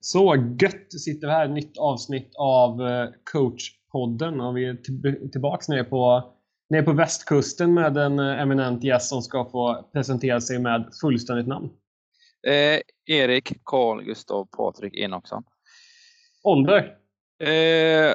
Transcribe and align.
Så 0.00 0.36
gött 0.60 0.92
sitter 0.92 1.26
vi 1.26 1.32
här, 1.32 1.48
nytt 1.48 1.78
avsnitt 1.78 2.32
av 2.38 2.88
eh, 2.88 3.08
coachpodden 3.32 4.40
och 4.40 4.56
vi 4.56 4.64
är 4.64 5.28
tillbaks 5.30 5.68
nere 5.68 5.84
på, 5.84 6.32
nere 6.70 6.82
på 6.82 6.92
västkusten 6.92 7.74
med 7.74 7.96
en 7.96 8.18
eh, 8.18 8.40
eminent 8.40 8.84
gäst 8.84 9.08
som 9.08 9.22
ska 9.22 9.44
få 9.44 9.88
presentera 9.92 10.40
sig 10.40 10.58
med 10.58 10.88
fullständigt 11.00 11.46
namn. 11.46 11.70
Eh, 12.46 12.80
Erik 13.16 13.52
Karl 13.64 14.02
Gustav 14.02 14.48
Patrik 14.56 14.96
Enoksson. 14.96 15.42
Ålder? 16.42 16.96
Eh, 17.42 18.14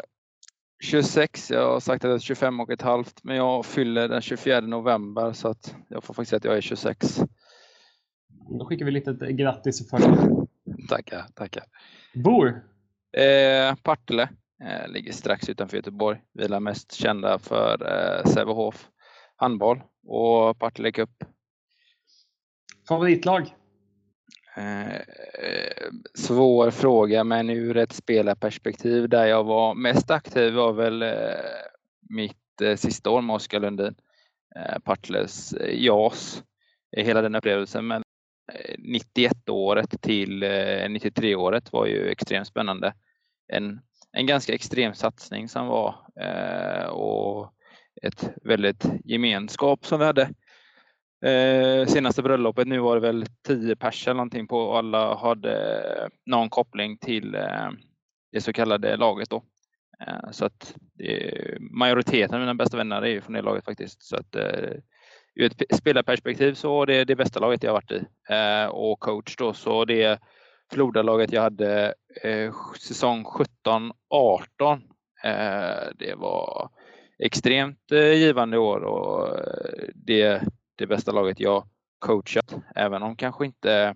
26, 0.84 1.52
jag 1.52 1.72
har 1.74 1.80
sagt 1.80 2.06
att 2.06 2.10
jag 2.10 2.16
är 2.16 2.20
25 2.20 2.60
och 2.60 2.72
ett 2.72 2.82
halvt, 2.82 3.24
men 3.24 3.36
jag 3.36 3.66
fyller 3.66 4.08
den 4.08 4.22
24 4.22 4.62
november 4.62 5.34
så 5.34 5.48
att 5.48 5.76
jag 5.88 6.04
får 6.04 6.14
faktiskt 6.14 6.30
säga 6.30 6.38
att 6.38 6.46
jag 6.46 6.58
är 6.58 6.62
26. 6.62 7.20
Då 8.60 8.66
skickar 8.66 8.86
vi 8.86 8.92
lite 8.92 9.12
grattis 9.32 9.90
för 9.90 9.98
Tackar, 10.88 11.26
tackar. 11.36 11.64
Bor? 12.14 12.64
Eh, 13.18 13.76
Partille, 13.76 14.30
eh, 14.64 14.88
ligger 14.88 15.14
strax 15.14 15.50
utanför 15.50 15.78
Göteborg. 15.78 16.22
Vi 16.34 16.44
är 16.44 16.60
mest 16.60 16.92
kända 16.92 17.40
för 17.40 17.88
eh, 17.92 18.32
Sävehof 18.32 18.90
handboll 19.36 19.82
och 20.08 20.60
Partille 20.60 20.92
Cup. 20.92 21.10
Favoritlag? 22.88 23.56
Eh, 24.56 25.02
svår 26.14 26.72
fråga, 26.72 27.24
men 27.24 27.50
ur 27.50 27.78
ett 27.78 27.94
spelarperspektiv 27.94 29.10
där 29.10 29.26
jag 29.26 29.44
var 29.44 29.76
mest 29.76 30.12
aktiv 30.12 30.54
var 30.54 30.74
väl 30.74 31.02
eh, 31.02 31.10
mitt 32.10 32.62
eh, 32.62 32.76
sista 32.76 33.10
år 33.10 33.22
med 33.22 33.36
Oskar 33.36 33.60
Lundin. 33.60 33.96
Eh, 34.56 34.80
Partilles 34.80 35.54
eh, 35.54 35.84
JAS, 35.84 36.44
hela 36.98 37.22
den 37.22 37.36
upplevelsen. 37.36 37.88
Men 37.88 38.03
Eh, 38.52 38.76
91-året 38.78 40.02
till 40.02 40.44
eh, 40.44 40.88
93-året 40.90 41.74
var 41.74 41.86
ju 41.86 42.10
extremt 42.10 42.48
spännande. 42.48 42.94
En, 43.48 43.82
en 44.12 44.26
ganska 44.26 44.54
extrem 44.54 44.94
satsning 44.94 45.50
som 45.50 45.68
var 45.68 45.96
eh, 46.22 46.86
och 46.86 47.54
ett 48.02 48.30
väldigt 48.44 48.86
gemenskap 49.04 49.86
som 49.86 50.00
vi 50.00 50.06
hade. 50.06 50.30
Senaste 51.88 52.22
bröllopet 52.22 52.68
nu 52.68 52.80
var 52.80 52.96
det 52.96 53.02
väl 53.02 53.26
10 53.48 53.76
pers 53.76 54.08
eller 54.08 54.16
någonting 54.16 54.48
på 54.48 54.58
och 54.58 54.78
alla 54.78 55.16
hade 55.16 56.10
någon 56.26 56.50
koppling 56.50 56.98
till 56.98 57.32
det 58.32 58.42
så 58.42 58.54
kallade 58.54 58.98
laget 58.98 59.30
då. 59.30 59.44
Så 60.32 60.46
att 60.46 60.76
majoriteten 61.60 62.36
av 62.36 62.40
mina 62.40 62.56
bästa 62.56 62.78
vänner 62.78 63.02
är 63.02 63.08
ju 63.08 63.22
från 63.22 63.34
det 63.34 63.42
laget 63.42 63.66
faktiskt. 63.66 64.04
Så 64.04 64.16
att 64.16 64.36
eh, 64.36 64.72
ur 65.36 65.46
ett 65.46 65.78
spelarperspektiv 65.78 66.54
så 66.54 66.70
var 66.70 66.86
det 66.86 67.04
det 67.04 67.16
bästa 67.16 67.40
laget 67.40 67.64
jag 67.64 67.74
varit 67.74 67.92
i. 67.92 68.06
Eh, 68.30 68.66
och 68.66 69.00
coach 69.00 69.36
då 69.36 69.54
så 69.54 69.86
det 69.86 70.20
Flodalaget 70.72 71.32
jag 71.32 71.42
hade 71.42 71.94
eh, 72.24 72.54
säsong 72.80 73.24
17-18. 73.24 74.82
Eh, 75.24 75.90
det 75.96 76.16
var 76.16 76.70
extremt 77.20 77.92
eh, 77.92 78.14
givande 78.14 78.58
år 78.58 78.84
och 78.84 79.40
eh, 79.40 79.90
det 79.96 80.42
det 80.76 80.88
bästa 80.88 81.12
laget 81.12 81.40
jag 81.40 81.68
coachat. 82.00 82.56
Även 82.76 83.04
om 83.04 83.16
kanske 83.16 83.46
inte 83.46 83.96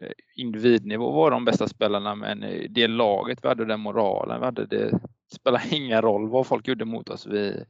eh, 0.00 0.10
individnivå 0.36 1.10
var 1.10 1.30
de 1.30 1.44
bästa 1.44 1.68
spelarna, 1.68 2.14
men 2.14 2.42
eh, 2.42 2.66
det 2.70 2.88
laget 2.88 3.38
vi 3.42 3.48
hade, 3.48 3.64
den 3.64 3.80
moralen 3.80 4.40
vi 4.40 4.44
hade, 4.44 4.66
det 4.66 5.00
spelade 5.32 5.64
ingen 5.76 6.02
roll 6.02 6.28
vad 6.28 6.46
folk 6.46 6.68
gjorde 6.68 6.84
mot 6.84 7.08
oss. 7.08 7.26
Vi, 7.26 7.64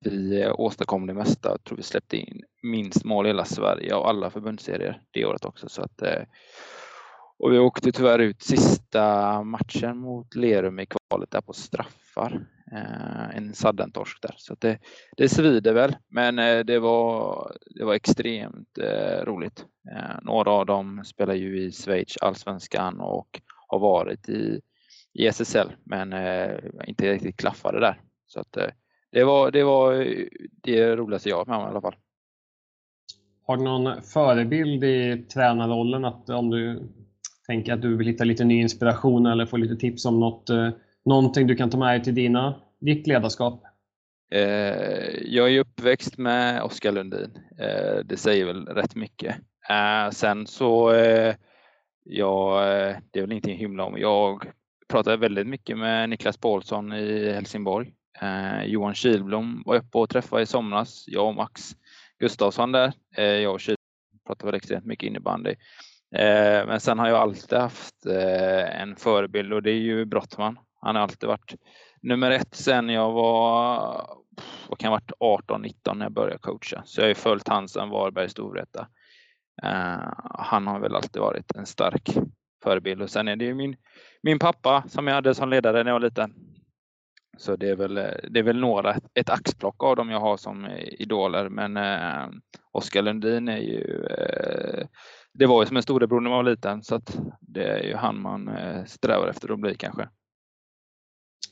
vi 0.00 0.50
åstadkom 0.50 1.06
det 1.06 1.14
mesta. 1.14 1.48
Jag 1.48 1.64
tror 1.64 1.76
vi 1.76 1.82
släppte 1.82 2.16
in 2.16 2.42
minst 2.62 3.04
mål 3.04 3.26
i 3.26 3.28
hela 3.28 3.44
Sverige 3.44 3.94
och 3.94 4.08
alla 4.08 4.30
förbundsserier 4.30 5.02
det 5.10 5.24
året 5.24 5.44
också. 5.44 5.68
Så 5.68 5.82
att, 5.82 6.02
eh, 6.02 6.22
och 7.38 7.52
vi 7.52 7.58
åkte 7.58 7.92
tyvärr 7.92 8.18
ut 8.18 8.42
sista 8.42 9.42
matchen 9.42 9.98
mot 9.98 10.34
Lerum 10.34 10.80
i 10.80 10.86
kvalet 10.86 11.30
där 11.30 11.40
på 11.40 11.52
straffar. 11.52 12.46
Eh, 12.72 13.36
en 13.36 13.54
sudden 13.54 13.92
torsk 13.92 14.22
där. 14.22 14.34
Så 14.36 14.56
det, 14.58 14.78
det 15.16 15.28
svider 15.28 15.72
väl, 15.72 15.96
men 16.08 16.38
eh, 16.38 16.58
det 16.58 16.78
var, 16.78 17.52
det 17.70 17.84
var 17.84 17.94
extremt 17.94 18.78
roligt. 19.22 19.64
Några 20.22 20.50
av 20.50 20.66
dem 20.66 21.04
spelar 21.04 21.34
ju 21.34 21.60
i 21.62 21.72
Schweiz, 21.72 22.16
allsvenskan 22.20 23.00
och 23.00 23.40
har 23.66 23.78
varit 23.78 24.28
i, 24.28 24.60
i 25.12 25.26
SSL, 25.26 25.72
men 25.84 26.12
inte 26.86 27.12
riktigt 27.12 27.36
klaffade 27.36 27.80
där. 27.80 28.00
Så 28.26 28.40
att, 28.40 28.58
det 29.12 29.24
var 29.24 29.50
det, 29.50 29.64
var 29.64 30.16
det 30.62 30.96
roligaste 30.96 31.28
jag 31.28 31.36
har 31.36 31.46
med 31.46 31.56
om 31.56 31.62
i 31.62 31.70
alla 31.70 31.80
fall. 31.80 31.96
Har 33.46 33.56
du 33.56 33.64
någon 33.64 34.02
förebild 34.02 34.84
i 34.84 35.26
tränarrollen? 35.34 36.04
Att 36.04 36.28
om 36.28 36.50
du 36.50 36.88
tänker 37.46 37.72
att 37.72 37.82
du 37.82 37.96
vill 37.96 38.06
hitta 38.06 38.24
lite 38.24 38.44
ny 38.44 38.60
inspiration 38.60 39.26
eller 39.26 39.46
få 39.46 39.56
lite 39.56 39.76
tips 39.76 40.06
om 40.06 40.20
något 40.20 40.50
Någonting 41.06 41.46
du 41.46 41.56
kan 41.56 41.70
ta 41.70 41.78
med 41.78 41.88
dig 41.88 42.04
till 42.04 42.14
dina, 42.14 42.54
ditt 42.80 43.06
ledarskap? 43.06 43.62
Eh, 44.30 45.10
jag 45.24 45.54
är 45.54 45.60
uppväxt 45.60 46.18
med 46.18 46.62
Oskar 46.62 46.92
Lundin. 46.92 47.38
Eh, 47.58 47.98
det 48.04 48.16
säger 48.16 48.46
väl 48.46 48.66
rätt 48.66 48.94
mycket. 48.94 49.36
Eh, 49.68 50.10
sen 50.10 50.46
så, 50.46 50.92
ja, 52.04 52.60
det 53.10 53.18
är 53.18 53.20
väl 53.20 53.32
ingenting 53.32 53.54
att 53.54 53.60
hymla 53.60 53.84
om. 53.84 53.98
Jag 53.98 54.46
pratade 54.88 55.16
väldigt 55.16 55.46
mycket 55.46 55.78
med 55.78 56.08
Niklas 56.08 56.36
Paulsson 56.36 56.92
i 56.92 57.32
Helsingborg. 57.32 57.92
Eh, 58.20 58.64
Johan 58.64 58.94
Kilblom 58.94 59.62
var 59.66 59.76
uppe 59.76 59.98
och 59.98 60.10
träffade 60.10 60.42
i 60.42 60.46
somras. 60.46 61.04
Jag 61.06 61.26
och 61.26 61.34
Max 61.34 61.76
Gustafsson 62.18 62.72
där. 62.72 62.92
Eh, 63.16 63.24
jag 63.24 63.54
och 63.54 63.60
Kilblom 63.60 63.76
pratade 64.26 64.46
väl 64.46 64.54
extremt 64.54 64.84
mycket 64.84 65.06
innebandy. 65.06 65.50
Eh, 66.14 66.66
men 66.66 66.80
sen 66.80 66.98
har 66.98 67.08
jag 67.08 67.16
alltid 67.16 67.58
haft 67.58 68.06
en 68.70 68.96
förebild 68.96 69.52
och 69.52 69.62
det 69.62 69.70
är 69.70 69.80
ju 69.80 70.04
Brottman. 70.04 70.58
Han 70.80 70.96
har 70.96 71.02
alltid 71.02 71.28
varit 71.28 71.54
nummer 72.02 72.30
ett 72.30 72.54
sen 72.54 72.88
jag 72.88 73.12
var, 73.12 74.06
vad 74.68 74.78
kan 74.78 74.90
varit 74.90 75.12
18-19 75.20 75.94
när 75.94 76.04
jag 76.04 76.12
började 76.12 76.38
coacha. 76.38 76.82
Så 76.84 77.00
jag 77.00 77.04
har 77.04 77.08
ju 77.08 77.14
följt 77.14 77.48
han 77.48 77.68
sedan 77.68 77.90
Varberg 77.90 78.28
Storvreta. 78.28 78.88
Han 80.38 80.66
har 80.66 80.80
väl 80.80 80.96
alltid 80.96 81.22
varit 81.22 81.56
en 81.56 81.66
stark 81.66 82.16
förebild 82.62 83.02
och 83.02 83.10
sen 83.10 83.28
är 83.28 83.36
det 83.36 83.44
ju 83.44 83.54
min, 83.54 83.76
min 84.22 84.38
pappa 84.38 84.84
som 84.88 85.06
jag 85.06 85.14
hade 85.14 85.34
som 85.34 85.50
ledare 85.50 85.84
när 85.84 85.90
jag 85.90 86.00
var 86.00 86.08
liten. 86.08 86.34
Så 87.36 87.56
det 87.56 87.68
är 87.70 87.76
väl, 87.76 87.94
det 88.30 88.38
är 88.38 88.42
väl 88.42 88.60
några, 88.60 88.96
ett 89.14 89.30
axplock 89.30 89.82
av 89.82 89.96
dem 89.96 90.10
jag 90.10 90.20
har 90.20 90.36
som 90.36 90.66
idoler. 90.98 91.48
Men 91.48 91.76
eh, 91.76 92.28
Oskar 92.72 93.02
Lundin 93.02 93.48
är 93.48 93.58
ju, 93.58 94.06
eh, 94.10 94.86
det 95.34 95.46
var 95.46 95.62
ju 95.62 95.66
som 95.66 95.76
en 95.76 95.82
storebror 95.82 96.20
när 96.20 96.30
man 96.30 96.44
var 96.44 96.50
liten 96.50 96.82
så 96.82 96.94
att 96.94 97.18
det 97.40 97.64
är 97.64 97.82
ju 97.82 97.94
han 97.94 98.20
man 98.20 98.48
eh, 98.48 98.84
strävar 98.84 99.28
efter 99.28 99.52
att 99.52 99.60
bli 99.60 99.74
kanske. 99.74 100.08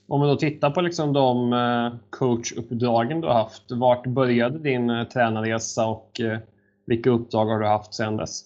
Om 0.09 0.21
vi 0.21 0.27
då 0.27 0.37
tittar 0.37 0.71
på 0.71 0.81
liksom 0.81 1.12
de 1.12 1.53
eh, 1.53 1.93
coachuppdragen 2.11 3.21
du 3.21 3.27
har 3.27 3.34
haft, 3.34 3.71
vart 3.71 4.06
började 4.06 4.59
din 4.59 4.91
eh, 4.91 5.05
tränarresa 5.05 5.87
och 5.87 6.21
eh, 6.21 6.39
vilka 6.87 7.11
uppdrag 7.11 7.47
har 7.47 7.61
du 7.61 7.66
haft 7.66 7.95
sedan 7.95 8.16
dess? 8.16 8.41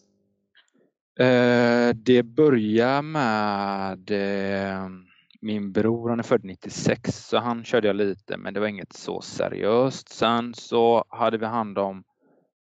Det 1.95 2.23
började 2.23 3.03
med 3.03 4.11
min 5.41 5.73
bror, 5.73 6.09
han 6.09 6.19
är 6.19 6.23
född 6.23 6.45
96, 6.45 7.27
så 7.27 7.39
han 7.39 7.65
körde 7.65 7.87
jag 7.87 7.97
lite, 7.97 8.37
men 8.37 8.55
det 8.55 8.61
var 8.61 8.67
inget 8.67 8.93
så 8.93 9.21
seriöst. 9.21 10.09
Sen 10.09 10.55
så 10.55 11.05
hade 11.09 11.39
vi 11.39 11.47
hand 11.47 11.79
om 11.79 12.05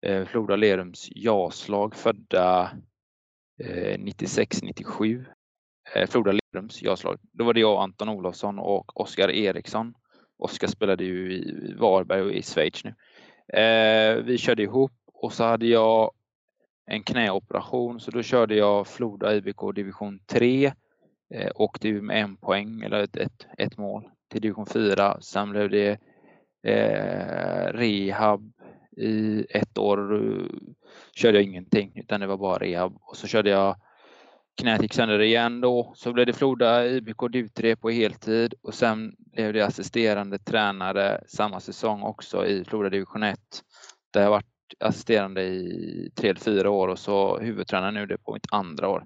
eh, 0.02 0.24
Floda 0.24 0.56
Lerums 0.56 1.08
jaslag 1.10 1.94
födda 1.94 2.70
96-97 3.58 5.24
eh, 5.94 6.02
eh 6.02 6.08
Floda 6.08 6.32
Lerums 6.32 6.82
jaslag. 6.82 7.18
Då 7.32 7.44
var 7.44 7.54
det 7.54 7.60
jag, 7.60 7.82
Anton 7.82 8.08
Olofsson 8.08 8.58
och 8.58 9.00
Oskar 9.00 9.30
Eriksson. 9.30 9.94
Oskar 10.38 10.68
spelade 10.68 11.04
ju 11.04 11.32
i 11.32 11.74
Varberg 11.78 12.22
och 12.22 12.32
i 12.32 12.42
Schweiz 12.42 12.84
nu. 12.84 12.94
Eh, 13.60 14.16
vi 14.16 14.38
körde 14.38 14.62
ihop 14.62 14.92
och 15.06 15.32
så 15.32 15.44
hade 15.44 15.66
jag 15.66 16.10
en 16.86 17.02
knäoperation 17.02 18.00
så 18.00 18.10
då 18.10 18.22
körde 18.22 18.54
jag 18.54 18.86
Floda 18.86 19.34
IBK 19.34 19.74
division 19.74 20.20
3. 20.26 20.72
Eh, 21.30 21.50
åkte 21.54 21.88
ju 21.88 22.02
med 22.02 22.22
en 22.22 22.36
poäng 22.36 22.82
eller 22.82 23.02
ett, 23.02 23.16
ett, 23.16 23.46
ett 23.58 23.78
mål 23.78 24.10
till 24.28 24.40
division 24.40 24.66
4. 24.66 25.20
Sen 25.20 25.50
blev 25.50 25.70
det 25.70 25.98
eh, 26.62 27.72
rehab 27.72 28.52
i 28.96 29.46
ett 29.50 29.78
år. 29.78 30.22
Körde 31.14 31.38
jag 31.38 31.44
ingenting 31.44 31.92
utan 31.94 32.20
det 32.20 32.26
var 32.26 32.36
bara 32.36 32.58
rehab 32.58 32.98
och 33.00 33.16
så 33.16 33.26
körde 33.26 33.50
jag 33.50 33.76
knät 34.60 34.82
gick 34.82 34.94
sönder 34.94 35.20
igen 35.20 35.60
då. 35.60 35.92
Så 35.96 36.12
blev 36.12 36.26
det 36.26 36.32
Floda 36.32 36.86
IBK 36.86 37.22
DU3 37.22 37.76
på 37.76 37.90
heltid 37.90 38.54
och 38.62 38.74
sen 38.74 39.14
blev 39.18 39.52
det 39.52 39.66
assisterande 39.66 40.38
tränare 40.38 41.20
samma 41.26 41.60
säsong 41.60 42.02
också 42.02 42.46
i 42.46 42.64
Floda 42.64 42.88
division 42.88 43.22
1. 43.22 43.38
Där 44.12 44.22
jag 44.22 44.30
varit 44.30 44.46
assisterande 44.80 45.42
i 45.42 46.10
tre 46.14 46.30
eller 46.30 46.40
fyra 46.40 46.70
år 46.70 46.88
och 46.88 46.98
så 46.98 47.38
huvudtränare 47.38 47.92
nu 47.92 48.06
det 48.06 48.18
på 48.18 48.32
mitt 48.32 48.46
andra 48.50 48.88
år. 48.88 49.04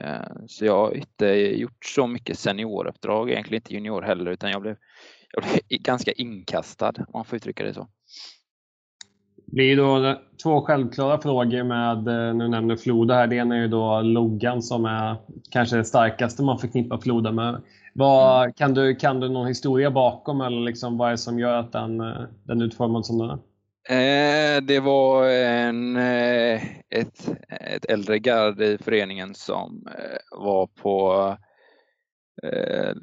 Eh, 0.00 0.46
så 0.46 0.64
jag 0.64 0.76
har 0.76 0.96
inte 0.96 1.26
gjort 1.56 1.84
så 1.84 2.06
mycket 2.06 2.38
senioruppdrag, 2.38 3.30
egentligen 3.30 3.62
inte 3.62 3.74
junior 3.74 4.02
heller, 4.02 4.30
utan 4.30 4.50
jag 4.50 4.62
blev, 4.62 4.76
jag 5.32 5.42
blev 5.42 5.80
ganska 5.80 6.12
inkastad 6.12 6.92
om 6.98 7.06
man 7.12 7.24
får 7.24 7.36
uttrycka 7.36 7.64
det 7.64 7.74
så. 7.74 7.88
blir 9.46 9.76
då 9.76 10.18
två 10.42 10.62
självklara 10.62 11.20
frågor 11.20 11.62
med, 11.62 12.08
eh, 12.08 12.34
nu 12.34 12.48
nämner 12.48 12.76
Floda 12.76 13.14
här. 13.14 13.26
Det 13.26 13.36
ena 13.36 13.56
är 13.56 13.60
ju 13.60 13.68
då 13.68 14.00
loggan 14.00 14.62
som 14.62 14.84
är 14.84 15.16
kanske 15.50 15.76
det 15.76 15.84
starkaste 15.84 16.42
man 16.42 16.58
förknippar 16.58 16.98
Floda 16.98 17.32
med. 17.32 17.62
Vad, 17.94 18.42
mm. 18.42 18.52
kan, 18.52 18.74
du, 18.74 18.94
kan 18.94 19.20
du 19.20 19.28
någon 19.28 19.46
historia 19.46 19.90
bakom 19.90 20.40
eller 20.40 20.60
liksom 20.60 20.98
vad 20.98 21.08
är 21.08 21.12
det 21.12 21.18
som 21.18 21.38
gör 21.38 21.56
att 21.56 21.72
den, 21.72 22.00
eh, 22.00 22.22
den 22.44 22.60
är 22.60 22.64
utformad 22.64 23.06
som 23.06 23.18
den 23.18 23.30
är? 23.30 23.38
Eh, 23.90 24.60
det 24.62 24.80
var 24.80 25.28
en, 25.28 25.96
eh, 25.96 26.62
ett, 26.90 27.28
ett 27.50 27.84
äldre 27.84 28.18
gard 28.18 28.60
i 28.60 28.78
föreningen 28.78 29.34
som 29.34 29.86
eh, 29.86 30.38
var 30.38 30.66
på 30.66 31.36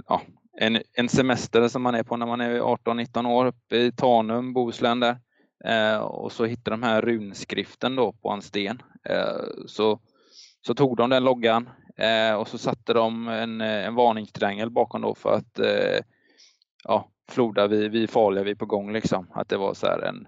ja, 0.07 0.21
en, 0.59 0.81
en 0.93 1.09
semester 1.09 1.67
som 1.67 1.81
man 1.81 1.95
är 1.95 2.03
på 2.03 2.17
när 2.17 2.25
man 2.25 2.41
är 2.41 2.59
18-19 2.59 3.27
år 3.27 3.45
uppe 3.45 3.77
i 3.77 3.91
Tanum, 3.91 4.53
Bohuslän 4.53 4.99
där. 4.99 5.17
Och 6.01 6.31
så 6.31 6.45
hittade 6.45 6.73
de 6.75 6.83
här 6.83 7.01
runskriften 7.01 7.95
då 7.95 8.13
på 8.13 8.29
en 8.29 8.41
sten. 8.41 8.81
Så, 9.65 9.99
så 10.61 10.73
tog 10.73 10.97
de 10.97 11.09
den 11.09 11.23
loggan 11.23 11.69
och 12.39 12.47
så 12.47 12.57
satte 12.57 12.93
de 12.93 13.27
en, 13.27 13.61
en 13.61 13.95
varningstriangel 13.95 14.69
bakom 14.69 15.01
då 15.01 15.15
för 15.15 15.33
att 15.33 15.59
ja, 16.83 17.09
Floda, 17.31 17.67
vi, 17.67 17.87
vi 17.87 18.03
är 18.03 18.07
farliga, 18.07 18.43
vi 18.43 18.51
är 18.51 18.55
på 18.55 18.65
gång 18.65 18.93
liksom. 18.93 19.27
Att 19.33 19.49
det 19.49 19.57
var 19.57 19.73
så 19.73 19.87
här 19.87 20.01
en 20.01 20.27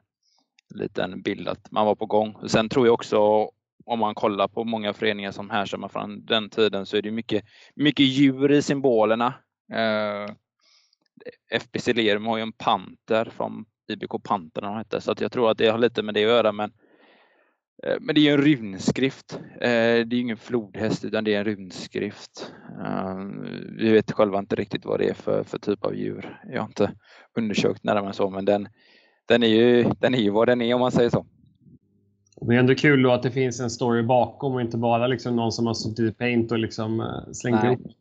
liten 0.69 1.21
bild 1.21 1.47
att 1.47 1.71
man 1.71 1.85
var 1.85 1.95
på 1.95 2.05
gång. 2.05 2.35
Sen 2.47 2.69
tror 2.69 2.85
jag 2.85 2.93
också 2.93 3.49
om 3.85 3.99
man 3.99 4.15
kollar 4.15 4.47
på 4.47 4.63
många 4.63 4.93
föreningar 4.93 5.31
som 5.31 5.49
härstammar 5.49 5.87
från 5.87 6.25
den 6.25 6.49
tiden 6.49 6.85
så 6.85 6.97
är 6.97 7.01
det 7.01 7.11
mycket, 7.11 7.43
mycket 7.75 8.05
djur 8.05 8.51
i 8.51 8.61
symbolerna. 8.61 9.33
Eh, 9.73 10.35
FBC 11.51 11.93
Lerum 11.93 12.25
har 12.25 12.37
ju 12.37 12.43
en 12.43 12.51
panter 12.51 13.25
från 13.25 13.65
IBK 13.87 14.23
Panterna 14.23 14.77
hette, 14.77 15.01
så 15.01 15.11
att 15.11 15.21
jag 15.21 15.31
tror 15.31 15.51
att 15.51 15.57
det 15.57 15.67
har 15.67 15.77
lite 15.77 16.03
med 16.03 16.13
det 16.13 16.23
att 16.23 16.29
göra. 16.29 16.51
Men, 16.51 16.71
eh, 17.83 17.97
men 17.99 18.15
det 18.15 18.21
är 18.21 18.23
ju 18.23 18.31
en 18.31 18.41
runskrift. 18.41 19.39
Eh, 19.55 20.05
det 20.05 20.15
är 20.15 20.19
ingen 20.19 20.37
flodhäst 20.37 21.05
utan 21.05 21.23
det 21.23 21.35
är 21.35 21.39
en 21.39 21.45
runskrift. 21.45 22.53
Eh, 22.85 23.17
vi 23.77 23.91
vet 23.91 24.11
själva 24.11 24.39
inte 24.39 24.55
riktigt 24.55 24.85
vad 24.85 24.99
det 24.99 25.09
är 25.09 25.13
för, 25.13 25.43
för 25.43 25.59
typ 25.59 25.85
av 25.85 25.95
djur. 25.95 26.39
Jag 26.51 26.61
har 26.61 26.67
inte 26.67 26.91
undersökt 27.37 27.83
närmare 27.83 28.13
så, 28.13 28.29
men 28.29 28.45
den, 28.45 28.67
den, 29.29 29.43
är 29.43 29.47
ju, 29.47 29.91
den 29.99 30.13
är 30.13 30.19
ju 30.19 30.29
vad 30.29 30.47
den 30.47 30.61
är 30.61 30.73
om 30.73 30.79
man 30.79 30.91
säger 30.91 31.09
så. 31.09 31.25
Det 32.41 32.55
är 32.55 32.59
ändå 32.59 32.75
kul 32.75 33.03
då 33.03 33.11
att 33.11 33.23
det 33.23 33.31
finns 33.31 33.59
en 33.59 33.69
story 33.69 34.03
bakom 34.03 34.53
och 34.53 34.61
inte 34.61 34.77
bara 34.77 35.07
liksom 35.07 35.35
någon 35.35 35.51
som 35.51 35.67
har 35.67 35.73
suttit 35.73 35.99
i 35.99 36.11
paint 36.11 36.51
och 36.51 36.59
liksom 36.59 37.21
slängt 37.31 37.63
Nej. 37.63 37.73
ihop. 37.73 37.91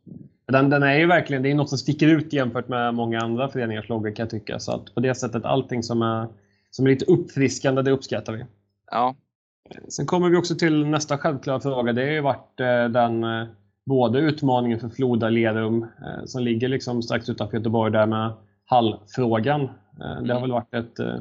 Den, 0.53 0.71
den, 0.71 0.83
är 0.83 0.99
ju 0.99 1.07
verkligen, 1.07 1.43
det 1.43 1.51
är 1.51 1.55
något 1.55 1.69
som 1.69 1.79
sticker 1.79 2.09
ut 2.09 2.33
jämfört 2.33 2.69
med 2.69 2.95
många 2.95 3.21
andra 3.21 3.49
föreningars 3.49 3.89
loggor 3.89 4.11
kan 4.11 4.23
jag 4.23 4.31
tycka. 4.31 4.59
Så 4.59 4.73
att 4.73 4.95
på 4.95 5.01
det 5.01 5.15
sättet, 5.15 5.45
allting 5.45 5.83
som 5.83 6.03
är, 6.03 6.29
som 6.71 6.87
är 6.87 6.91
lite 6.91 7.05
uppfriskande, 7.05 7.83
det 7.83 7.91
uppskattar 7.91 8.33
vi. 8.33 8.45
Ja. 8.91 9.15
Sen 9.89 10.07
kommer 10.07 10.29
vi 10.29 10.37
också 10.37 10.55
till 10.55 10.87
nästa 10.87 11.19
självklara 11.19 11.61
fråga. 11.61 11.93
Det 11.93 12.03
har 12.05 12.11
ju 12.11 12.21
varit 12.21 12.61
eh, 12.61 12.85
den 12.85 13.25
eh, 13.25 13.47
både 13.87 14.19
utmaningen 14.19 14.81
för 14.81 14.89
Floda 14.89 15.29
Lerum 15.29 15.83
eh, 15.83 16.25
som 16.25 16.43
ligger 16.43 16.69
liksom 16.69 17.03
strax 17.03 17.29
utanför 17.29 17.57
Göteborg 17.57 17.93
där 17.93 18.07
med 18.07 18.33
hallfrågan. 18.65 19.69
Eh, 20.01 20.23
det 20.23 20.33
har 20.33 20.41
mm. 20.41 20.41
väl 20.41 20.51
varit 20.51 20.75
ett, 20.75 20.99
eh, 20.99 21.17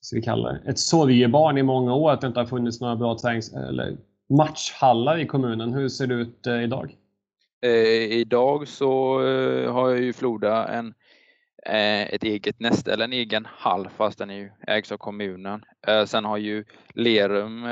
ska 0.00 0.16
vi 0.16 0.22
kalla 0.22 0.52
det, 0.52 0.70
ett 0.70 0.78
sorgebarn 0.78 1.58
i 1.58 1.62
många 1.62 1.94
år 1.94 2.12
att 2.12 2.20
det 2.20 2.26
inte 2.26 2.40
har 2.40 2.46
funnits 2.46 2.80
några 2.80 2.96
bra 2.96 3.18
tränings 3.18 3.52
eller 3.52 3.96
matchhallar 4.28 5.18
i 5.18 5.26
kommunen. 5.26 5.72
Hur 5.72 5.88
ser 5.88 6.06
det 6.06 6.14
ut 6.14 6.46
eh, 6.46 6.62
idag? 6.62 6.96
Idag 8.10 8.68
så 8.68 9.18
har 9.70 9.90
jag 9.90 10.00
ju 10.00 10.12
Floda 10.12 10.68
en, 10.68 10.94
ett 11.66 12.24
eget 12.24 12.60
näste 12.60 12.92
eller 12.92 13.04
en 13.04 13.12
egen 13.12 13.46
hall 13.50 13.88
fast 13.96 14.18
den 14.18 14.30
är 14.30 14.34
ju 14.34 14.50
ägs 14.66 14.92
av 14.92 14.96
kommunen. 14.96 15.64
Sen 16.06 16.24
har 16.24 16.36
ju 16.36 16.64
Lerum, 16.94 17.62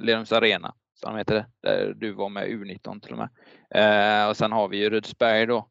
Lerums 0.00 0.32
Arena, 0.32 0.74
som 0.94 1.16
heter 1.16 1.34
det, 1.34 1.46
där 1.62 1.94
du 1.96 2.12
var 2.12 2.28
med 2.28 2.48
U19 2.48 3.00
till 3.00 3.12
och 3.12 3.18
med. 3.18 4.28
Och 4.28 4.36
sen 4.36 4.52
har 4.52 4.68
vi 4.68 4.76
ju 4.76 4.90
Rydsberg 4.90 5.46
då. 5.46 5.68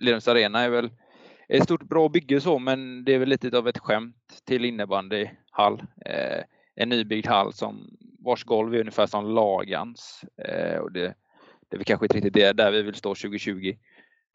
Lerums 0.00 0.28
Arena 0.28 0.60
är 0.60 0.70
väl 0.70 0.90
ett 1.48 1.64
stort 1.64 1.82
bra 1.82 2.08
bygge 2.08 2.40
så, 2.40 2.58
men 2.58 3.04
det 3.04 3.14
är 3.14 3.18
väl 3.18 3.28
lite 3.28 3.58
av 3.58 3.68
ett 3.68 3.78
skämt 3.78 4.42
till 4.46 4.64
innebandyhall. 4.64 5.82
Eh, 6.06 6.42
en 6.76 6.88
nybyggd 6.88 7.26
hall 7.26 7.52
som 7.52 7.96
vars 8.18 8.44
golv 8.44 8.74
är 8.74 8.80
ungefär 8.80 9.06
som 9.06 9.34
Lagans. 9.34 10.24
Eh, 10.48 10.78
och 10.78 10.92
det, 10.92 11.14
det 11.68 11.76
är 11.76 11.78
väl 11.78 11.84
kanske 11.84 12.06
inte 12.06 12.16
riktigt 12.16 12.34
det 12.34 12.52
där 12.52 12.70
vi 12.70 12.82
vill 12.82 12.94
stå 12.94 13.08
2020. 13.08 13.76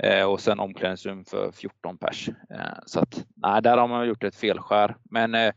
Eh, 0.03 0.25
och 0.25 0.39
sen 0.39 0.59
omklädningsrum 0.59 1.25
för 1.25 1.51
14 1.51 1.97
pers. 1.97 2.29
Eh, 2.29 2.79
så 2.85 3.00
att 3.00 3.25
nej, 3.35 3.61
där 3.61 3.77
har 3.77 3.88
man 3.88 4.07
gjort 4.07 4.23
ett 4.23 4.35
felskär. 4.35 4.95
Men 5.03 5.35
eh, 5.35 5.53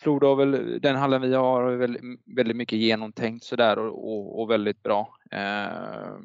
Floda 0.00 0.34
väl, 0.34 0.80
den 0.80 0.96
hallen 0.96 1.22
vi 1.22 1.34
har 1.34 1.62
är 1.62 1.76
väldigt, 1.76 2.02
väldigt 2.36 2.56
mycket 2.56 2.78
genomtänkt 2.78 3.44
sådär 3.44 3.78
och, 3.78 4.12
och, 4.12 4.40
och 4.40 4.50
väldigt 4.50 4.82
bra. 4.82 5.16
Eh, 5.30 6.18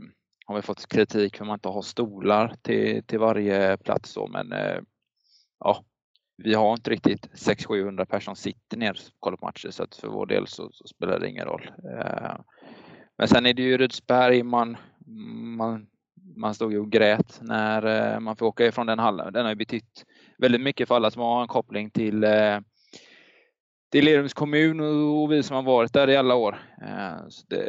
har 0.50 0.56
vi 0.56 0.62
fått 0.62 0.88
kritik 0.88 1.38
för 1.38 1.44
att 1.44 1.48
man 1.48 1.56
inte 1.56 1.70
har 1.70 1.82
stolar 1.82 2.56
till, 2.62 3.04
till 3.04 3.20
varje 3.20 3.78
plats 3.78 4.12
så, 4.12 4.28
men 4.28 4.52
eh, 4.52 4.80
ja, 5.60 5.84
vi 6.38 6.54
har 6.54 6.74
inte 6.74 6.90
riktigt 6.90 7.30
600-700 7.34 8.06
personer 8.06 8.20
som 8.20 8.36
sitter 8.36 8.78
ner 8.78 8.92
och 8.92 9.20
kollar 9.20 9.38
på 9.38 9.46
matcher 9.46 9.70
så 9.72 9.84
att 9.84 9.96
för 9.96 10.08
vår 10.08 10.26
del 10.26 10.48
så, 10.48 10.70
så 10.72 10.88
spelar 10.88 11.20
det 11.20 11.30
ingen 11.30 11.46
roll. 11.46 11.72
Eh, 11.84 12.36
men 13.18 13.28
sen 13.28 13.46
är 13.46 13.54
det 13.54 13.62
ju 13.62 13.78
Rydsberg, 13.78 14.44
man, 14.44 14.78
man, 15.58 15.88
man 16.36 16.54
stod 16.54 16.72
ju 16.72 16.80
och 16.80 16.92
grät 16.92 17.40
när 17.42 18.14
eh, 18.14 18.20
man 18.20 18.36
fick 18.36 18.44
åka 18.44 18.66
ifrån 18.66 18.88
den 18.88 19.00
hallen. 19.00 19.34
Den 19.34 19.44
har 19.44 19.52
ju 19.52 19.56
betytt 19.56 20.06
väldigt 20.38 20.62
mycket 20.62 20.88
för 20.88 20.96
alla 20.96 21.12
som 21.12 21.22
har 21.22 21.42
en 21.42 21.48
koppling 21.48 21.90
till 21.90 22.24
eh, 22.24 22.60
eh, 23.90 23.92
till 23.92 24.06
Lerums 24.06 24.34
kommun 24.34 24.80
och 24.80 25.32
vi 25.32 25.44
som 25.44 25.56
har 25.56 25.64
varit 25.64 25.94
där 25.94 26.10
i 26.10 26.16
alla 26.16 26.36
år. 26.36 26.56
Eh, 26.82 27.28
så 27.30 27.46
det, 27.48 27.66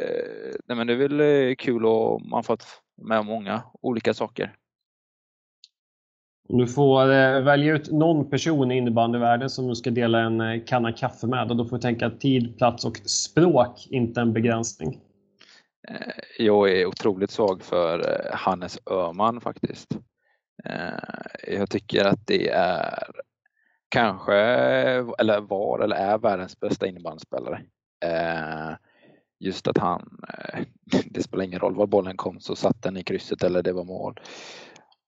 nej 0.67 0.77
men 0.77 0.87
det 0.87 0.93
är 0.93 1.07
väl 1.07 1.55
kul 1.55 1.85
och 1.85 2.21
man 2.21 2.37
har 2.37 2.43
fått 2.43 2.65
med 3.01 3.25
många 3.25 3.63
olika 3.81 4.13
saker. 4.13 4.55
Du 6.49 6.67
får 6.67 7.05
välja 7.41 7.73
ut 7.73 7.91
någon 7.91 8.29
person 8.29 8.71
i 8.71 8.77
innebandyvärlden 8.77 9.49
som 9.49 9.67
du 9.67 9.75
ska 9.75 9.89
dela 9.89 10.19
en 10.19 10.65
kanna 10.65 10.91
kaffe 10.91 11.27
med 11.27 11.51
och 11.51 11.57
då 11.57 11.65
får 11.65 11.75
du 11.75 11.81
tänka 11.81 12.09
tid, 12.09 12.57
plats 12.57 12.85
och 12.85 12.97
språk, 12.97 13.87
inte 13.89 14.21
en 14.21 14.33
begränsning. 14.33 14.99
Eh, 15.87 16.13
jag 16.37 16.71
är 16.71 16.85
otroligt 16.85 17.31
svag 17.31 17.63
för 17.63 17.99
eh, 17.99 18.35
Hannes 18.35 18.79
Öhman 18.91 19.41
faktiskt. 19.41 19.97
Eh, 20.65 21.53
jag 21.57 21.69
tycker 21.69 22.05
att 22.05 22.27
det 22.27 22.49
är 22.49 23.03
kanske, 23.91 24.35
eller 25.19 25.41
var 25.41 25.79
eller 25.79 25.95
är 25.95 26.17
världens 26.17 26.59
bästa 26.59 26.87
innebandyspelare. 26.87 27.61
Eh, 28.05 28.75
just 29.39 29.67
att 29.67 29.77
han, 29.77 30.19
eh, 30.29 30.63
det 31.05 31.23
spelar 31.23 31.45
ingen 31.45 31.59
roll 31.59 31.75
var 31.75 31.87
bollen 31.87 32.17
kom 32.17 32.39
så 32.39 32.55
satt 32.55 32.81
den 32.81 32.97
i 32.97 33.03
krysset 33.03 33.43
eller 33.43 33.63
det 33.63 33.73
var 33.73 33.83
mål. 33.83 34.19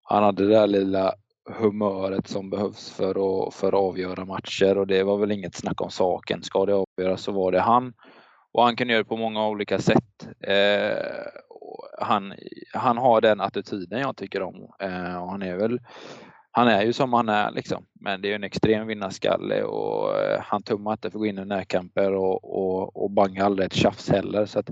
Han 0.04 0.24
hade 0.24 0.48
det 0.48 0.54
där 0.54 0.68
lilla 0.68 1.14
humöret 1.60 2.28
som 2.28 2.50
behövs 2.50 2.92
för 2.92 3.10
att, 3.10 3.54
för 3.54 3.68
att 3.68 3.74
avgöra 3.74 4.26
matcher 4.26 4.78
och 4.78 4.88
det 4.88 5.04
var 5.04 5.18
väl 5.18 5.32
inget 5.32 5.56
snack 5.56 5.82
om 5.82 5.90
saken. 5.90 6.44
Ska 6.44 6.66
det 6.66 6.76
avgöras 6.76 7.22
så 7.22 7.32
var 7.32 7.52
det 7.52 7.60
han 7.60 7.94
och 8.54 8.64
han 8.64 8.76
kan 8.76 8.90
göra 8.90 9.04
det 9.04 9.10
på 9.10 9.18
många 9.18 9.48
olika 9.48 9.80
sätt. 9.80 10.28
Eh, 10.40 11.26
han, 12.00 12.34
han 12.74 12.98
har 12.98 13.22
den 13.22 13.42
attityden 13.42 14.00
jag 14.00 14.18
tycker 14.18 14.42
om. 14.42 14.56
Eh, 14.80 15.24
och 15.24 15.30
han 15.30 15.42
är 15.42 15.58
väl 15.58 15.80
han 16.56 16.68
är 16.68 16.82
ju 16.82 16.94
som 16.94 17.14
han 17.14 17.30
är 17.30 17.52
liksom. 17.52 17.86
Men 17.94 18.22
det 18.22 18.32
är 18.32 18.36
en 18.36 18.44
extrem 18.44 18.88
vinnarskalle 18.88 19.64
och 19.64 20.22
eh, 20.22 20.42
han 20.42 20.64
tummar 20.64 20.92
inte 20.92 21.12
för 21.12 21.18
att 21.18 21.22
gå 21.22 21.26
in 21.26 21.40
i 21.40 21.46
närkamper 21.46 22.14
och, 22.14 22.44
och, 22.44 23.04
och 23.04 23.12
bangar 23.12 23.46
aldrig 23.46 23.66
ett 23.66 23.74
tjafs 23.74 24.10
heller. 24.10 24.46
Så 24.46 24.64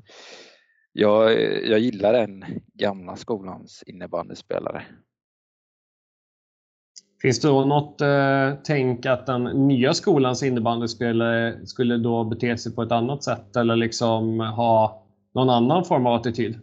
jag, 0.93 1.41
jag 1.69 1.79
gillar 1.79 2.13
den 2.13 2.45
gamla 2.73 3.15
skolans 3.15 3.83
innebandyspelare. 3.87 4.83
Finns 7.21 7.39
det 7.39 7.47
då 7.47 7.65
något 7.65 8.01
eh, 8.01 8.53
tänk 8.63 9.05
att 9.05 9.25
den 9.25 9.43
nya 9.43 9.93
skolans 9.93 10.43
innebandyspelare 10.43 11.65
skulle 11.65 11.97
då 11.97 12.23
bete 12.23 12.57
sig 12.57 12.75
på 12.75 12.81
ett 12.81 12.91
annat 12.91 13.23
sätt 13.23 13.55
eller 13.55 13.75
liksom 13.75 14.39
ha 14.39 15.05
någon 15.33 15.49
annan 15.49 15.85
form 15.85 16.05
av 16.05 16.13
attityd? 16.13 16.59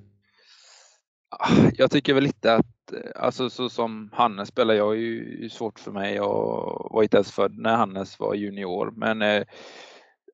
Jag 1.75 1.91
tycker 1.91 2.15
väl 2.15 2.25
lite 2.25 2.55
att, 2.55 2.67
Eh, 2.93 3.11
alltså 3.25 3.51
så 3.51 3.69
som 3.69 4.11
Hannes 4.13 4.49
spelar, 4.49 4.75
jag 4.75 4.93
är 4.93 4.99
ju 4.99 5.49
svårt 5.49 5.79
för 5.79 5.93
mig. 5.93 6.15
Jag 6.15 6.89
var 6.91 7.03
inte 7.03 7.17
ens 7.17 7.33
född 7.33 7.59
när 7.59 7.77
Hannes 7.77 8.21
var 8.21 8.35
junior, 8.35 8.93
men 8.97 9.23
eh, 9.23 9.43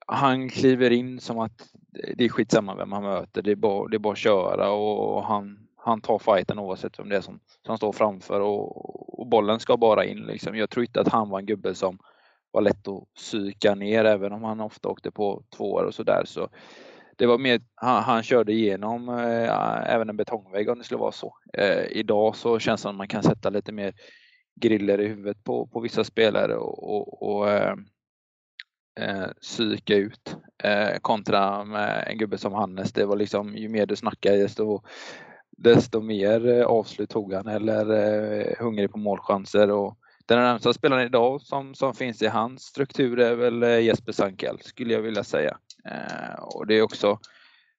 han 0.07 0.49
kliver 0.49 0.91
in 0.91 1.21
som 1.21 1.39
att 1.39 1.69
det 2.17 2.25
är 2.25 2.29
skitsamma 2.29 2.75
vem 2.75 2.93
han 2.93 3.03
möter, 3.03 3.43
det 3.43 3.51
är 3.51 3.57
bara, 3.57 3.89
det 3.89 3.97
är 3.97 3.99
bara 3.99 4.13
att 4.13 4.19
köra 4.19 4.71
och 4.71 5.25
han, 5.25 5.59
han 5.77 6.01
tar 6.01 6.19
fighten 6.19 6.59
oavsett 6.59 6.99
vem 6.99 7.09
det 7.09 7.17
är 7.17 7.21
som, 7.21 7.41
som 7.67 7.77
står 7.77 7.93
framför 7.93 8.41
och, 8.41 9.21
och 9.21 9.27
bollen 9.27 9.61
ska 9.61 9.77
bara 9.77 10.05
in. 10.05 10.19
Liksom. 10.19 10.57
Jag 10.57 10.71
tror 10.71 10.85
inte 10.85 11.01
att 11.01 11.09
han 11.09 11.29
var 11.31 11.39
en 11.39 11.47
gubbe 11.47 11.75
som 11.75 11.99
var 12.51 12.61
lätt 12.61 12.89
att 12.89 13.15
psyka 13.15 13.75
ner 13.75 14.05
även 14.05 14.33
om 14.33 14.45
han 14.45 14.61
ofta 14.61 14.89
åkte 14.89 15.11
på 15.11 15.43
tvåor 15.57 15.85
och 15.85 15.95
sådär. 15.95 16.23
Så 16.27 16.49
det 17.17 17.27
var 17.27 17.39
mer, 17.39 17.61
han, 17.75 18.03
han 18.03 18.23
körde 18.23 18.53
igenom 18.53 19.09
eh, 19.09 19.93
även 19.95 20.09
en 20.09 20.17
betongvägg 20.17 20.69
om 20.69 20.79
det 20.79 20.85
skulle 20.85 21.01
vara 21.01 21.13
så. 21.13 21.37
Eh, 21.53 21.85
idag 21.91 22.37
så 22.37 22.59
känns 22.59 22.81
det 22.81 22.83
som 22.83 22.91
att 22.91 22.97
man 22.97 23.09
kan 23.09 23.23
sätta 23.23 23.51
lite 23.51 23.73
mer 23.73 23.95
griller 24.61 25.01
i 25.01 25.09
huvudet 25.09 25.45
på, 25.45 25.67
på 25.67 25.81
vissa 25.81 26.05
spelare 26.05 26.57
och, 26.57 26.97
och, 26.97 27.23
och 27.23 27.51
eh, 27.51 27.75
eh 29.01 29.27
psyka 29.41 29.97
ut 29.97 30.37
eh, 30.63 30.99
kontra 31.01 31.65
med 31.65 32.05
en 32.07 32.19
gubbe 32.19 32.39
som 32.39 32.53
Hannes. 32.53 32.93
Det 32.93 33.07
var 33.07 33.17
liksom 33.17 33.57
ju 33.57 33.69
mer 33.69 33.87
du 33.87 33.97
snackade 33.97 34.37
desto, 34.37 34.83
desto 35.57 36.01
mer 36.01 36.49
eh, 36.49 36.67
avslut 36.67 37.11
tog 37.11 37.33
han 37.33 37.49
eller 37.49 37.91
eh, 37.91 38.55
hungrig 38.59 38.93
på 38.93 38.99
målchanser. 38.99 39.71
Och 39.71 39.99
den 40.27 40.39
närmsta 40.39 40.73
spelaren 40.73 41.07
idag 41.07 41.41
som, 41.41 41.75
som 41.75 41.95
finns 41.95 42.23
i 42.23 42.27
hans 42.27 42.63
struktur 42.63 43.21
är 43.21 43.35
väl 43.35 43.63
eh, 43.63 43.81
Jesper 43.81 44.13
Sankell 44.13 44.59
skulle 44.61 44.95
jag 44.95 45.03
vilja 45.03 45.25
säga. 45.25 45.59
Eh, 45.91 46.43
och 46.43 46.67
det 46.67 46.75
är 46.75 46.83
också, 46.83 47.19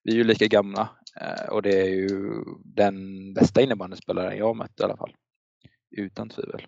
vi 0.04 0.12
är 0.12 0.16
ju 0.16 0.24
lika 0.24 0.48
gamla 0.48 0.90
eh, 1.22 1.50
och 1.50 1.62
det 1.62 1.82
är 1.82 1.90
ju 1.90 2.44
den 2.64 3.34
bästa 3.34 3.62
innebandyspelaren 3.62 4.38
jag 4.38 4.46
har 4.46 4.54
mött 4.54 4.80
i 4.80 4.84
alla 4.84 4.98
fall. 4.98 5.14
Utan 5.92 6.30
tvivel. 6.30 6.68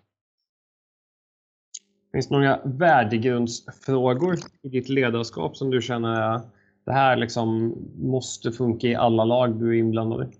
Finns 2.12 2.28
det 2.28 2.34
några 2.34 2.60
värdegrundsfrågor 2.64 4.36
i 4.62 4.68
ditt 4.68 4.88
ledarskap 4.88 5.56
som 5.56 5.70
du 5.70 5.82
känner 5.82 6.40
det 6.84 6.92
här 6.92 7.16
liksom 7.16 7.74
måste 7.96 8.52
funka 8.52 8.86
i 8.86 8.94
alla 8.94 9.24
lag 9.24 9.60
du 9.60 9.68
är 9.68 9.78
inblandad 9.78 10.28
i? 10.28 10.36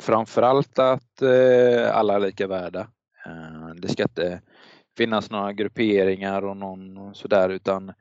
Framförallt 0.00 0.78
att 0.78 1.22
eh, 1.22 1.96
alla 1.96 2.14
är 2.14 2.20
lika 2.20 2.46
värda. 2.46 2.80
Eh, 3.26 3.74
det 3.76 3.88
ska 3.88 4.02
inte 4.02 4.42
finnas 4.96 5.30
några 5.30 5.52
grupperingar 5.52 6.44
och 6.44 6.56
någon 6.56 7.14
sådär 7.14 7.48
utan 7.48 7.88
eh, 7.88 7.94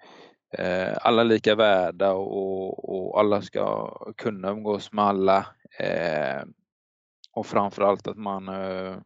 Eh, 0.57 0.97
alla 1.01 1.23
lika 1.23 1.55
värda 1.55 2.13
och, 2.13 2.89
och, 2.89 3.19
alla 3.19 3.41
ska 3.41 3.93
kunna 4.17 4.49
umgås 4.49 4.91
med 4.91 5.05
alla. 5.05 5.45
Eh, 5.79 6.43
och 7.31 7.45
framförallt 7.45 8.07
att 8.07 8.17
man 8.17 8.47
eh, 8.47 8.97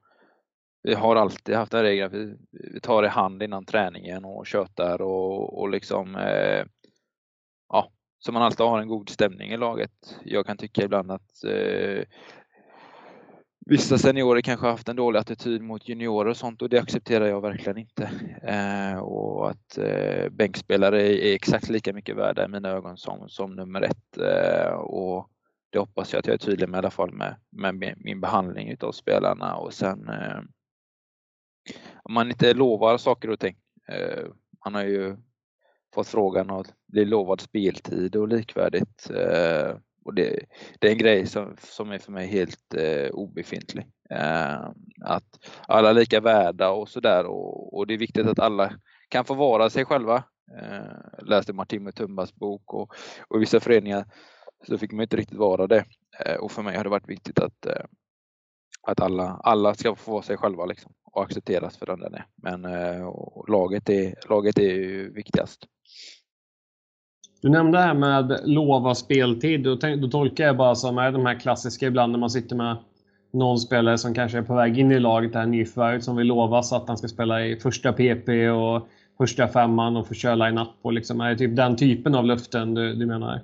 vi 0.83 0.93
har 0.93 1.15
alltid 1.15 1.55
haft 1.55 1.71
den 1.71 1.83
regeln 1.83 2.07
att 2.07 2.13
vi, 2.13 2.37
vi 2.73 2.79
tar 2.79 3.03
i 3.03 3.07
hand 3.07 3.43
innan 3.43 3.65
träningen 3.65 4.25
och 4.25 4.47
tjötar 4.47 5.01
och, 5.01 5.59
och 5.59 5.69
liksom 5.69 6.15
eh, 6.15 6.65
ja, 7.69 7.91
så 8.19 8.31
man 8.31 8.41
alltid 8.41 8.65
har 8.65 8.79
en 8.79 8.87
god 8.87 9.09
stämning 9.09 9.51
i 9.51 9.57
laget. 9.57 10.19
Jag 10.23 10.45
kan 10.45 10.57
tycka 10.57 10.83
ibland 10.83 11.11
att 11.11 11.43
eh, 11.43 12.03
vissa 13.65 13.97
seniorer 13.97 14.41
kanske 14.41 14.65
har 14.65 14.71
haft 14.71 14.89
en 14.89 14.95
dålig 14.95 15.19
attityd 15.19 15.61
mot 15.61 15.89
juniorer 15.89 16.29
och 16.29 16.37
sånt 16.37 16.61
och 16.61 16.69
det 16.69 16.79
accepterar 16.79 17.25
jag 17.25 17.41
verkligen 17.41 17.77
inte. 17.77 18.11
Eh, 18.43 18.97
och 18.97 19.49
att 19.49 19.77
eh, 19.77 20.29
bänkspelare 20.29 21.01
är 21.01 21.35
exakt 21.35 21.69
lika 21.69 21.93
mycket 21.93 22.15
värda 22.15 22.45
i 22.45 22.47
mina 22.47 22.69
ögon 22.69 22.97
som, 22.97 23.29
som 23.29 23.55
nummer 23.55 23.81
ett. 23.81 24.17
Eh, 24.17 24.73
och 24.73 25.29
det 25.69 25.79
hoppas 25.79 26.13
jag 26.13 26.19
att 26.19 26.27
jag 26.27 26.33
är 26.33 26.37
tydlig 26.37 26.69
med 26.69 26.77
i 26.77 26.79
alla 26.79 26.91
fall 26.91 27.13
med, 27.13 27.35
med 27.49 27.93
min 27.97 28.21
behandling 28.21 28.69
utav 28.69 28.91
spelarna 28.91 29.55
och 29.55 29.73
sen 29.73 30.09
eh, 30.09 30.39
om 32.03 32.13
man 32.13 32.29
inte 32.29 32.53
lovar 32.53 32.97
saker 32.97 33.29
och 33.29 33.39
ting. 33.39 33.55
Eh, 33.87 34.25
man 34.65 34.75
har 34.75 34.83
ju 34.83 35.17
fått 35.93 36.07
frågan 36.07 36.49
att 36.49 36.73
bli 36.87 37.05
lovad 37.05 37.41
speltid 37.41 38.15
och 38.15 38.27
likvärdigt. 38.27 39.09
Eh, 39.09 39.75
och 40.05 40.13
det, 40.13 40.45
det, 40.79 40.87
är 40.87 40.91
en 40.91 40.97
grej 40.97 41.25
som, 41.25 41.55
som 41.59 41.91
är 41.91 41.97
för 41.97 42.11
mig 42.11 42.27
helt 42.27 42.73
eh, 42.73 43.09
obefintlig. 43.11 43.87
Eh, 44.09 44.69
att 45.01 45.39
alla 45.67 45.89
är 45.89 45.93
lika 45.93 46.19
värda 46.19 46.69
och 46.69 46.89
sådär 46.89 47.25
och, 47.25 47.77
och, 47.77 47.87
det 47.87 47.93
är 47.93 47.97
viktigt 47.97 48.27
att 48.27 48.39
alla 48.39 48.73
kan 49.09 49.25
få 49.25 49.33
vara 49.33 49.69
sig 49.69 49.85
själva. 49.85 50.23
Eh, 50.59 51.25
läste 51.25 51.53
Martin 51.53 51.83
Mutumbas 51.83 52.35
bok 52.35 52.73
och, 52.73 52.95
och 53.27 53.37
i 53.37 53.39
vissa 53.39 53.59
föreningar 53.59 54.05
så 54.67 54.77
fick 54.77 54.91
man 54.91 55.01
inte 55.01 55.17
riktigt 55.17 55.37
vara 55.37 55.67
det. 55.67 55.85
Eh, 56.25 56.35
och 56.35 56.51
för 56.51 56.61
mig 56.61 56.77
har 56.77 56.83
det 56.83 56.89
varit 56.89 57.09
viktigt 57.09 57.39
att, 57.39 57.65
eh, 57.65 57.85
att 58.81 59.01
alla, 59.01 59.39
alla 59.43 59.73
ska 59.75 59.95
få 59.95 60.11
vara 60.11 60.23
sig 60.23 60.37
själva 60.37 60.65
liksom, 60.65 60.93
och 61.03 61.23
accepteras 61.23 61.77
för 61.77 61.85
den 61.85 61.99
den 61.99 62.13
är. 62.13 62.25
Men 62.35 62.65
eh, 62.65 63.11
laget, 63.47 63.89
är, 63.89 64.15
laget 64.29 64.57
är 64.57 64.73
ju 64.73 65.13
viktigast. 65.13 65.65
Du 67.43 67.49
nämnde 67.49 67.77
det 67.77 67.83
här 67.83 67.93
med 67.93 68.39
lova 68.43 68.95
speltid. 68.95 69.63
Då, 69.63 69.75
då 69.75 70.07
tolkar 70.07 70.43
jag 70.43 70.57
bara 70.57 70.75
som 70.75 70.97
är 70.97 71.11
de 71.11 71.25
här 71.25 71.39
klassiska 71.39 71.87
ibland 71.87 72.11
när 72.11 72.19
man 72.19 72.29
sitter 72.29 72.55
med 72.55 72.77
någon 73.33 73.59
spelare 73.59 73.97
som 73.97 74.13
kanske 74.13 74.37
är 74.37 74.41
på 74.41 74.55
väg 74.55 74.79
in 74.79 74.91
i 74.91 74.99
laget, 74.99 75.33
det 75.33 75.39
här 75.39 75.45
nyförvärvet 75.45 76.03
som 76.03 76.15
vill 76.15 76.27
lovas 76.27 76.73
att 76.73 76.87
han 76.87 76.97
ska 76.97 77.07
spela 77.07 77.45
i 77.45 77.55
första 77.55 77.93
PP 77.93 78.49
och 78.49 78.87
första 79.17 79.47
femman 79.47 79.97
och 79.97 80.07
få 80.07 80.13
köra 80.13 80.35
line-up. 80.35 80.67
Liksom, 80.91 81.21
är 81.21 81.29
det 81.29 81.37
typ 81.37 81.55
den 81.55 81.75
typen 81.75 82.15
av 82.15 82.25
löften 82.25 82.73
du, 82.73 82.93
du 82.93 83.05
menar? 83.05 83.41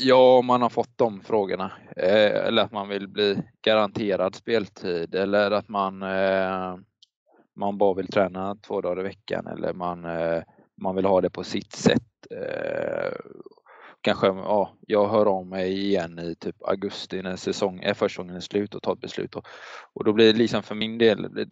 Ja, 0.00 0.42
man 0.42 0.62
har 0.62 0.68
fått 0.68 0.98
de 0.98 1.20
frågorna. 1.20 1.72
Eh, 1.96 2.46
eller 2.46 2.62
att 2.62 2.72
man 2.72 2.88
vill 2.88 3.08
bli 3.08 3.42
garanterad 3.62 4.34
speltid 4.34 5.14
eller 5.14 5.50
att 5.50 5.68
man, 5.68 6.02
eh, 6.02 6.76
man 7.56 7.78
bara 7.78 7.94
vill 7.94 8.08
träna 8.08 8.54
två 8.54 8.80
dagar 8.80 9.00
i 9.00 9.02
veckan 9.02 9.46
eller 9.46 9.72
man, 9.72 10.04
eh, 10.04 10.42
man 10.76 10.96
vill 10.96 11.04
ha 11.04 11.20
det 11.20 11.30
på 11.30 11.44
sitt 11.44 11.72
sätt. 11.72 12.02
Eh, 12.30 13.12
kanske, 14.00 14.26
ja, 14.26 14.76
jag 14.86 15.08
hör 15.08 15.26
av 15.26 15.46
mig 15.46 15.86
igen 15.86 16.18
i 16.18 16.34
typ 16.34 16.56
augusti 16.62 17.22
när 17.22 17.36
säsong, 17.36 17.80
eh, 17.80 17.94
försäsongen 17.94 18.36
är 18.36 18.40
slut 18.40 18.74
och 18.74 18.82
tar 18.82 18.92
ett 18.92 19.00
beslut. 19.00 19.34
Och, 19.34 19.46
och 19.92 20.04
då 20.04 20.12
blir 20.12 20.32
det 20.32 20.38
liksom 20.38 20.62
för 20.62 20.74
min 20.74 20.98
del, 20.98 21.22
det, 21.22 21.44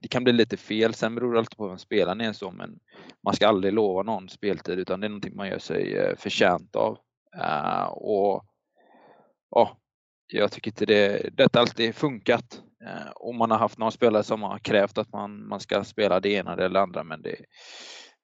det, 0.00 0.08
kan 0.08 0.24
bli 0.24 0.32
lite 0.32 0.56
fel. 0.56 0.94
Sen 0.94 1.14
beror 1.14 1.32
det 1.32 1.38
alltid 1.38 1.56
på 1.56 1.68
vem 1.68 1.78
spelaren 1.78 2.20
är 2.20 2.32
så, 2.32 2.50
men 2.50 2.78
man 3.24 3.34
ska 3.34 3.48
aldrig 3.48 3.74
lova 3.74 4.02
någon 4.02 4.28
speltid 4.28 4.78
utan 4.78 5.00
det 5.00 5.06
är 5.06 5.08
någonting 5.08 5.36
man 5.36 5.48
gör 5.48 5.58
sig 5.58 5.96
eh, 5.96 6.16
förtjänt 6.16 6.76
av. 6.76 6.98
Eh, 7.36 7.84
och 7.84 8.44
ja, 9.50 9.78
jag 10.26 10.52
tycker 10.52 10.70
inte 10.70 10.86
det, 10.86 11.30
detta 11.32 11.60
alltid 11.60 11.94
funkat. 11.94 12.62
Eh, 12.84 13.10
och 13.14 13.34
man 13.34 13.50
har 13.50 13.58
haft 13.58 13.78
några 13.78 13.90
spelare 13.90 14.22
som 14.22 14.42
har 14.42 14.58
krävt 14.58 14.98
att 14.98 15.12
man, 15.12 15.48
man 15.48 15.60
ska 15.60 15.84
spela 15.84 16.20
det 16.20 16.30
ena 16.30 16.52
eller 16.52 16.68
det 16.68 16.80
andra 16.80 17.04
men 17.04 17.22
det, 17.22 17.36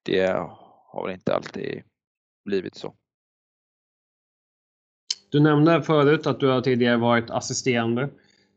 det 0.07 0.49
har 0.87 1.11
inte 1.11 1.35
alltid 1.35 1.83
blivit 2.45 2.75
så. 2.75 2.95
Du 5.31 5.41
nämnde 5.41 5.83
förut 5.83 6.27
att 6.27 6.41
du 6.41 6.49
har 6.49 6.61
tidigare 6.61 6.97
varit 6.97 7.31
assisterande. 7.31 8.09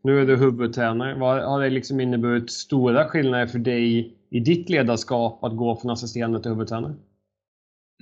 Nu 0.02 0.20
är 0.20 0.26
du 0.26 0.36
huvudtränare. 0.36 1.18
Vad 1.18 1.42
har 1.42 1.60
det 1.60 1.70
liksom 1.70 2.00
inneburit 2.00 2.50
stora 2.50 3.08
skillnader 3.08 3.46
för 3.46 3.58
dig 3.58 4.16
i 4.30 4.40
ditt 4.40 4.68
ledarskap 4.68 5.44
att 5.44 5.56
gå 5.56 5.76
från 5.76 5.90
assisterande 5.90 6.42
till 6.42 6.50
huvudtränare? 6.50 6.94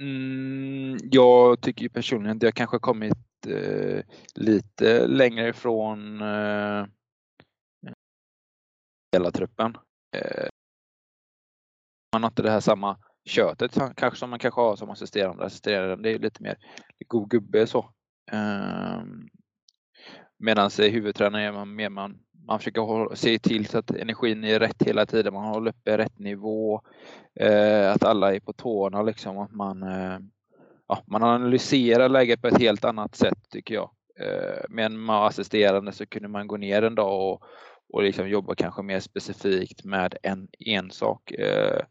Mm, 0.01 0.99
jag 1.03 1.61
tycker 1.61 1.89
personligen 1.89 2.37
att 2.37 2.43
jag 2.43 2.55
kanske 2.55 2.79
kommit 2.79 3.47
eh, 3.47 4.03
lite 4.35 5.07
längre 5.07 5.49
ifrån 5.49 6.21
eh, 6.21 6.87
hela 9.17 9.31
truppen. 9.31 9.77
Eh, 10.17 10.49
man 12.13 12.23
har 12.23 12.31
inte 12.31 12.43
det 12.43 12.51
här 12.51 12.61
samma 12.61 12.97
köttet 13.29 13.79
kanske 13.97 14.19
som 14.19 14.31
man 14.31 14.39
kanske 14.39 14.61
har 14.61 14.77
som 14.77 14.91
assisterande. 14.91 15.45
Assisterande 15.45 15.97
det 15.97 16.15
är 16.15 16.19
lite 16.19 16.43
mer 16.43 16.57
god 17.09 17.31
gubbe 17.31 17.67
så. 17.67 17.91
Ehm, 18.33 19.29
Medan 20.39 20.71
i 20.79 20.89
huvudtränare 20.89 21.43
är 21.43 21.53
man 21.53 21.75
mer 21.75 21.89
man, 21.89 22.19
man 22.47 22.59
försöker 22.59 22.81
hålla, 22.81 23.17
se 23.17 23.39
till 23.39 23.67
så 23.67 23.79
att 23.79 23.91
energin 23.91 24.45
är 24.45 24.61
rätt 24.61 24.83
hela 24.83 25.07
tiden. 25.07 25.35
Man 25.35 25.45
håller 25.45 25.71
uppe 25.71 25.99
rätt 25.99 26.19
nivå. 26.19 26.81
Eh, 27.41 27.93
att 27.93 28.05
alla 28.05 28.35
är 28.35 28.41
på 28.41 28.53
tårna 28.53 29.03
liksom. 29.03 29.39
Att 29.39 29.53
man, 29.53 29.83
eh, 29.83 30.19
ja, 30.89 31.03
man 31.07 31.23
analyserar 31.23 32.09
läget 32.09 32.43
på 32.43 32.49
ett 32.49 32.61
helt 32.61 32.85
annat 32.85 33.17
sätt 33.17 33.39
tycker 33.51 33.75
jag. 33.75 33.91
Eh, 34.21 34.65
men 34.69 35.05
med 35.05 35.17
assisterande 35.17 35.93
så 35.93 36.07
kunde 36.07 36.29
man 36.29 36.47
gå 36.47 36.57
ner 36.57 36.83
en 36.83 36.95
dag 36.95 37.33
och, 37.33 37.43
och 37.89 38.03
liksom 38.03 38.29
jobba 38.29 38.55
kanske 38.55 38.83
mer 38.83 39.01
specifikt 39.01 39.85
med 39.85 40.17
en 40.23 40.49
ensak 40.59 41.31
eh, 41.31 41.83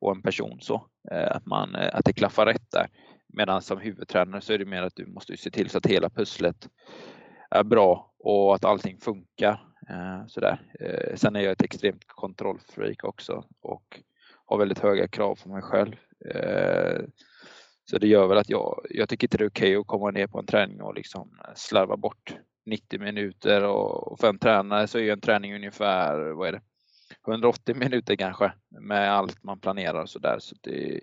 och 0.00 0.16
en 0.16 0.22
person 0.22 0.58
så. 0.60 0.86
Eh, 1.10 1.36
att, 1.36 1.46
man, 1.46 1.74
eh, 1.74 1.90
att 1.94 2.04
det 2.04 2.12
klaffar 2.12 2.46
rätt 2.46 2.70
där. 2.70 2.86
Medan 3.28 3.62
som 3.62 3.78
huvudtränare 3.78 4.40
så 4.40 4.52
är 4.52 4.58
det 4.58 4.64
mer 4.64 4.82
att 4.82 4.96
du 4.96 5.06
måste 5.06 5.36
se 5.36 5.50
till 5.50 5.70
så 5.70 5.78
att 5.78 5.86
hela 5.86 6.10
pusslet 6.10 6.68
är 7.50 7.64
bra 7.64 8.12
och 8.18 8.54
att 8.54 8.64
allting 8.64 8.98
funkar. 8.98 9.60
Eh, 9.88 10.26
sådär. 10.26 10.60
Eh, 10.80 11.16
sen 11.16 11.36
är 11.36 11.40
jag 11.40 11.52
ett 11.52 11.62
extremt 11.62 12.04
kontrollfreak 12.06 13.04
också 13.04 13.44
och 13.60 14.00
har 14.44 14.58
väldigt 14.58 14.78
höga 14.78 15.08
krav 15.08 15.38
på 15.42 15.48
mig 15.48 15.62
själv. 15.62 15.96
Eh, 16.34 17.00
så 17.84 17.98
det 17.98 18.08
gör 18.08 18.26
väl 18.26 18.38
att 18.38 18.48
jag, 18.48 18.86
jag 18.90 19.08
tycker 19.08 19.26
inte 19.26 19.38
det 19.38 19.44
är 19.44 19.48
okej 19.48 19.76
okay 19.76 19.80
att 19.80 19.86
komma 19.86 20.10
ner 20.10 20.26
på 20.26 20.38
en 20.38 20.46
träning 20.46 20.82
och 20.82 20.94
liksom 20.94 21.38
slarva 21.54 21.96
bort 21.96 22.36
90 22.66 23.00
minuter 23.00 23.64
och 23.64 24.20
för 24.20 24.28
en 24.28 24.38
tränare 24.38 24.86
så 24.86 24.98
är 24.98 25.12
en 25.12 25.20
träning 25.20 25.54
ungefär, 25.54 26.30
vad 26.30 26.48
är 26.48 26.52
det, 26.52 26.60
180 27.26 27.74
minuter 27.74 28.16
kanske 28.16 28.52
med 28.80 29.12
allt 29.12 29.42
man 29.42 29.60
planerar 29.60 30.02
och 30.02 30.10
sådär. 30.10 30.36
Så 30.38 30.54
det 30.60 31.00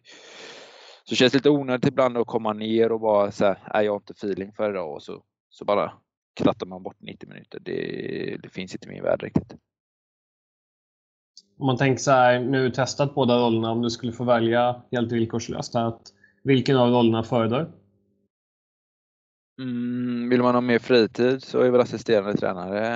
så 1.03 1.15
känns 1.15 1.31
det 1.31 1.37
lite 1.37 1.49
onödigt 1.49 1.87
ibland 1.87 2.17
att 2.17 2.27
komma 2.27 2.53
ner 2.53 2.91
och 2.91 2.99
bara 2.99 3.31
säga, 3.31 3.57
nej 3.73 3.85
jag 3.85 3.91
har 3.91 3.97
inte 3.97 4.13
feeling 4.13 4.53
för 4.53 4.69
idag 4.69 4.93
och 4.93 5.03
så, 5.03 5.23
så 5.49 5.65
bara 5.65 5.93
krattar 6.35 6.65
man 6.65 6.83
bort 6.83 7.01
90 7.01 7.29
minuter. 7.29 7.59
Det, 7.59 8.37
det 8.43 8.49
finns 8.49 8.73
inte 8.73 8.87
i 8.87 8.91
min 8.91 9.03
värld 9.03 9.23
riktigt. 9.23 9.55
Om 11.59 11.65
man 11.65 11.77
tänker 11.77 12.01
så 12.01 12.11
här, 12.11 12.39
nu 12.39 12.71
testat 12.71 13.15
båda 13.15 13.37
rollerna, 13.37 13.71
om 13.71 13.81
du 13.81 13.89
skulle 13.89 14.11
få 14.11 14.23
välja 14.23 14.81
helt 14.91 15.11
villkorslöst, 15.11 15.75
att 15.75 16.01
vilken 16.43 16.77
av 16.77 16.89
rollerna 16.89 17.23
föredrar? 17.23 17.71
Mm, 19.59 20.29
vill 20.29 20.41
man 20.41 20.55
ha 20.55 20.61
mer 20.61 20.79
fritid 20.79 21.43
så 21.43 21.59
är 21.59 21.69
väl 21.69 21.81
assisterande 21.81 22.37
tränare 22.37 22.87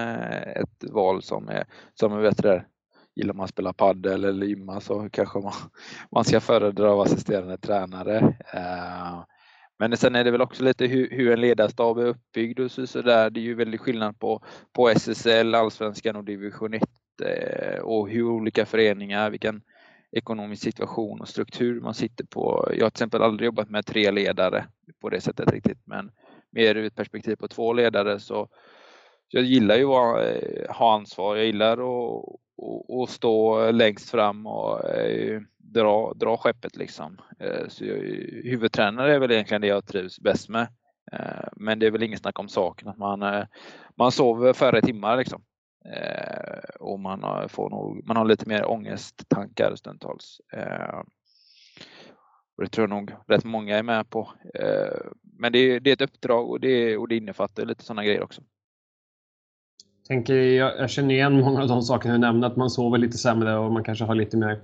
ett 0.55 0.84
val 0.91 1.24
som 1.24 1.50
är, 1.50 1.63
som 1.93 2.13
är 2.13 2.22
bättre. 2.22 2.65
gillar 3.15 3.34
man 3.34 3.43
att 3.43 3.50
spela 3.50 3.74
padel 3.74 4.24
eller 4.24 4.46
gymma 4.46 4.79
så 4.79 5.10
kanske 5.10 5.39
man, 5.39 5.53
man 6.12 6.24
ska 6.24 6.39
föredra 6.39 6.91
av 6.91 7.00
assisterande 7.01 7.58
tränare. 7.58 8.17
Eh, 8.53 9.24
men 9.79 9.98
sen 9.98 10.15
är 10.15 10.24
det 10.24 10.32
väl 10.32 10.41
också 10.41 10.63
lite 10.63 10.86
hur, 10.86 11.10
hur 11.10 11.32
en 11.32 11.41
ledarstab 11.41 11.98
är 11.98 12.05
uppbyggd 12.05 12.60
och 12.60 12.72
så, 12.72 12.88
så 12.88 13.01
där. 13.01 13.29
Det 13.29 13.39
är 13.39 13.43
ju 13.43 13.55
väldigt 13.55 13.82
skillnad 13.82 14.20
på, 14.20 14.43
på 14.74 14.89
SSL, 14.89 15.55
Allsvenskan 15.55 16.15
och 16.15 16.24
division 16.24 16.74
1 16.74 16.84
eh, 17.24 17.79
och 17.79 18.10
hur 18.10 18.24
olika 18.24 18.65
föreningar, 18.65 19.29
vilken 19.29 19.62
ekonomisk 20.12 20.63
situation 20.63 21.22
och 21.22 21.27
struktur 21.27 21.82
man 21.82 21.93
sitter 21.93 22.25
på. 22.25 22.67
Jag 22.67 22.86
har 22.86 22.89
till 22.89 22.96
exempel 22.96 23.22
aldrig 23.22 23.46
jobbat 23.46 23.70
med 23.70 23.86
tre 23.86 24.12
ledare 24.12 24.65
på 25.01 25.10
det 25.10 25.22
sättet 25.22 25.51
riktigt, 25.51 25.79
men 25.86 26.12
mer 26.53 26.75
ur 26.75 26.86
ett 26.86 26.95
perspektiv 26.95 27.36
på 27.36 27.48
två 27.48 27.74
ledare 27.74 28.19
så 28.19 28.48
jag 29.33 29.43
gillar 29.43 29.75
ju 29.75 29.86
att 29.86 30.25
eh, 30.25 30.75
ha 30.75 30.95
ansvar. 30.95 31.36
Jag 31.36 31.45
gillar 31.45 31.74
att, 31.74 33.01
att 33.03 33.10
stå 33.10 33.72
längst 33.72 34.10
fram 34.10 34.48
och 34.48 34.89
eh, 34.89 35.41
dra, 35.57 36.13
dra 36.13 36.38
skeppet 36.38 36.75
liksom. 36.75 37.17
Eh, 37.39 37.67
så 37.67 37.86
jag, 37.86 37.95
huvudtränare 38.43 39.15
är 39.15 39.19
väl 39.19 39.31
egentligen 39.31 39.62
det 39.62 39.67
jag 39.67 39.86
trivs 39.86 40.19
bäst 40.19 40.50
med. 40.50 40.67
Eh, 41.12 41.48
men 41.55 41.79
det 41.79 41.88
är 41.88 41.91
väl 41.91 42.03
inget 42.03 42.19
snack 42.19 42.39
om 42.39 42.50
saken 42.50 42.88
att 42.88 42.98
man, 42.98 43.22
eh, 43.22 43.45
man 43.95 44.12
sover 44.12 44.53
färre 44.53 44.81
timmar 44.81 45.17
liksom. 45.17 45.43
Och 46.79 47.00
man 47.00 47.50
får 47.50 47.69
nog, 47.69 48.07
man 48.07 48.17
har 48.17 48.25
lite 48.25 48.50
mer 48.50 48.65
ångesttankar 48.65 49.75
stundtals. 49.75 50.41
Och 52.57 52.63
det 52.63 52.69
tror 52.69 52.83
jag 52.83 52.89
nog 52.89 53.12
rätt 53.27 53.43
många 53.43 53.77
är 53.77 53.83
med 53.83 54.10
på. 54.10 54.29
Men 55.38 55.51
det 55.51 55.60
är, 55.60 55.79
det 55.79 55.89
är 55.89 55.93
ett 55.93 56.01
uppdrag 56.01 56.50
och 56.50 56.60
det, 56.60 56.98
och 56.98 57.07
det 57.07 57.17
innefattar 57.17 57.65
lite 57.65 57.83
sådana 57.83 58.03
grejer 58.03 58.24
också. 58.24 58.41
Tänker, 60.07 60.33
jag, 60.36 60.79
jag 60.79 60.89
känner 60.89 61.13
igen 61.13 61.41
många 61.41 61.62
av 61.62 61.67
de 61.67 61.81
sakerna 61.81 62.13
du 62.13 62.19
nämnde, 62.19 62.48
att 62.48 62.55
man 62.55 62.69
sover 62.69 62.98
lite 62.98 63.17
sämre 63.17 63.57
och 63.57 63.72
man 63.72 63.83
kanske 63.83 64.05
har 64.05 64.15
lite 64.15 64.38
mer 64.38 64.62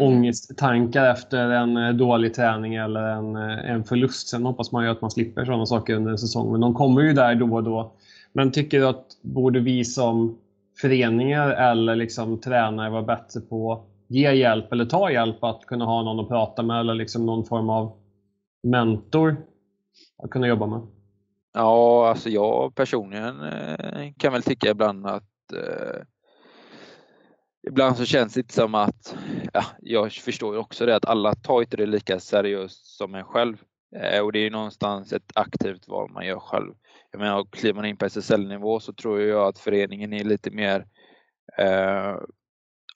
ångesttankar 0.00 1.10
efter 1.10 1.50
en 1.50 1.76
eh, 1.76 1.92
dålig 1.92 2.34
träning 2.34 2.74
eller 2.74 3.02
en, 3.02 3.36
eh, 3.36 3.70
en 3.70 3.84
förlust. 3.84 4.28
Sen 4.28 4.44
hoppas 4.44 4.72
man 4.72 4.84
ju 4.84 4.90
att 4.90 5.00
man 5.00 5.10
slipper 5.10 5.44
sådana 5.44 5.66
saker 5.66 5.94
under 5.94 6.10
en 6.10 6.18
säsong, 6.18 6.52
men 6.52 6.60
de 6.60 6.74
kommer 6.74 7.00
ju 7.00 7.12
där 7.12 7.34
då 7.34 7.54
och 7.54 7.64
då. 7.64 7.92
Men 8.32 8.52
tycker 8.52 8.78
du 8.78 8.86
att 8.86 9.06
borde 9.22 9.60
vi 9.60 9.84
som 9.84 10.38
föreningar 10.80 11.50
eller 11.50 11.96
liksom 11.96 12.40
tränare 12.40 12.90
vara 12.90 13.02
bättre 13.02 13.40
på 13.40 13.84
ge 14.10 14.32
hjälp 14.32 14.72
eller 14.72 14.84
ta 14.84 15.10
hjälp 15.10 15.44
att 15.44 15.66
kunna 15.66 15.84
ha 15.84 16.02
någon 16.02 16.20
att 16.20 16.28
prata 16.28 16.62
med 16.62 16.80
eller 16.80 16.94
liksom 16.94 17.26
någon 17.26 17.44
form 17.44 17.70
av 17.70 17.92
mentor 18.62 19.36
att 20.22 20.30
kunna 20.30 20.48
jobba 20.48 20.66
med? 20.66 20.80
Ja, 21.52 22.08
alltså 22.08 22.28
jag 22.28 22.74
personligen 22.74 23.40
eh, 23.42 24.12
kan 24.18 24.32
väl 24.32 24.42
tycka 24.42 24.70
ibland 24.70 25.06
att 25.06 25.52
eh, 25.52 26.02
Ibland 27.68 27.96
så 27.96 28.04
känns 28.04 28.34
det 28.34 28.40
inte 28.40 28.54
som 28.54 28.74
att, 28.74 29.16
ja, 29.52 29.64
jag 29.80 30.12
förstår 30.12 30.54
ju 30.54 30.60
också 30.60 30.86
det 30.86 30.96
att 30.96 31.04
alla 31.04 31.34
tar 31.34 31.60
inte 31.60 31.76
det 31.76 31.86
lika 31.86 32.20
seriöst 32.20 32.86
som 32.86 33.14
en 33.14 33.24
själv. 33.24 33.56
Eh, 33.96 34.20
och 34.20 34.32
det 34.32 34.38
är 34.38 34.42
ju 34.42 34.50
någonstans 34.50 35.12
ett 35.12 35.32
aktivt 35.34 35.88
val 35.88 36.10
man 36.10 36.26
gör 36.26 36.38
själv. 36.38 36.74
Jag 37.10 37.20
menar, 37.20 37.44
kliver 37.50 37.74
man 37.74 37.84
in 37.84 37.96
på 37.96 38.04
SSL-nivå 38.04 38.80
så 38.80 38.92
tror 38.92 39.20
jag 39.20 39.48
att 39.48 39.58
föreningen 39.58 40.12
är 40.12 40.24
lite 40.24 40.50
mer 40.50 40.86
eh, 41.58 42.16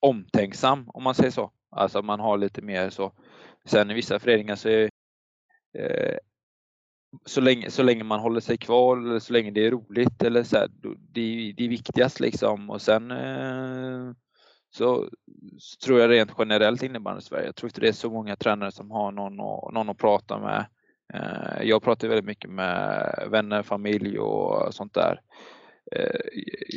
omtänksam 0.05 0.85
om 0.89 1.03
man 1.03 1.15
säger 1.15 1.31
så. 1.31 1.51
Alltså 1.71 2.03
man 2.03 2.21
har 2.21 2.39
lite 2.39 2.63
mer 2.63 2.91
så. 2.91 3.13
Sen 3.65 3.91
i 3.91 3.95
vissa 3.95 4.19
föreningar 4.19 4.57
så 4.57 4.69
är 4.69 4.91
eh, 5.79 6.19
så 7.25 7.41
länge, 7.41 7.71
så 7.71 7.83
länge 7.83 8.05
man 8.05 8.21
håller 8.21 8.41
sig 8.41 8.57
kvar 8.57 8.97
eller 8.97 9.19
så 9.19 9.33
länge 9.33 9.51
det 9.51 9.67
är 9.67 9.71
roligt 9.71 10.23
eller 10.23 10.43
så 10.43 10.57
här, 10.57 10.69
det, 11.13 11.53
det 11.57 11.65
är 11.65 11.69
viktigast 11.69 12.21
liksom 12.21 12.71
och 12.71 12.83
sen 12.83 13.11
eh, 13.11 14.13
så, 14.71 15.09
så, 15.59 15.77
tror 15.85 16.01
jag 16.01 16.11
rent 16.11 16.33
generellt 16.39 16.83
innebandy-Sverige, 16.83 17.47
Jag 17.47 17.57
tror 17.57 17.69
inte 17.69 17.81
det 17.81 17.89
är 17.89 17.93
så 17.93 18.11
många 18.11 18.37
tränare 18.37 18.73
som 18.73 18.91
har 18.91 19.13
någon, 19.13 19.41
att, 19.41 19.75
någon 19.75 19.89
att 19.89 19.99
prata 19.99 20.39
med. 20.39 20.67
Eh, 21.15 21.63
jag 21.63 21.83
pratar 21.83 22.09
väldigt 22.09 22.25
mycket 22.25 22.51
med 22.51 23.29
vänner, 23.31 23.63
familj 23.63 24.19
och 24.19 24.75
sånt 24.75 24.95
där. 24.95 25.21
Eh, 25.93 26.21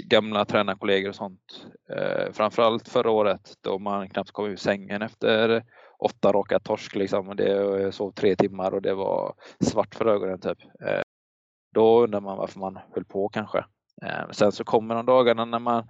gamla 0.05 0.45
tränarkollegor 0.45 1.09
och 1.09 1.15
sånt. 1.15 1.67
Eh, 1.89 2.31
framförallt 2.31 2.87
förra 2.89 3.11
året 3.11 3.53
då 3.61 3.79
man 3.79 4.09
knappt 4.09 4.31
kom 4.31 4.45
ur 4.45 4.55
sängen 4.55 5.01
efter 5.01 5.63
åtta 5.99 6.31
raka 6.31 6.59
torsk 6.59 6.95
liksom. 6.95 7.29
Och 7.29 7.35
det, 7.35 7.49
jag 7.49 7.93
sov 7.93 8.11
tre 8.11 8.35
timmar 8.35 8.73
och 8.73 8.81
det 8.81 8.93
var 8.93 9.33
svart 9.59 9.95
för 9.95 10.05
ögonen 10.05 10.39
typ. 10.39 10.57
Eh, 10.85 11.01
då 11.73 12.03
undrar 12.03 12.21
man 12.21 12.37
varför 12.37 12.59
man 12.59 12.79
höll 12.95 13.05
på 13.05 13.29
kanske. 13.29 13.65
Sen 14.31 14.51
så 14.51 14.63
kommer 14.63 14.95
de 14.95 15.05
dagarna 15.05 15.45
när 15.45 15.59
man, 15.59 15.87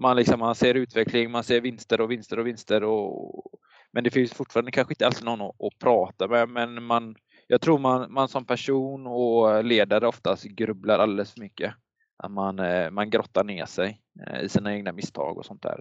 man, 0.00 0.16
liksom, 0.16 0.40
man 0.40 0.54
ser 0.54 0.74
utveckling, 0.74 1.30
man 1.30 1.44
ser 1.44 1.60
vinster 1.60 2.00
och 2.00 2.10
vinster 2.10 2.38
och 2.38 2.46
vinster. 2.46 2.84
Och, 2.84 3.44
men 3.92 4.04
det 4.04 4.10
finns 4.10 4.32
fortfarande 4.32 4.70
kanske 4.70 4.92
inte 4.92 5.06
alltid 5.06 5.24
någon 5.24 5.40
att, 5.40 5.62
att 5.62 5.78
prata 5.78 6.28
med. 6.28 6.48
Men 6.48 6.82
man, 6.82 7.16
jag 7.46 7.60
tror 7.60 7.78
man, 7.78 8.12
man 8.12 8.28
som 8.28 8.44
person 8.44 9.06
och 9.06 9.64
ledare 9.64 10.08
oftast 10.08 10.44
grubblar 10.44 10.98
alldeles 10.98 11.32
för 11.32 11.40
mycket. 11.40 11.74
Att 12.22 12.30
man, 12.30 12.58
eh, 12.58 12.90
man 12.90 13.10
grottar 13.10 13.44
ner 13.44 13.66
sig 13.66 14.00
i 14.42 14.48
sina 14.48 14.74
egna 14.74 14.92
misstag 14.92 15.38
och 15.38 15.46
sånt 15.46 15.62
där 15.62 15.80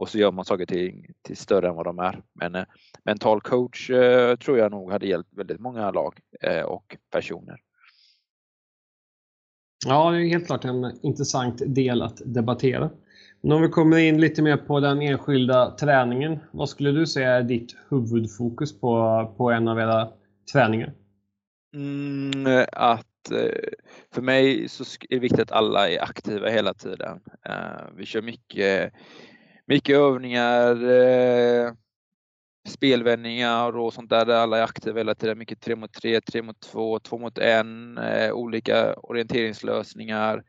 och 0.00 0.08
så 0.08 0.18
gör 0.18 0.32
man 0.32 0.44
saker 0.44 0.66
till, 0.66 1.04
till 1.22 1.36
större 1.36 1.68
än 1.68 1.74
vad 1.74 1.86
de 1.86 1.98
är. 1.98 2.22
Men 2.32 2.54
eh, 2.54 2.64
mental 3.04 3.40
coach 3.40 3.90
eh, 3.90 4.36
tror 4.36 4.58
jag 4.58 4.70
nog 4.70 4.92
hade 4.92 5.06
hjälpt 5.06 5.28
väldigt 5.36 5.60
många 5.60 5.90
lag 5.90 6.20
eh, 6.40 6.62
och 6.62 6.96
personer. 7.10 7.60
Ja, 9.86 10.10
det 10.10 10.16
är 10.16 10.28
helt 10.28 10.46
klart 10.46 10.64
en 10.64 10.98
intressant 11.02 11.62
del 11.66 12.02
att 12.02 12.22
debattera. 12.24 12.90
Men 13.40 13.52
om 13.52 13.62
vi 13.62 13.68
kommer 13.68 13.98
in 13.98 14.20
lite 14.20 14.42
mer 14.42 14.56
på 14.56 14.80
den 14.80 15.02
enskilda 15.02 15.70
träningen. 15.70 16.38
Vad 16.50 16.68
skulle 16.68 16.90
du 16.90 17.06
säga 17.06 17.30
är 17.30 17.42
ditt 17.42 17.76
huvudfokus 17.88 18.80
på, 18.80 19.34
på 19.36 19.50
en 19.50 19.68
av 19.68 19.78
era 19.78 20.08
träningar? 20.52 20.92
Mm, 21.74 22.66
att 22.72 22.98
eh, 23.00 23.04
Eh, 23.30 23.68
för 24.14 24.22
mig 24.22 24.68
så 24.68 24.82
är 24.82 25.14
det 25.14 25.18
viktigt 25.18 25.40
att 25.40 25.52
alla 25.52 25.90
är 25.90 26.02
aktiva 26.02 26.48
hela 26.48 26.74
tiden. 26.74 27.20
Eh, 27.46 27.86
vi 27.96 28.06
kör 28.06 28.22
mycket 28.22 28.92
mycket 29.66 29.96
övningar, 29.96 30.90
eh, 30.90 31.72
spelvändningar 32.68 33.76
och 33.78 33.92
sånt 33.92 34.10
där, 34.10 34.26
där 34.26 34.36
alla 34.36 34.58
är 34.58 34.62
aktiva 34.62 34.98
hela 34.98 35.14
tiden. 35.14 35.38
Mycket 35.38 35.60
3 35.60 35.76
mot 35.76 35.92
3, 35.92 36.20
3 36.20 36.42
mot 36.42 36.60
2, 36.60 36.98
2 36.98 37.18
mot 37.18 37.38
1, 37.38 37.66
olika 38.32 38.94
orienteringslösningar. 38.94 40.42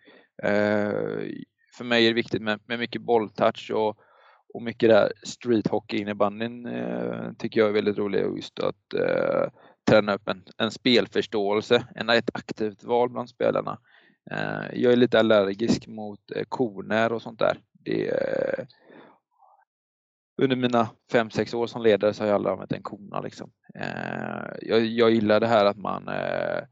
För 1.77 1.83
mig 1.83 2.05
är 2.05 2.09
det 2.09 2.15
viktigt 2.15 2.41
med, 2.41 2.59
med 2.65 2.79
mycket 2.79 3.01
bolltouch 3.01 3.71
och, 3.71 3.97
och 4.53 4.61
mycket 4.61 4.89
där 4.89 5.11
street 5.23 5.67
hockey 5.67 5.97
innebandyn 5.97 6.65
eh, 6.65 7.31
tycker 7.37 7.59
jag 7.59 7.69
är 7.69 7.73
väldigt 7.73 7.97
roligt. 7.97 8.35
Just 8.35 8.59
att 8.59 8.93
eh, 8.93 9.49
träna 9.89 10.13
upp 10.13 10.27
en, 10.27 10.43
en 10.57 10.71
spelförståelse, 10.71 11.87
en, 11.95 12.09
ett 12.09 12.29
aktivt 12.33 12.83
val 12.83 13.09
bland 13.09 13.29
spelarna. 13.29 13.79
Eh, 14.31 14.81
jag 14.81 14.93
är 14.93 14.95
lite 14.95 15.19
allergisk 15.19 15.87
mot 15.87 16.31
eh, 16.35 16.43
koner 16.49 17.13
och 17.13 17.21
sånt 17.21 17.39
där. 17.39 17.57
Det, 17.71 18.07
eh, 18.07 18.65
under 20.41 20.55
mina 20.55 20.89
fem 21.11 21.29
sex 21.29 21.53
år 21.53 21.67
som 21.67 21.81
ledare 21.81 22.13
så 22.13 22.23
har 22.23 22.27
jag 22.27 22.35
aldrig 22.35 22.53
använt 22.53 22.71
en 22.71 22.83
kona. 22.83 23.21
Liksom. 23.21 23.51
Eh, 23.75 24.53
jag, 24.61 24.85
jag 24.85 25.11
gillar 25.11 25.39
det 25.39 25.47
här 25.47 25.65
att 25.65 25.77
man 25.77 26.07
eh, 26.07 26.63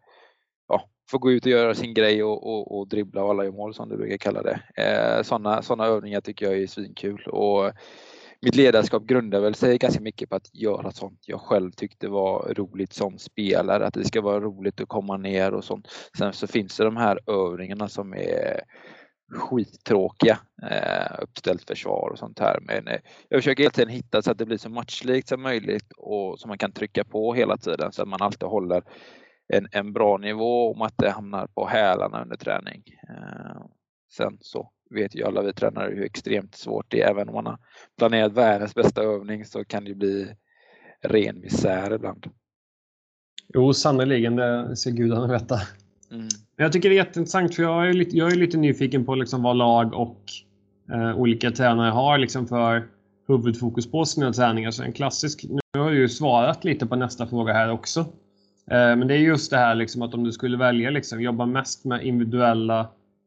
ja, 0.68 0.90
får 1.12 1.20
gå 1.20 1.32
ut 1.32 1.46
och 1.46 1.52
göra 1.52 1.76
sin 1.76 1.94
grej 1.94 2.24
och, 2.24 2.48
och, 2.48 2.80
och 2.80 2.88
dribbla 2.88 3.24
och 3.24 3.30
alla 3.30 3.44
gör 3.44 3.52
mål 3.52 3.74
som 3.74 3.90
du 3.90 3.98
brukar 3.98 4.18
kalla 4.18 4.44
det. 4.44 4.62
Eh, 4.76 5.24
sådana 5.24 5.62
såna 5.62 5.86
övningar 5.86 6.22
tycker 6.22 6.46
jag 6.46 6.58
är 6.58 6.68
svinkul. 6.68 7.24
Och 7.28 7.72
mitt 8.42 8.56
ledarskap 8.56 9.04
grundar 9.04 9.40
väl 9.40 9.56
sig 9.56 9.78
ganska 9.78 10.02
mycket 10.02 10.30
på 10.30 10.36
att 10.36 10.56
göra 10.56 10.92
sånt 10.92 11.20
jag 11.26 11.42
själv 11.42 11.72
tyckte 11.72 12.08
var 12.08 12.54
roligt 12.54 12.94
som 12.94 13.18
spelare. 13.18 13.86
Att 13.86 13.94
det 13.94 14.06
ska 14.06 14.22
vara 14.22 14.40
roligt 14.40 14.82
att 14.82 14.88
komma 14.88 15.18
ner 15.18 15.54
och 15.54 15.64
sånt. 15.64 15.88
Sen 16.18 16.34
så 16.34 16.48
finns 16.48 16.78
det 16.78 16.84
de 16.84 16.98
här 16.98 17.20
övningarna 17.28 17.88
som 17.88 18.14
är 18.14 18.62
skittråkiga 19.32 20.40
eh, 20.72 21.22
uppställt 21.22 21.68
försvar 21.68 22.10
och 22.10 22.20
sånt 22.20 22.40
här. 22.40 22.60
Men 22.62 22.88
eh, 22.88 23.00
jag 23.30 23.40
försöker 23.40 23.64
hela 23.64 23.72
tiden 23.72 23.90
hitta 23.90 24.22
så 24.22 24.32
att 24.32 24.38
det 24.38 24.46
blir 24.46 24.58
så 24.58 24.70
matchlikt 24.70 25.28
som 25.28 25.42
möjligt 25.42 25.92
och 25.98 26.40
så 26.40 26.48
man 26.48 26.58
kan 26.58 26.72
trycka 26.72 27.04
på 27.04 27.34
hela 27.34 27.58
tiden 27.58 27.92
så 27.92 28.02
att 28.02 28.08
man 28.08 28.22
alltid 28.22 28.50
håller 28.50 28.84
en, 29.54 29.68
en 29.72 29.94
bra 29.94 30.18
nivå 30.18 30.72
om 30.72 30.82
att 30.82 30.98
det 30.98 31.10
hamnar 31.10 31.48
på 31.48 31.68
hälarna 31.68 32.22
under 32.22 32.38
träning. 32.38 32.84
Eh, 33.10 33.62
sen 34.12 34.38
så 34.42 34.72
vet 34.90 35.16
ju 35.16 35.24
alla 35.24 35.42
vi 35.42 35.54
tränare 35.54 35.96
hur 35.96 36.04
extremt 36.04 36.56
svårt 36.56 36.86
det 36.90 37.02
är. 37.02 37.10
Även 37.10 37.30
om 37.30 37.36
man 37.36 37.46
har 37.46 37.58
planerat 37.98 38.34
världens 38.34 38.76
bästa 38.76 39.02
övning 39.02 39.46
så 39.46 39.66
kan 39.66 39.86
det 39.86 39.94
bli 39.94 40.36
ren 41.02 41.40
misär 41.40 41.94
ibland. 41.94 42.26
Jo, 43.54 43.74
sannerligen. 43.74 44.36
Det 44.36 44.76
ska 44.76 44.90
gudarna 44.90 45.28
veta. 45.28 45.60
Mm. 46.12 46.28
Jag 46.56 46.74
tycker 46.74 46.90
det 46.90 46.96
är 46.96 47.06
jätteintressant 47.06 47.56
för 47.56 47.64
jag 47.64 47.90
är 47.90 47.94
lite, 47.94 48.18
jag 48.18 48.32
är 48.32 48.36
lite 48.36 48.58
nyfiken 48.58 49.06
på 49.06 49.16
liksom 49.16 49.44
vad 49.44 49.58
lag 49.58 49.94
och 49.94 50.24
eh, 50.92 51.18
olika 51.18 51.52
tränare 51.52 51.92
har 51.92 52.18
liksom 52.18 52.48
för 52.48 52.88
huvudfokus 53.28 53.92
på 53.92 54.06
sina 54.06 54.34
träningar. 54.34 54.72
Så 54.72 54.84
en 54.84 54.94
klassisk, 54.94 55.46
nu 55.50 55.80
har 55.80 55.92
du 55.92 55.98
ju 55.98 56.10
svarat 56.10 56.64
lite 56.64 56.86
på 56.86 56.96
nästa 56.96 57.28
fråga 57.28 57.54
här 57.54 57.72
också. 57.72 58.00
Eh, 58.72 58.96
men 58.96 59.08
det 59.08 59.14
är 59.14 59.18
just 59.18 59.52
det 59.52 59.58
här 59.58 59.76
liksom 59.76 60.02
att 60.02 60.14
om 60.14 60.24
du 60.24 60.32
skulle 60.32 60.58
välja 60.58 60.90
liksom, 60.90 61.22
jobba 61.22 61.46
mest 61.46 61.86
med 61.86 62.04
individuella 62.06 62.80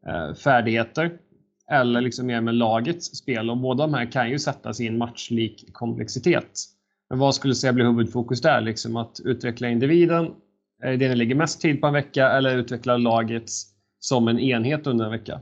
eh, 0.06 0.34
färdigheter 0.34 1.18
eller 1.72 2.00
liksom 2.00 2.26
mer 2.26 2.40
med 2.40 2.54
lagets 2.54 3.16
spel. 3.16 3.50
Och 3.50 3.56
båda 3.56 3.86
de 3.86 3.94
här 3.94 4.12
kan 4.12 4.30
ju 4.30 4.38
sättas 4.38 4.80
i 4.80 4.86
en 4.86 4.98
matchlik 4.98 5.72
komplexitet. 5.72 6.50
Men 7.10 7.18
vad 7.18 7.34
skulle 7.34 7.50
du 7.50 7.56
säga 7.56 7.72
blir 7.72 7.84
huvudfokus 7.84 8.40
där? 8.40 8.60
Liksom 8.60 8.96
att 8.96 9.20
utveckla 9.24 9.68
individen, 9.68 10.34
är 10.82 10.96
det 10.96 11.08
ni 11.08 11.14
lägger 11.14 11.34
mest 11.34 11.60
tid 11.60 11.80
på 11.80 11.86
en 11.86 11.92
vecka, 11.92 12.28
eller 12.28 12.56
utveckla 12.56 12.96
laget 12.96 13.50
som 13.98 14.28
en 14.28 14.38
enhet 14.38 14.86
under 14.86 15.04
en 15.04 15.10
vecka? 15.10 15.40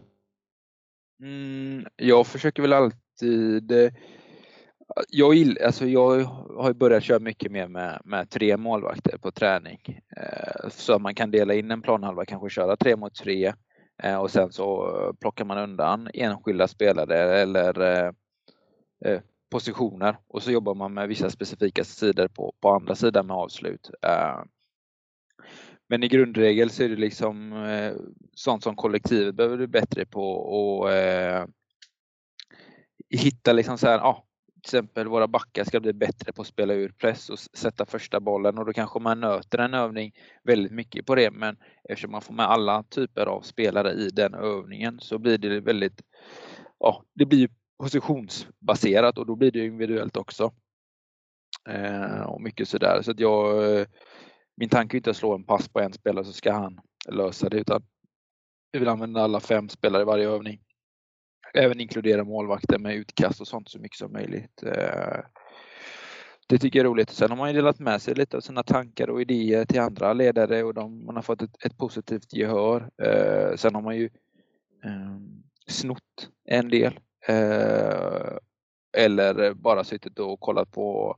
Mm, 1.23 1.87
jag 1.97 2.27
försöker 2.27 2.63
väl 2.63 2.73
alltid 2.73 3.73
eh, 3.73 3.93
jag, 5.09 5.35
gillar, 5.35 5.67
alltså 5.67 5.87
jag 5.87 6.25
har 6.57 6.73
börjat 6.73 7.05
köra 7.05 7.19
mycket 7.19 7.53
mer 7.53 7.69
med, 7.69 8.01
med 8.05 8.31
tre 8.31 8.57
målvakter 8.57 9.19
på 9.19 9.31
träning. 9.31 10.01
Eh, 10.17 10.69
så 10.71 10.99
man 10.99 11.15
kan 11.15 11.31
dela 11.31 11.55
in 11.55 11.71
en 11.71 11.83
planhalva, 11.83 12.25
kanske 12.25 12.51
köra 12.51 12.77
tre 12.77 12.97
mot 12.97 13.15
tre 13.15 13.53
Eh, 14.03 14.17
och 14.17 14.31
sen 14.31 14.53
så 14.53 14.99
eh, 14.99 15.13
plockar 15.13 15.45
man 15.45 15.59
undan 15.59 16.09
enskilda 16.15 16.69
spelare 16.69 17.19
eller 17.41 17.81
eh, 17.81 18.13
eh 19.05 19.21
positioner 19.51 20.17
och 20.29 20.43
så 20.43 20.51
jobbar 20.51 20.75
man 20.75 20.95
med 20.95 21.09
vissa 21.09 21.31
specifika 21.31 21.85
sidor 21.85 22.29
på, 22.29 22.55
på 22.61 22.71
andra 22.71 22.95
sidan 22.95 23.27
med 23.27 23.37
avslut. 23.37 23.91
Eh, 24.03 24.43
men 25.89 26.03
i 26.03 26.09
grundregel 26.09 26.71
så 26.71 26.83
är 26.83 26.89
det 26.89 26.97
liksom 26.97 27.53
eh, 27.53 27.95
sånt 28.35 28.63
som 28.63 28.77
kollektivet 28.77 29.35
behöver 29.35 29.57
bli 29.57 29.67
bättre 29.67 30.07
på 30.07 30.33
och 30.33 30.93
eh, 30.93 31.47
hitta 33.11 33.53
liksom 33.53 33.79
så 33.79 33.87
här, 33.87 33.99
ah, 33.99 34.25
till 34.63 34.69
exempel 34.69 35.09
våra 35.09 35.29
backar 35.29 35.65
ska 35.65 35.81
bli 35.81 35.93
bättre 35.93 36.33
på 36.33 36.43
att 36.43 36.49
spela 36.49 36.75
ur 36.75 36.89
press 36.89 37.31
och 37.31 37.39
sätta 37.39 37.87
första 37.87 38.21
bollen 38.21 38.59
och 38.59 38.67
då 38.67 38.73
kanske 38.73 39.01
man 39.01 39.21
nöter 39.21 39.59
en 39.59 39.75
övning 39.75 40.13
väldigt 40.45 40.73
mycket 40.73 41.07
på 41.07 41.15
det 41.15 41.31
men 41.31 41.57
eftersom 41.89 42.11
man 42.11 42.21
får 42.21 42.35
med 42.35 42.47
alla 42.47 42.83
typer 42.83 43.27
av 43.27 43.41
spelare 43.41 43.93
i 43.93 44.09
den 44.09 44.35
övningen 44.35 44.99
så 45.01 45.19
blir 45.19 45.39
det 45.39 45.61
väldigt, 45.61 46.03
ja 46.79 47.05
det 47.15 47.27
blir 47.27 47.49
positionsbaserat 47.79 49.19
och 49.19 49.27
då 49.27 49.37
blir 49.37 49.51
det 49.51 49.67
individuellt 49.67 50.17
också. 50.17 50.53
Eh, 51.69 52.23
och 52.23 52.43
mycket 52.43 52.69
sådär 52.69 53.03
så 53.03 53.11
att 53.11 53.21
jag, 53.21 53.73
eh, 53.81 53.87
min 54.57 54.69
tanke 54.69 54.97
är 54.97 54.99
inte 54.99 55.11
att 55.11 55.17
slå 55.17 55.35
en 55.35 55.45
pass 55.45 55.69
på 55.69 55.81
en 55.81 55.93
spelare 55.93 56.25
så 56.25 56.33
ska 56.33 56.53
han 56.53 56.81
lösa 57.09 57.49
det 57.49 57.59
utan 57.59 57.83
vi 58.73 58.79
vill 58.79 58.89
använda 58.89 59.21
alla 59.21 59.41
fem 59.41 59.69
spelare 59.69 60.03
i 60.03 60.05
varje 60.05 60.29
övning 60.29 60.61
även 61.55 61.81
inkludera 61.81 62.25
målvakter 62.25 62.79
med 62.79 62.97
utkast 62.97 63.41
och 63.41 63.49
sånt 63.49 63.69
så 63.69 63.79
mycket 63.79 63.99
som 63.99 64.13
möjligt. 64.13 64.63
Eh, 64.63 65.21
det 66.49 66.59
tycker 66.59 66.79
jag 66.79 66.85
är 66.85 66.91
roligt. 66.91 67.11
Sen 67.11 67.31
har 67.31 67.37
man 67.37 67.49
ju 67.49 67.55
delat 67.55 67.79
med 67.79 68.03
sig 68.03 68.15
lite 68.15 68.37
av 68.37 68.41
sina 68.41 68.63
tankar 68.63 69.11
och 69.11 69.21
idéer 69.21 69.65
till 69.65 69.81
andra 69.81 70.13
ledare 70.13 70.63
och 70.63 70.75
de, 70.75 71.07
man 71.07 71.17
har 71.17 71.23
fått 71.23 71.43
ett, 71.43 71.65
ett 71.65 71.79
positivt 71.79 72.33
gehör. 72.33 72.91
Eh, 73.03 73.57
sen 73.57 73.75
har 73.75 73.83
man 73.83 73.97
ju 73.97 74.05
eh, 74.85 75.19
snott 75.67 76.31
en 76.45 76.69
del. 76.69 77.01
Eh, 77.29 78.37
eller 78.97 79.55
bara 79.55 79.85
suttit 79.85 80.19
och 80.19 80.41
kollat 80.41 80.71
på 80.73 81.17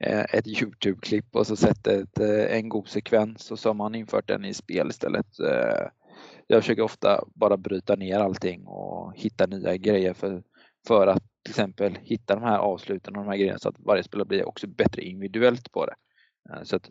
eh, 0.00 0.24
ett 0.34 0.46
Youtube-klipp 0.46 1.36
och 1.36 1.46
så 1.46 1.56
sett 1.56 1.86
ett, 1.86 2.20
eh, 2.20 2.56
en 2.56 2.68
god 2.68 2.88
sekvens 2.88 3.50
och 3.50 3.58
så 3.58 3.68
har 3.68 3.74
man 3.74 3.94
infört 3.94 4.28
den 4.28 4.44
i 4.44 4.54
spel 4.54 4.88
istället 4.90 5.40
eh, 5.40 5.88
jag 6.46 6.62
försöker 6.62 6.82
ofta 6.82 7.24
bara 7.34 7.56
bryta 7.56 7.96
ner 7.96 8.18
allting 8.18 8.66
och 8.66 9.16
hitta 9.16 9.46
nya 9.46 9.76
grejer 9.76 10.14
för, 10.14 10.42
för 10.86 11.06
att 11.06 11.22
till 11.42 11.50
exempel 11.50 11.98
hitta 12.02 12.34
de 12.34 12.42
här 12.42 12.58
avsluten 12.58 13.16
och 13.16 13.22
de 13.22 13.28
här 13.28 13.36
grejerna 13.36 13.58
så 13.58 13.68
att 13.68 13.76
varje 13.78 14.02
spelare 14.02 14.26
blir 14.26 14.48
också 14.48 14.66
bättre 14.66 15.02
individuellt 15.02 15.72
på 15.72 15.86
det. 15.86 15.94
Eh, 16.50 16.62
så 16.62 16.76
att 16.76 16.90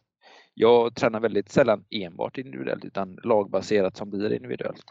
jag 0.54 0.96
tränar 0.96 1.20
väldigt 1.20 1.50
sällan 1.50 1.86
enbart 1.90 2.38
individuellt 2.38 2.86
utan 2.86 3.20
lagbaserat 3.24 3.98
som 3.98 4.10
blir 4.10 4.34
individuellt. 4.34 4.86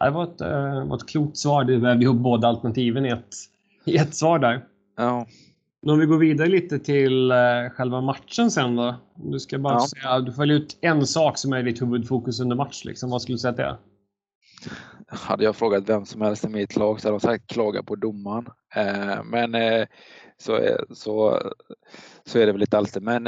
Det 0.00 0.10
var 0.10 0.24
ett, 0.24 0.40
äh, 0.40 0.88
var 0.88 0.96
ett 0.96 1.08
klokt 1.08 1.36
svar. 1.36 1.64
Du 1.64 1.80
vävde 1.80 2.04
ihop 2.04 2.16
båda 2.16 2.48
alternativen 2.48 3.06
i 3.06 3.08
ett, 3.08 3.34
i 3.84 3.96
ett 3.96 4.14
svar 4.14 4.38
där. 4.38 4.66
Ja. 4.96 5.26
Om 5.86 5.98
vi 5.98 6.06
går 6.06 6.18
vidare 6.18 6.48
lite 6.48 6.78
till 6.78 7.32
uh, 7.32 7.70
själva 7.70 8.00
matchen 8.00 8.50
sen 8.50 8.76
då. 8.76 8.94
Du 9.14 9.40
ska 9.40 9.58
bara 9.58 9.74
ja. 9.74 9.86
säga, 9.86 10.20
du 10.20 10.32
får 10.32 10.50
ut 10.50 10.78
en 10.80 11.06
sak 11.06 11.38
som 11.38 11.52
är 11.52 11.62
ditt 11.62 11.82
huvudfokus 11.82 12.40
under 12.40 12.56
match. 12.56 12.84
Liksom. 12.84 13.10
Vad 13.10 13.22
skulle 13.22 13.34
du 13.34 13.38
säga 13.38 13.50
att 13.50 13.56
det 13.56 13.62
är? 13.62 13.76
Hade 15.06 15.44
jag 15.44 15.56
frågat 15.56 15.88
vem 15.88 16.04
som 16.04 16.20
helst 16.20 16.44
i 16.44 16.48
mitt 16.48 16.76
lag 16.76 17.00
så 17.00 17.08
hade 17.08 17.18
de 17.18 17.20
sagt 17.20 17.46
klaga 17.46 17.82
på 17.82 17.96
domaren. 17.96 18.46
Uh, 18.76 19.24
men 19.24 19.54
uh, 19.54 19.86
så, 20.36 20.60
så, 20.90 21.42
så 22.24 22.38
är 22.38 22.46
det 22.46 22.52
väl 22.52 22.60
lite 22.60 22.78
alltid. 22.78 23.02
Men 23.02 23.24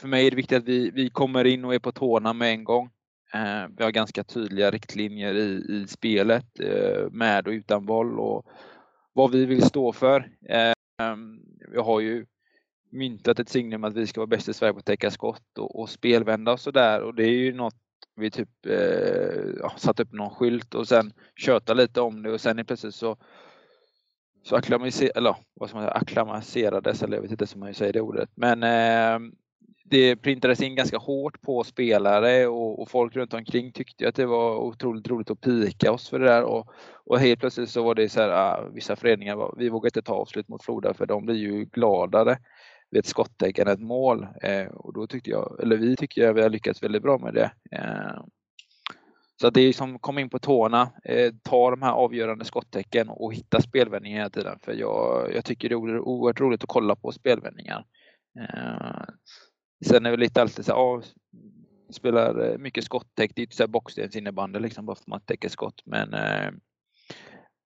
för 0.00 0.08
mig 0.08 0.26
är 0.26 0.30
det 0.30 0.36
viktigt 0.36 0.58
att 0.58 0.68
vi, 0.68 0.90
vi 0.90 1.10
kommer 1.10 1.44
in 1.44 1.64
och 1.64 1.74
är 1.74 1.78
på 1.78 1.92
tårna 1.92 2.32
med 2.32 2.50
en 2.50 2.64
gång. 2.64 2.90
Vi 3.76 3.84
har 3.84 3.90
ganska 3.90 4.24
tydliga 4.24 4.70
riktlinjer 4.70 5.34
i, 5.34 5.64
i 5.68 5.86
spelet 5.88 6.46
med 7.10 7.46
och 7.46 7.52
utan 7.52 7.86
boll 7.86 8.20
och 8.20 8.46
vad 9.12 9.30
vi 9.30 9.46
vill 9.46 9.62
stå 9.62 9.92
för. 9.92 10.28
Vi 11.68 11.78
har 11.78 12.00
ju 12.00 12.26
myntat 12.90 13.38
ett 13.38 13.48
signum 13.48 13.84
att 13.84 13.94
vi 13.94 14.06
ska 14.06 14.20
vara 14.20 14.26
bäst 14.26 14.48
i 14.48 14.54
Sverige 14.54 14.72
på 14.72 14.78
att 14.78 14.84
täcka 14.84 15.10
skott 15.10 15.58
och, 15.58 15.80
och 15.80 15.90
spelvända 15.90 16.52
och 16.52 16.60
sådär. 16.60 17.02
Och 17.02 17.14
det 17.14 17.22
är 17.22 17.30
ju 17.30 17.52
något 17.52 17.76
vi 18.16 18.30
typ 18.30 18.66
eh, 18.66 19.52
ja, 19.60 19.72
satt 19.76 20.00
upp 20.00 20.12
någon 20.12 20.30
skylt 20.30 20.74
och 20.74 20.88
sen 20.88 21.12
tjöta 21.36 21.74
lite 21.74 22.00
om 22.00 22.22
det. 22.22 22.32
Och 22.32 22.40
sen 22.40 22.58
är 22.58 22.64
plötsligt 22.64 22.94
så 22.94 23.16
så 24.44 24.56
eller 24.56 25.36
vad 25.54 25.68
ska 25.68 25.78
man 25.78 25.86
säga, 25.86 25.90
acklamatiserades, 25.90 27.02
eller 27.02 27.16
jag 27.16 27.22
vet 27.22 27.30
inte 27.30 27.46
hur 27.54 27.60
man 27.60 27.74
säger 27.74 27.92
det 27.92 28.00
ordet. 28.00 28.30
Men 28.34 28.62
eh, 28.62 29.30
det 29.86 30.16
printades 30.16 30.60
in 30.60 30.74
ganska 30.74 30.98
hårt 30.98 31.40
på 31.40 31.64
spelare 31.64 32.46
och, 32.46 32.82
och, 32.82 32.90
folk 32.90 33.16
runt 33.16 33.34
omkring 33.34 33.72
tyckte 33.72 34.08
att 34.08 34.14
det 34.14 34.26
var 34.26 34.56
otroligt 34.56 35.08
roligt 35.08 35.30
att 35.30 35.40
pika 35.40 35.92
oss 35.92 36.08
för 36.08 36.18
det 36.18 36.26
där 36.26 36.42
och, 36.42 36.70
och 37.04 37.18
helt 37.18 37.40
plötsligt 37.40 37.70
så 37.70 37.82
var 37.82 37.94
det 37.94 38.08
så 38.08 38.20
här, 38.20 38.28
ah, 38.28 38.68
vissa 38.74 38.96
föreningar, 38.96 39.36
var, 39.36 39.54
vi 39.58 39.68
vågar 39.68 39.88
inte 39.88 40.02
ta 40.02 40.14
avslut 40.14 40.48
mot 40.48 40.64
Floda 40.64 40.94
för 40.94 41.06
de 41.06 41.26
blir 41.26 41.36
ju 41.36 41.64
gladare 41.64 42.38
vid 42.90 42.98
ett 42.98 43.06
skottägg 43.06 43.58
än 43.58 43.68
ett 43.68 43.80
mål 43.80 44.26
eh, 44.42 44.66
och 44.66 44.92
då 44.92 45.06
tyckte 45.06 45.30
jag, 45.30 45.58
eller 45.62 45.76
vi 45.76 45.96
tycker 45.96 46.22
jag 46.22 46.34
vi 46.34 46.42
har 46.42 46.50
lyckats 46.50 46.82
väldigt 46.82 47.02
bra 47.02 47.18
med 47.18 47.34
det. 47.34 47.50
Eh, 47.72 48.24
så 49.40 49.50
det 49.50 49.60
är 49.60 49.72
som 49.72 49.98
kom 49.98 50.18
in 50.18 50.30
på 50.30 50.38
tårna, 50.38 50.92
eh, 51.04 51.32
ta 51.42 51.70
de 51.70 51.82
här 51.82 51.92
avgörande 51.92 52.44
skottäcken 52.44 53.08
och 53.08 53.34
hitta 53.34 53.60
spelvändningar 53.60 54.18
hela 54.18 54.30
tiden 54.30 54.58
för 54.62 54.72
jag, 54.72 55.30
jag 55.34 55.44
tycker 55.44 55.68
det 55.68 55.74
är 55.74 55.98
oerhört 55.98 56.40
roligt 56.40 56.62
att 56.62 56.68
kolla 56.68 56.96
på 56.96 57.12
spelvändningar. 57.12 57.84
Eh, 58.40 59.04
Sen 59.84 60.06
är 60.06 60.10
det 60.10 60.16
lite 60.16 60.42
alltid 60.42 60.64
så 60.64 60.72
ja, 60.72 61.02
spelar 61.90 62.50
eh, 62.50 62.58
mycket 62.58 62.84
skottäck. 62.84 63.32
Det 63.34 63.42
är 63.42 63.44
inte 63.44 63.56
så 63.56 63.66
boxstensinnebandy 63.66 64.58
liksom 64.58 64.86
bara 64.86 64.94
för 64.94 65.02
att 65.02 65.06
man 65.06 65.20
täcker 65.20 65.48
skott. 65.48 65.82
Men 65.84 66.14
eh, 66.14 66.50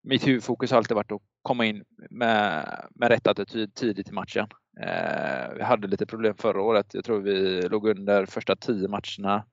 mitt 0.02 0.26
huvudfokus 0.26 0.70
har 0.70 0.78
alltid 0.78 0.94
varit 0.94 1.12
att 1.12 1.22
komma 1.42 1.66
in 1.66 1.84
med, 2.10 2.64
med 2.94 3.08
rätt 3.08 3.26
attityd 3.26 3.74
tidigt 3.74 4.08
i 4.08 4.12
matchen. 4.12 4.46
Eh, 4.80 5.54
vi 5.56 5.62
hade 5.62 5.88
lite 5.88 6.06
problem 6.06 6.34
förra 6.36 6.62
året. 6.62 6.94
Jag 6.94 7.04
tror 7.04 7.20
vi 7.20 7.62
låg 7.62 7.88
under 7.88 8.26
första 8.26 8.56
tio 8.56 8.88
matcherna 8.88 9.44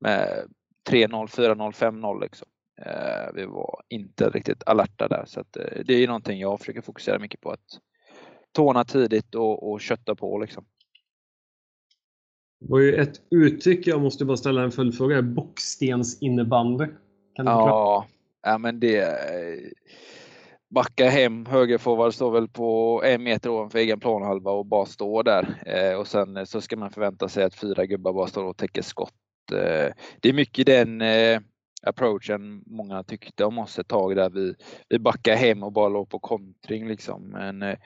med 0.00 0.48
3-0, 0.90 1.26
4-0, 1.26 1.72
5-0 1.72 2.20
liksom. 2.20 2.48
Eh, 2.82 3.32
vi 3.34 3.44
var 3.44 3.82
inte 3.88 4.30
riktigt 4.30 4.62
alerta 4.66 5.08
där 5.08 5.24
så 5.26 5.40
att, 5.40 5.56
eh, 5.56 5.82
det 5.84 5.94
är 5.94 6.06
någonting 6.06 6.40
jag 6.40 6.60
försöker 6.60 6.80
fokusera 6.80 7.18
mycket 7.18 7.40
på. 7.40 7.50
att 7.50 7.80
Tåna 8.52 8.84
tidigt 8.84 9.34
och, 9.34 9.72
och 9.72 9.80
kötta 9.80 10.14
på 10.14 10.38
liksom. 10.38 10.64
Det 12.62 12.72
var 12.72 12.80
ju 12.80 12.94
ett 12.94 13.20
uttryck, 13.30 13.86
jag 13.86 14.00
måste 14.00 14.24
bara 14.24 14.36
ställa 14.36 14.62
en 14.62 14.70
följdfråga, 14.70 15.22
bockstensinnebandy. 15.22 16.86
Kan 17.34 17.46
du 17.46 17.52
ja, 17.52 18.06
ja, 18.42 18.58
men 18.58 18.80
det... 18.80 18.98
Eh, 19.00 19.70
backa 20.74 21.08
hem, 21.08 21.46
högerforward 21.46 22.14
står 22.14 22.30
väl 22.30 22.48
på 22.48 23.02
en 23.04 23.22
meter 23.22 23.50
ovanför 23.50 23.78
egen 23.78 24.00
planhalva 24.00 24.50
och 24.50 24.66
bara 24.66 24.86
står 24.86 25.22
där. 25.22 25.62
Eh, 25.66 25.98
och 25.98 26.06
sen 26.06 26.36
eh, 26.36 26.44
så 26.44 26.60
ska 26.60 26.76
man 26.76 26.90
förvänta 26.90 27.28
sig 27.28 27.44
att 27.44 27.54
fyra 27.54 27.86
gubbar 27.86 28.12
bara 28.12 28.26
står 28.26 28.44
och 28.44 28.56
täcker 28.56 28.82
skott. 28.82 29.12
Eh, 29.52 29.92
det 30.20 30.28
är 30.28 30.32
mycket 30.32 30.66
den 30.66 31.00
eh, 31.00 31.40
approachen 31.82 32.62
många 32.66 33.02
tyckte 33.02 33.44
om 33.44 33.58
oss 33.58 33.78
ett 33.78 33.88
tag 33.88 34.16
där 34.16 34.30
vi, 34.30 34.54
vi 34.88 34.98
backar 34.98 35.36
hem 35.36 35.62
och 35.62 35.72
bara 35.72 35.88
låg 35.88 36.08
på 36.08 36.18
kontring 36.18 36.88
liksom. 36.88 37.22
Men 37.22 37.62
eh, 37.62 37.78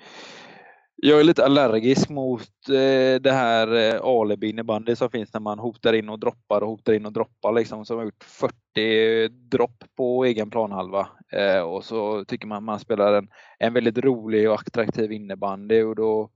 jag 0.97 1.21
är 1.21 1.25
lite 1.25 1.45
allergisk 1.45 2.09
mot 2.09 2.69
eh, 2.69 3.21
det 3.21 3.33
här 3.33 3.75
eh, 3.75 4.01
alibi 4.03 4.49
innebandy 4.49 4.97
som 4.97 5.11
finns 5.11 5.33
när 5.33 5.41
man 5.41 5.59
hotar 5.59 5.93
in 5.93 6.09
och 6.09 6.19
droppar 6.19 6.61
och 6.61 6.69
hotar 6.69 6.93
in 6.93 7.07
och 7.07 7.13
droppar 7.13 7.53
liksom. 7.53 7.85
Som 7.85 7.97
har 7.97 8.05
gjort 8.05 8.25
40 8.25 9.29
dropp 9.29 9.85
på 9.97 10.25
egen 10.25 10.51
planhalva. 10.51 11.09
Eh, 11.33 11.61
och 11.61 11.85
så 11.85 12.25
tycker 12.25 12.47
man 12.47 12.65
man 12.65 12.81
spelar 12.81 13.13
en, 13.13 13.29
en 13.59 13.75
väldigt 13.75 13.99
rolig 13.99 14.51
och 14.51 14.61
attraktiv 14.61 15.13
innebandy 15.13 15.83
och 15.83 15.97
då 15.97 16.31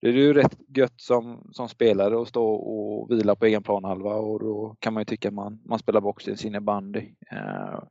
det 0.00 0.08
är 0.08 0.12
ju 0.12 0.32
rätt 0.32 0.58
gött 0.76 1.00
som, 1.00 1.50
som 1.52 1.68
spelare 1.68 2.22
att 2.22 2.28
stå 2.28 2.46
och 2.54 3.10
vila 3.10 3.36
på 3.36 3.46
egen 3.46 3.62
planhalva 3.62 4.14
och 4.14 4.40
då 4.40 4.76
kan 4.78 4.94
man 4.94 5.00
ju 5.00 5.04
tycka 5.04 5.30
man, 5.30 5.62
man 5.64 5.78
spelar 5.78 6.00
boxens 6.00 6.44
innebandy. 6.44 7.00
Eh, 7.30 7.82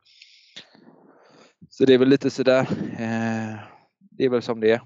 så 1.69 1.85
det 1.85 1.93
är 1.93 1.97
väl 1.97 2.09
lite 2.09 2.29
sådär. 2.29 2.67
Eh, 2.99 3.59
det 3.99 4.25
är 4.25 4.29
väl 4.29 4.41
som 4.41 4.59
det 4.59 4.71
är. 4.71 4.81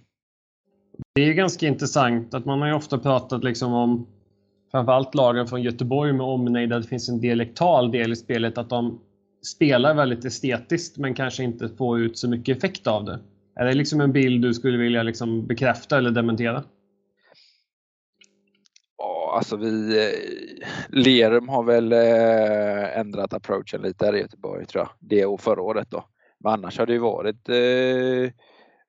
Det 1.16 1.22
är 1.22 1.34
ganska 1.34 1.68
intressant 1.68 2.34
att 2.34 2.46
man 2.46 2.62
har 2.62 2.68
ju 2.68 2.74
ofta 2.74 2.98
pratat 2.98 3.44
liksom 3.44 3.74
om 3.74 4.08
framförallt 4.72 5.16
lagen 5.16 5.48
från 5.48 5.62
Göteborg 5.62 6.14
med 6.14 6.26
omnejd 6.26 6.70
där 6.70 6.80
det 6.80 6.88
finns 6.88 7.10
en 7.10 7.22
dialektal 7.22 7.92
del 7.92 8.12
i 8.12 8.16
spelet 8.16 8.58
att 8.58 8.70
de 8.70 9.00
spelar 9.42 9.94
väldigt 9.94 10.26
estetiskt 10.26 10.98
men 10.98 11.14
kanske 11.14 11.44
inte 11.44 11.70
får 11.70 12.00
ut 12.00 12.18
så 12.18 12.30
mycket 12.30 12.58
effekt 12.58 12.88
av 12.88 13.06
det. 13.06 13.20
Är 13.56 13.66
det 13.66 13.74
liksom 13.74 14.02
en 14.02 14.12
bild 14.12 14.42
du 14.42 14.54
skulle 14.54 14.78
vilja 14.78 15.04
liksom 15.04 15.48
bekräfta 15.48 15.98
eller 15.98 16.12
dementera? 16.12 16.64
Ja, 18.98 19.34
alltså 19.38 19.58
vi... 19.58 19.98
Eh, 19.98 20.14
Lerum 20.90 21.50
har 21.50 21.64
väl 21.64 21.92
eh, 21.94 23.00
ändrat 23.00 23.34
approachen 23.34 23.82
lite 23.82 24.06
här 24.06 24.16
i 24.16 24.20
Göteborg 24.20 24.66
tror 24.66 24.84
jag. 24.84 24.90
Det 25.00 25.26
och 25.26 25.42
förra 25.42 25.62
året 25.62 25.88
då. 25.92 26.06
Men 26.40 26.54
annars 26.54 26.80
har 26.80 26.86
det 26.86 26.94
ju 26.94 27.00
varit 27.00 27.50
eh, 27.50 28.34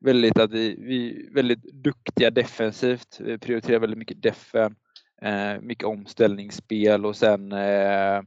väldigt 0.05 0.38
att 0.38 0.53
vi, 0.53 0.77
vi 0.79 1.29
väldigt 1.35 1.62
duktiga 1.62 2.31
defensivt. 2.31 3.21
Vi 3.21 3.38
prioriterar 3.38 3.79
väldigt 3.79 3.99
mycket 3.99 4.23
defen. 4.23 4.75
Eh, 5.23 5.61
mycket 5.61 5.85
omställningsspel 5.85 7.07
och 7.07 7.17
sen 7.17 7.53
eh, 7.53 8.23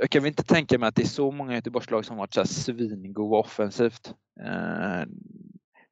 jag 0.00 0.10
kan 0.10 0.22
väl 0.22 0.28
inte 0.28 0.42
tänka 0.42 0.78
mig 0.78 0.88
att 0.88 0.94
det 0.94 1.02
är 1.02 1.06
så 1.06 1.30
många 1.30 1.54
Göteborgslag 1.54 2.04
som 2.04 2.16
varit 2.16 2.34
så 2.34 2.44
svingoda 2.44 3.36
offensivt. 3.36 4.14
Eh, 4.40 5.02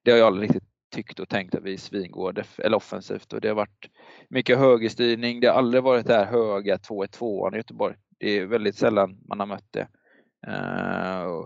det 0.02 0.10
har 0.10 0.18
jag 0.18 0.26
aldrig 0.26 0.50
riktigt 0.50 0.68
tyckt 0.94 1.20
och 1.20 1.28
tänkt 1.28 1.54
att 1.54 1.62
vi 1.62 1.72
är 1.72 1.78
svingård 1.78 2.44
eller 2.58 2.76
offensivt 2.76 3.32
och 3.32 3.40
det 3.40 3.48
har 3.48 3.54
varit 3.54 3.90
mycket 4.28 4.58
högerstyrning. 4.58 5.40
Det 5.40 5.46
har 5.46 5.54
aldrig 5.54 5.82
varit 5.82 6.06
det 6.06 6.14
här 6.14 6.24
höga 6.24 6.76
2-1-2 6.76 7.54
i 7.54 7.56
Göteborg. 7.56 7.94
Det 8.18 8.38
är 8.38 8.46
väldigt 8.46 8.76
sällan 8.76 9.18
man 9.28 9.40
har 9.40 9.46
mött 9.46 9.72
det. 9.72 9.88
Eh, 10.46 11.44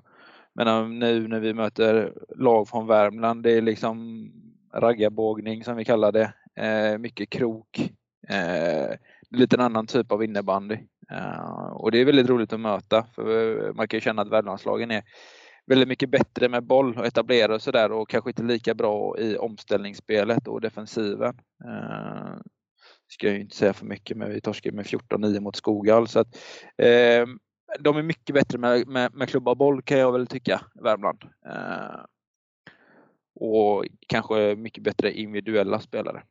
men 0.54 0.98
nu 0.98 1.28
när 1.28 1.40
vi 1.40 1.54
möter 1.54 2.12
lag 2.36 2.68
från 2.68 2.86
Värmland, 2.86 3.42
det 3.42 3.52
är 3.52 3.62
liksom 3.62 4.28
raggarbågning 4.74 5.64
som 5.64 5.76
vi 5.76 5.84
kallar 5.84 6.12
det. 6.12 6.32
Eh, 6.56 6.98
mycket 6.98 7.30
krok. 7.30 7.92
Eh, 8.28 8.96
lite 9.30 9.56
en 9.56 9.60
annan 9.60 9.86
typ 9.86 10.12
av 10.12 10.24
innebandy. 10.24 10.78
Eh, 11.10 11.72
och 11.72 11.90
det 11.90 11.98
är 11.98 12.04
väldigt 12.04 12.28
roligt 12.28 12.52
att 12.52 12.60
möta 12.60 13.06
för 13.14 13.72
man 13.72 13.88
kan 13.88 13.96
ju 13.96 14.00
känna 14.00 14.22
att 14.22 14.30
Värmlandslagen 14.30 14.90
är 14.90 15.02
väldigt 15.66 15.88
mycket 15.88 16.10
bättre 16.10 16.48
med 16.48 16.66
boll 16.66 16.98
och 16.98 17.06
etablera 17.06 17.54
och 17.54 17.62
sådär 17.62 17.92
och 17.92 18.08
kanske 18.08 18.30
inte 18.30 18.42
lika 18.42 18.74
bra 18.74 19.18
i 19.18 19.36
omställningsspelet 19.36 20.48
och 20.48 20.60
defensiven. 20.60 21.34
Eh, 21.64 22.36
ska 23.08 23.26
jag 23.28 23.40
inte 23.40 23.56
säga 23.56 23.72
för 23.72 23.86
mycket, 23.86 24.16
men 24.16 24.30
vi 24.30 24.40
torskade 24.40 24.76
med 24.76 24.86
14-9 24.86 25.40
mot 25.40 25.56
Skogal. 25.56 26.08
Så 26.08 26.20
att, 26.20 26.36
eh, 26.76 27.26
de 27.80 27.96
är 27.96 28.02
mycket 28.02 28.34
bättre 28.34 28.58
med, 28.58 28.88
med, 28.88 29.14
med 29.14 29.28
klubba 29.28 29.54
boll 29.54 29.82
kan 29.82 29.98
jag 29.98 30.12
väl 30.12 30.26
tycka, 30.26 30.60
Värmland. 30.74 31.24
Uh, 31.46 32.04
och 33.34 33.86
kanske 34.06 34.56
mycket 34.56 34.84
bättre 34.84 35.12
individuella 35.12 35.80
spelare. 35.80 36.22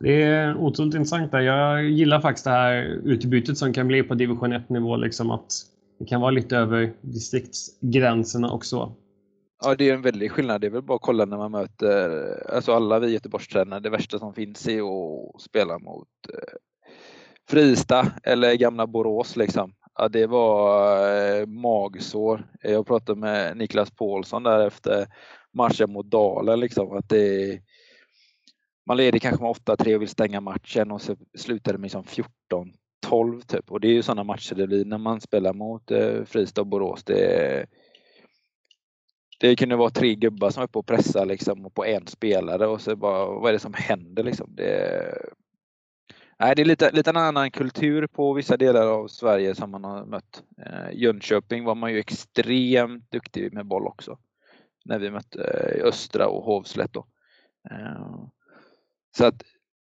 Det 0.00 0.22
är 0.22 0.56
otroligt 0.56 0.94
intressant. 0.94 1.32
Där. 1.32 1.40
Jag 1.40 1.84
gillar 1.84 2.20
faktiskt 2.20 2.44
det 2.44 2.50
här 2.50 2.82
utbytet 3.04 3.58
som 3.58 3.72
kan 3.72 3.88
bli 3.88 4.02
på 4.02 4.14
division 4.14 4.52
1 4.52 4.68
nivå. 4.68 4.96
Liksom 4.96 5.30
att 5.30 5.52
det 5.98 6.04
kan 6.04 6.20
vara 6.20 6.30
lite 6.30 6.56
över 6.56 6.92
distriktsgränserna 7.00 8.50
också. 8.52 8.94
Ja, 9.64 9.74
det 9.74 9.90
är 9.90 9.94
en 9.94 10.02
väldig 10.02 10.30
skillnad. 10.30 10.60
Det 10.60 10.66
är 10.66 10.70
väl 10.70 10.82
bara 10.82 10.96
att 10.96 11.02
kolla 11.02 11.24
när 11.24 11.36
man 11.36 11.50
möter, 11.50 12.50
alltså 12.54 12.72
alla 12.72 12.98
vi 12.98 13.12
Göteborgstränare, 13.12 13.80
det 13.80 13.90
värsta 13.90 14.18
som 14.18 14.34
finns 14.34 14.68
är 14.68 14.80
att 14.80 15.40
spela 15.42 15.78
mot 15.78 16.08
eh, 16.28 16.56
Frista 17.52 18.12
eller 18.22 18.54
gamla 18.54 18.86
Borås 18.86 19.36
liksom. 19.36 19.74
Ja, 19.98 20.08
det 20.08 20.26
var 20.26 21.40
eh, 21.40 21.46
magsår. 21.46 22.46
Jag 22.62 22.86
pratade 22.86 23.20
med 23.20 23.56
Niklas 23.56 23.90
Paulsson 23.90 24.42
där 24.42 24.66
efter 24.66 25.06
matchen 25.52 25.92
mot 25.92 26.06
Dalen 26.06 26.60
liksom 26.60 26.96
att 26.96 27.08
det 27.08 27.60
man 28.86 28.96
leder 28.96 29.18
kanske 29.18 29.42
med 29.42 29.52
8-3 29.52 29.94
och 29.94 30.02
vill 30.02 30.08
stänga 30.08 30.40
matchen 30.40 30.90
och 30.90 31.02
så 31.02 31.16
slutar 31.38 31.72
det 31.72 31.78
med 31.78 31.84
liksom 31.84 32.04
14 32.04 32.72
12 33.06 33.40
typ. 33.40 33.70
Och 33.70 33.80
det 33.80 33.88
är 33.88 33.92
ju 33.92 34.02
sådana 34.02 34.24
matcher 34.24 34.54
det 34.54 34.66
blir 34.66 34.84
när 34.84 34.98
man 34.98 35.20
spelar 35.20 35.52
mot 35.52 35.90
eh, 35.90 36.24
Fristad 36.24 36.60
och 36.60 36.66
Borås. 36.66 37.04
Det, 37.04 37.66
det 39.40 39.56
kunde 39.56 39.76
vara 39.76 39.90
tre 39.90 40.14
gubbar 40.14 40.50
som 40.50 40.60
är 40.60 40.64
uppe 40.64 40.78
och 40.78 40.86
pressar 40.86 41.26
liksom 41.26 41.66
och 41.66 41.74
på 41.74 41.84
en 41.84 42.06
spelare 42.06 42.66
och 42.66 42.80
så 42.80 42.96
bara, 42.96 43.26
vad 43.26 43.48
är 43.48 43.52
det 43.52 43.58
som 43.58 43.74
händer 43.74 44.22
liksom? 44.22 44.54
Det, 44.54 45.02
nej, 46.42 46.54
det 46.56 46.62
är 46.62 46.66
lite, 46.66 46.90
lite 46.90 47.10
en 47.10 47.16
annan 47.16 47.50
kultur 47.50 48.06
på 48.06 48.32
vissa 48.32 48.56
delar 48.56 48.86
av 48.86 49.08
Sverige 49.08 49.54
som 49.54 49.70
man 49.70 49.84
har 49.84 50.04
mött. 50.04 50.42
Eh, 50.58 50.92
Jönköping 50.92 51.64
var 51.64 51.74
man 51.74 51.92
ju 51.92 51.98
extremt 51.98 53.10
duktig 53.10 53.52
med 53.52 53.66
boll 53.66 53.86
också. 53.86 54.18
När 54.84 54.98
vi 54.98 55.10
mötte 55.10 55.44
eh, 55.44 55.86
Östra 55.86 56.28
och 56.28 56.44
Hovslätt 56.44 56.92
då. 56.92 57.06
Eh, 57.70 58.24
så 59.16 59.26
att 59.26 59.42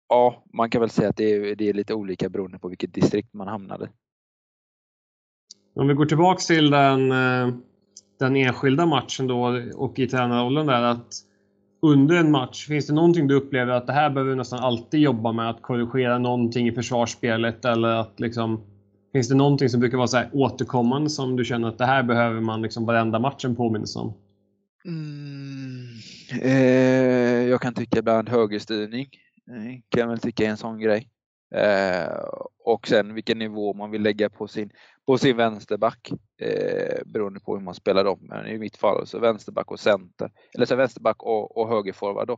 ja, 0.10 0.44
man 0.54 0.70
kan 0.70 0.82
väl 0.82 0.90
säga 0.90 1.10
att 1.10 1.18
det 1.18 1.34
är, 1.34 1.56
det 1.56 1.70
är 1.70 1.74
lite 1.74 1.94
olika 1.94 2.30
beroende 2.30 2.60
på 2.60 2.68
vilket 2.68 2.94
distrikt 2.94 3.34
man 3.34 3.48
hamnade. 3.48 3.90
Om 5.76 5.88
vi 5.88 5.94
går 5.94 6.06
tillbaks 6.06 6.48
till 6.48 6.70
den, 6.70 7.12
eh, 7.12 7.56
den 8.20 8.36
enskilda 8.36 8.86
matchen 8.86 9.28
då 9.28 9.62
och 9.76 10.00
i 10.00 10.08
tränarrollen 10.08 10.66
där 10.66 10.82
att 10.82 11.14
under 11.82 12.16
en 12.16 12.32
match, 12.32 12.68
finns 12.68 12.88
det 12.88 12.94
någonting 12.94 13.28
du 13.28 13.36
upplever 13.36 13.74
att 13.74 13.88
det 13.88 13.94
här 13.94 14.10
behöver 14.10 14.32
vi 14.32 14.38
nästan 14.38 14.60
alltid 14.60 15.00
jobba 15.00 15.32
med? 15.32 15.50
Att 15.50 15.62
korrigera 15.62 16.18
någonting 16.18 16.68
i 16.68 16.72
försvarsspelet 16.72 17.66
eller 17.66 17.88
att 17.88 18.20
liksom 18.20 18.62
Finns 19.14 19.30
det 19.30 19.36
någonting 19.36 19.70
som 19.70 19.80
brukar 19.80 19.98
vara 19.98 20.08
så 20.08 20.24
återkommande 20.32 21.10
som 21.10 21.36
du 21.36 21.46
känner 21.46 21.68
att 21.68 21.78
det 21.78 21.86
här 21.86 22.04
behöver 22.04 22.42
man 22.42 22.62
liksom 22.62 22.86
varenda 22.86 23.20
matchen 23.20 23.56
påminnas 23.56 23.96
om? 23.96 24.14
Mm, 24.86 25.88
eh, 26.42 27.50
jag 27.50 27.62
kan 27.62 27.74
tycka 27.74 28.00
ibland 28.00 28.30
högerstyrning 28.30 29.10
eh, 29.52 29.80
kan 29.90 30.02
jag 30.02 30.08
väl 30.08 30.20
tycka 30.20 30.46
är 30.46 30.50
en 30.50 30.58
sån 30.58 30.80
grej. 30.80 31.08
Eh, 31.56 32.24
och 32.64 32.88
sen 32.88 33.14
vilken 33.14 33.40
nivå 33.40 33.74
man 33.74 33.92
vill 33.92 34.02
lägga 34.02 34.30
på 34.30 34.48
sin, 34.48 34.72
på 35.06 35.18
sin 35.18 35.38
vänsterback 35.38 36.12
eh, 36.42 37.00
beroende 37.06 37.40
på 37.40 37.56
hur 37.56 37.64
man 37.64 37.74
spelar 37.74 38.04
dem. 38.04 38.20
Men 38.22 38.48
i 38.48 38.58
mitt 38.58 38.78
fall 38.78 39.08
så 39.08 39.20
vänsterback 39.20 39.72
och 39.72 39.80
center, 39.80 40.32
eller 40.56 40.66
så 40.66 40.76
vänsterback 40.76 41.24
och, 41.24 41.58
och 41.58 41.70
högerforward 41.70 42.28
då. 42.28 42.38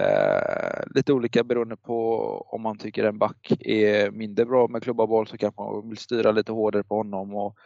Eh, 0.00 0.82
lite 0.94 1.12
olika 1.12 1.44
beroende 1.44 1.76
på 1.76 2.16
om 2.40 2.62
man 2.62 2.78
tycker 2.78 3.04
en 3.04 3.18
back 3.18 3.52
är 3.60 4.10
mindre 4.10 4.44
bra 4.44 4.68
med 4.68 4.82
klubba 4.82 5.06
boll 5.06 5.26
så 5.26 5.38
kanske 5.38 5.62
man 5.62 5.88
vill 5.88 5.98
styra 5.98 6.32
lite 6.32 6.52
hårdare 6.52 6.84
på 6.84 6.96
honom 6.96 7.34
och 7.34 7.56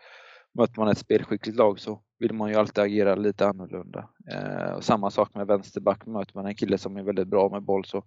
möter 0.54 0.80
man 0.80 0.88
ett 0.88 0.98
spelskickligt 0.98 1.58
lag 1.58 1.80
så 1.80 2.00
vill 2.18 2.32
man 2.32 2.50
ju 2.50 2.56
alltid 2.56 2.84
agera 2.84 3.14
lite 3.14 3.46
annorlunda. 3.46 4.08
Eh, 4.30 4.72
och 4.72 4.84
samma 4.84 5.10
sak 5.10 5.34
med 5.34 5.46
vänsterback, 5.46 6.06
möter 6.06 6.32
man 6.34 6.46
en 6.46 6.54
kille 6.54 6.78
som 6.78 6.96
är 6.96 7.02
väldigt 7.02 7.28
bra 7.28 7.48
med 7.48 7.62
boll 7.62 7.84
så 7.84 8.04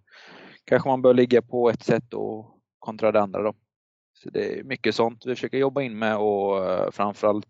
kanske 0.66 0.90
man 0.90 1.02
bör 1.02 1.14
ligga 1.14 1.42
på 1.42 1.70
ett 1.70 1.84
sätt 1.84 2.14
och 2.14 2.57
kontra 2.80 3.12
det 3.12 3.22
andra 3.22 3.42
då. 3.42 3.54
Så 4.14 4.30
det 4.30 4.60
är 4.60 4.64
mycket 4.64 4.96
sånt 4.96 5.26
vi 5.26 5.36
försöker 5.36 5.58
jobba 5.58 5.82
in 5.82 6.00
med 6.00 6.18
och 6.18 6.66
eh, 6.66 6.92
framförallt 6.92 7.48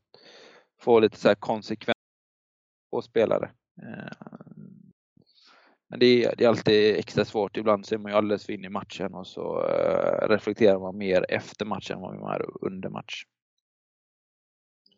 få 0.81 0.99
lite 0.99 1.17
så 1.17 1.27
här 1.27 1.35
konsekvens 1.35 1.97
på 2.91 3.01
spelare. 3.01 3.51
Eh, 3.81 4.37
men 5.89 5.99
det 5.99 6.23
är, 6.23 6.35
det 6.37 6.43
är 6.43 6.49
alltid 6.49 6.95
extra 6.95 7.25
svårt. 7.25 7.57
Ibland 7.57 7.85
så 7.85 7.95
är 7.95 7.99
man 7.99 8.11
ju 8.11 8.17
alldeles 8.17 8.45
för 8.45 8.53
inne 8.53 8.67
i 8.67 8.69
matchen 8.69 9.13
och 9.13 9.27
så 9.27 9.65
eh, 9.65 10.27
reflekterar 10.29 10.79
man 10.79 10.97
mer 10.97 11.25
efter 11.29 11.65
matchen 11.65 11.95
än 11.95 12.01
vad 12.01 12.19
man 12.19 12.35
är 12.35 12.65
under 12.65 12.89
match. 12.89 13.23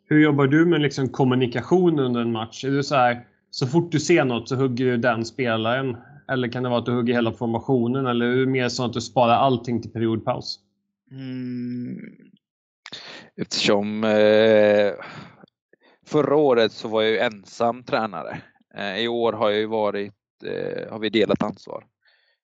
Hur 0.03 0.19
jobbar 0.19 0.47
du 0.47 0.65
med 0.65 0.81
liksom 0.81 1.09
kommunikation 1.09 1.99
under 1.99 2.21
en 2.21 2.31
match? 2.31 2.65
Är 2.65 2.71
du 2.71 2.83
så 2.83 2.95
här, 2.95 3.27
så 3.51 3.67
fort 3.67 3.91
du 3.91 3.99
ser 3.99 4.25
något 4.25 4.49
så 4.49 4.55
hugger 4.55 4.85
du 4.85 4.97
den 4.97 5.25
spelaren? 5.25 5.97
Eller 6.31 6.47
kan 6.47 6.63
det 6.63 6.69
vara 6.69 6.79
att 6.79 6.85
du 6.85 6.91
hugger 6.91 7.13
hela 7.13 7.31
formationen? 7.31 8.05
Eller 8.05 8.25
är 8.25 8.35
det 8.35 8.45
mer 8.45 8.69
så 8.69 8.85
att 8.85 8.93
du 8.93 9.01
sparar 9.01 9.35
allting 9.35 9.81
till 9.81 9.91
periodpaus? 9.91 10.59
Mm. 11.11 11.99
Eftersom 13.35 14.03
eh, 14.03 14.93
förra 16.05 16.35
året 16.35 16.71
så 16.71 16.87
var 16.87 17.01
jag 17.01 17.11
ju 17.11 17.17
ensam 17.17 17.83
tränare. 17.83 18.41
Eh, 18.75 18.97
I 18.97 19.07
år 19.07 19.33
har 19.33 19.49
jag 19.49 19.59
ju 19.59 19.65
varit, 19.65 20.13
eh, 20.45 20.91
har 20.91 20.99
vi 20.99 21.09
delat 21.09 21.43
ansvar, 21.43 21.85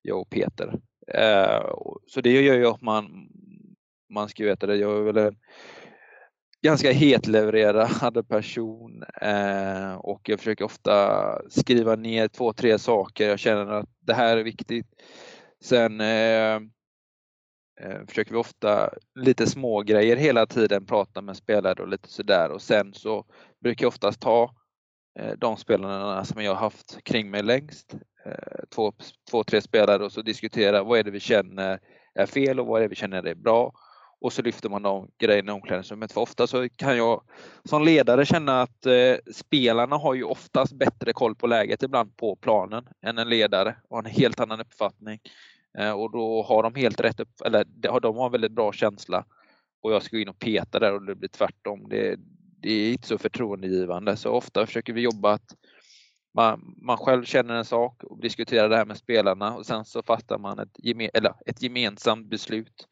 jag 0.01 0.19
och 0.19 0.29
Peter. 0.29 0.79
Eh, 1.07 1.69
så 2.07 2.21
det 2.21 2.41
gör 2.41 2.55
ju 2.55 2.67
att 2.67 2.81
man, 2.81 3.29
man 4.09 4.29
ska 4.29 4.45
veta 4.45 4.67
det, 4.67 4.75
jag 4.75 4.97
är 4.97 5.01
väl 5.01 5.17
en 5.17 5.35
ganska 6.65 6.91
hetlevererad 6.91 8.27
person 8.29 9.03
eh, 9.21 9.95
och 9.95 10.29
jag 10.29 10.39
försöker 10.39 10.65
ofta 10.65 11.49
skriva 11.49 11.95
ner 11.95 12.27
två, 12.27 12.53
tre 12.53 12.79
saker. 12.79 13.29
Jag 13.29 13.39
känner 13.39 13.71
att 13.71 13.89
det 13.99 14.13
här 14.13 14.37
är 14.37 14.43
viktigt. 14.43 14.87
Sen 15.63 16.01
eh, 16.01 16.55
eh, 17.81 18.05
försöker 18.07 18.31
vi 18.31 18.37
ofta 18.37 18.89
lite 19.15 19.47
små 19.47 19.81
grejer 19.81 20.15
hela 20.15 20.45
tiden, 20.45 20.85
prata 20.85 21.21
med 21.21 21.37
spelare 21.37 21.83
och 21.83 21.89
lite 21.89 22.09
sådär 22.09 22.51
och 22.51 22.61
sen 22.61 22.93
så 22.93 23.25
brukar 23.63 23.83
jag 23.83 23.89
oftast 23.89 24.21
ta 24.21 24.55
eh, 25.19 25.33
de 25.37 25.57
spelarna 25.57 26.25
som 26.25 26.43
jag 26.43 26.51
har 26.51 26.59
haft 26.59 27.03
kring 27.03 27.31
mig 27.31 27.43
längst, 27.43 27.93
eh, 28.25 28.63
två, 28.75 28.93
två, 29.31 29.43
tre 29.43 29.61
spelare 29.61 30.05
och 30.05 30.11
så 30.11 30.21
diskutera 30.21 30.83
vad 30.83 30.99
är 30.99 31.03
det 31.03 31.11
vi 31.11 31.19
känner 31.19 31.79
är 32.15 32.25
fel 32.25 32.59
och 32.59 32.67
vad 32.67 32.77
är 32.79 32.83
det 32.83 32.89
vi 32.89 32.95
känner 32.95 33.23
är 33.23 33.35
bra 33.35 33.73
och 34.19 34.33
så 34.33 34.41
lyfter 34.41 34.69
man 34.69 34.81
de 34.81 35.11
grejerna 35.17 35.51
i 35.51 35.55
omklädningsrummet. 35.55 36.11
För 36.11 36.21
ofta 36.21 36.47
så 36.47 36.69
kan 36.69 36.97
jag 36.97 37.21
som 37.63 37.83
ledare 37.83 38.25
känna 38.25 38.61
att 38.61 38.85
eh, 38.85 39.15
spelarna 39.33 39.97
har 39.97 40.13
ju 40.13 40.23
oftast 40.23 40.73
bättre 40.73 41.13
koll 41.13 41.35
på 41.35 41.47
läget 41.47 41.83
ibland 41.83 42.17
på 42.17 42.35
planen 42.35 42.87
än 43.01 43.17
en 43.17 43.29
ledare 43.29 43.75
och 43.89 43.99
en 43.99 44.05
helt 44.05 44.39
annan 44.39 44.59
uppfattning. 44.59 45.19
Eh, 45.77 45.91
och 45.91 46.11
då 46.11 46.43
har 46.43 46.63
de 46.63 46.75
helt 46.75 46.99
rätt 46.99 47.19
upp, 47.19 47.41
eller 47.45 47.65
de 47.99 48.15
har 48.17 48.29
väldigt 48.29 48.51
bra 48.51 48.71
känsla 48.71 49.25
och 49.81 49.93
jag 49.93 50.03
ska 50.03 50.17
gå 50.17 50.21
in 50.21 50.29
och 50.29 50.39
peta 50.39 50.79
där 50.79 50.93
och 50.93 51.05
det 51.05 51.15
blir 51.15 51.29
tvärtom. 51.29 51.89
Det, 51.89 52.15
det 52.59 52.71
är 52.71 52.91
inte 52.91 53.07
så 53.07 53.17
förtroendegivande 53.17 54.17
så 54.17 54.29
ofta 54.29 54.65
försöker 54.65 54.93
vi 54.93 55.01
jobba 55.01 55.33
att 55.33 55.55
man, 56.33 56.75
man 56.77 56.97
själv 56.97 57.23
känner 57.23 57.55
en 57.55 57.65
sak 57.65 58.03
och 58.03 58.21
diskuterar 58.21 58.69
det 58.69 58.77
här 58.77 58.85
med 58.85 58.97
spelarna 58.97 59.55
och 59.55 59.65
sen 59.65 59.85
så 59.85 60.03
fattar 60.03 60.37
man 60.37 60.59
ett, 60.59 60.75
geme, 60.77 61.09
eller 61.13 61.33
ett 61.45 61.61
gemensamt 61.61 62.29
beslut 62.29 62.87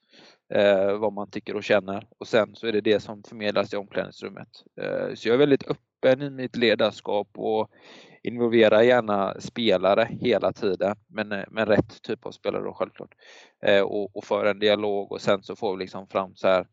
eh, 0.56 0.98
vad 0.98 1.14
man 1.14 1.30
tycker 1.30 1.56
och 1.56 1.64
känner 1.64 2.08
och 2.18 2.28
sen 2.28 2.56
så 2.56 2.68
är 2.68 2.72
det 2.72 2.82
det 2.82 3.00
som 3.00 3.24
förmedlas 3.24 3.74
i 3.74 3.78
omklädningsrummet. 3.78 4.50
Eh, 4.82 5.14
så 5.16 5.28
jag 5.28 5.34
är 5.34 5.38
väldigt 5.38 5.68
öppen 5.68 6.22
i 6.22 6.30
mitt 6.30 6.56
ledarskap 6.56 7.28
och 7.34 7.72
involverar 8.24 8.82
gärna 8.82 9.42
spelare 9.42 10.08
hela 10.22 10.54
tiden, 10.54 10.96
men, 11.08 11.32
eh, 11.32 11.46
men 11.52 11.66
rätt 11.66 12.02
typ 12.02 12.26
av 12.26 12.32
spelare 12.32 12.64
då 12.64 12.74
självklart. 12.74 13.16
Eh, 13.64 13.82
och, 13.82 14.16
och 14.16 14.24
för 14.24 14.46
en 14.46 14.60
dialog 14.60 15.12
och 15.12 15.22
sen 15.22 15.44
så 15.44 15.56
får 15.56 15.78
vi 15.78 15.84
liksom 15.84 16.08
fram 16.08 16.36
så 16.36 16.48
här, 16.48 16.68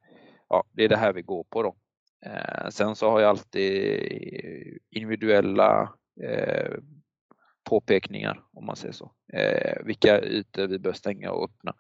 ja 0.49 0.65
det 0.73 0.85
är 0.85 0.89
det 0.89 0.97
här 0.97 1.13
vi 1.13 1.23
går 1.23 1.45
på 1.45 1.63
då. 1.63 1.77
Eh, 2.27 2.69
sen 2.71 2.97
så 2.97 3.11
har 3.11 3.21
jag 3.21 3.31
alltid 3.31 4.79
individuella 4.91 5.93
eh, 6.23 6.75
påpekningar 7.65 8.43
om 8.53 8.67
man 8.67 8.77
säger 8.77 8.93
så. 8.93 9.13
Eh, 9.33 9.85
vilka 9.85 10.23
ytor 10.23 10.67
vi 10.67 10.79
bör 10.79 10.93
stänga 10.93 11.31
och 11.31 11.45
öppna. 11.45 11.75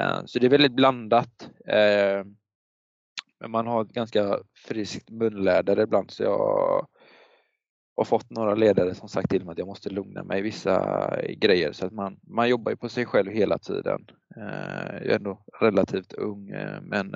Eh, 0.00 0.20
så 0.26 0.38
det 0.38 0.46
är 0.46 0.50
väldigt 0.50 0.72
blandat. 0.72 1.50
Eh, 1.66 2.24
men 3.40 3.50
man 3.50 3.66
har 3.66 3.82
ett 3.82 3.92
ganska 3.92 4.38
friskt 4.54 5.10
munläder 5.10 5.80
ibland 5.80 6.10
så 6.10 6.22
jag 6.22 6.86
har 7.96 8.04
fått 8.04 8.30
några 8.30 8.54
ledare 8.54 8.94
som 8.94 9.08
sagt 9.08 9.30
till 9.30 9.44
mig 9.44 9.52
att 9.52 9.58
jag 9.58 9.66
måste 9.66 9.90
lugna 9.90 10.24
mig 10.24 10.38
i 10.38 10.42
vissa 10.42 11.16
grejer 11.36 11.72
så 11.72 11.86
att 11.86 11.92
man, 11.92 12.18
man 12.22 12.48
jobbar 12.48 12.72
ju 12.72 12.76
på 12.76 12.88
sig 12.88 13.06
själv 13.06 13.32
hela 13.32 13.58
tiden. 13.58 14.06
Eh, 14.36 14.96
jag 15.02 15.06
är 15.06 15.16
ändå 15.16 15.44
relativt 15.60 16.12
ung 16.12 16.46
men 16.82 17.14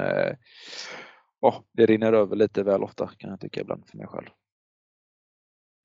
oh, 1.40 1.60
det 1.72 1.86
rinner 1.86 2.12
över 2.12 2.36
lite 2.36 2.62
väl 2.62 2.82
ofta 2.82 3.10
kan 3.16 3.30
jag 3.30 3.40
tycka 3.40 3.60
ibland 3.60 3.88
för 3.88 3.98
mig 3.98 4.06
själv. 4.06 4.28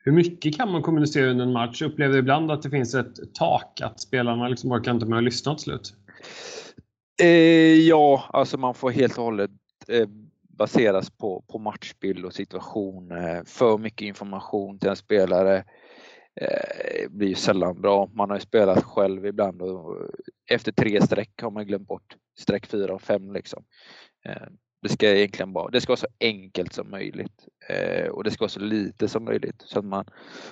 Hur 0.04 0.12
mycket 0.12 0.58
kan 0.58 0.72
man 0.72 0.82
kommunicera 0.82 1.30
under 1.30 1.46
en 1.46 1.52
match? 1.52 1.82
Jag 1.82 1.92
upplever 1.92 2.18
ibland 2.18 2.52
att 2.52 2.62
det 2.62 2.70
finns 2.70 2.96
ett 2.96 3.34
tak, 3.34 3.82
att 3.82 4.00
spelarna 4.00 4.48
liksom 4.48 4.72
orkar 4.72 4.92
inte 4.92 5.06
med 5.06 5.18
att 5.18 5.24
lyssna 5.24 5.56
till 5.56 5.64
slut. 5.64 5.94
Eh, 7.22 7.88
ja, 7.88 8.24
alltså 8.34 8.58
man 8.58 8.74
får 8.74 8.92
helt 8.92 9.18
och 9.18 9.24
hållet 9.24 9.52
eh, 9.88 10.08
baseras 10.50 11.10
på, 11.10 11.44
på 11.48 11.60
matchbild 11.60 12.26
och 12.26 12.34
situation. 12.34 13.12
Eh, 13.12 13.44
för 13.46 13.78
mycket 13.78 14.06
information 14.06 14.80
till 14.80 14.90
en 14.90 14.96
spelare 14.96 15.64
eh, 16.42 17.10
blir 17.10 17.36
sällan 17.36 17.82
bra. 17.82 18.10
Man 18.14 18.30
har 18.30 18.38
ju 18.38 18.42
spelat 18.42 18.84
själv 18.84 19.26
ibland 19.26 19.62
och 19.62 19.98
efter 20.50 20.72
tre 20.72 21.02
streck 21.02 21.42
har 21.42 21.52
man 21.52 21.68
glömt 21.68 21.88
bort 21.88 22.16
streck 22.40 22.66
fyra 22.66 22.94
och 22.94 23.02
fem. 23.02 23.34
Liksom. 23.34 23.64
Eh, 24.26 24.48
det 24.82 24.90
ska 24.90 25.08
egentligen 25.08 25.54
vara, 25.54 25.70
det 25.70 25.82
ska 25.82 25.92
vara 25.92 25.98
så 25.98 26.08
enkelt 26.20 26.74
som 26.74 26.90
möjligt 26.90 27.48
eh, 27.70 28.08
och 28.08 28.24
det 28.24 28.32
ska 28.32 28.44
vara 28.44 28.50
så 28.50 28.60
lite 28.60 29.08
som 29.08 29.26
möjligt 29.26 29.64
så 29.66 29.80
att 29.80 29.86
man, 29.86 30.06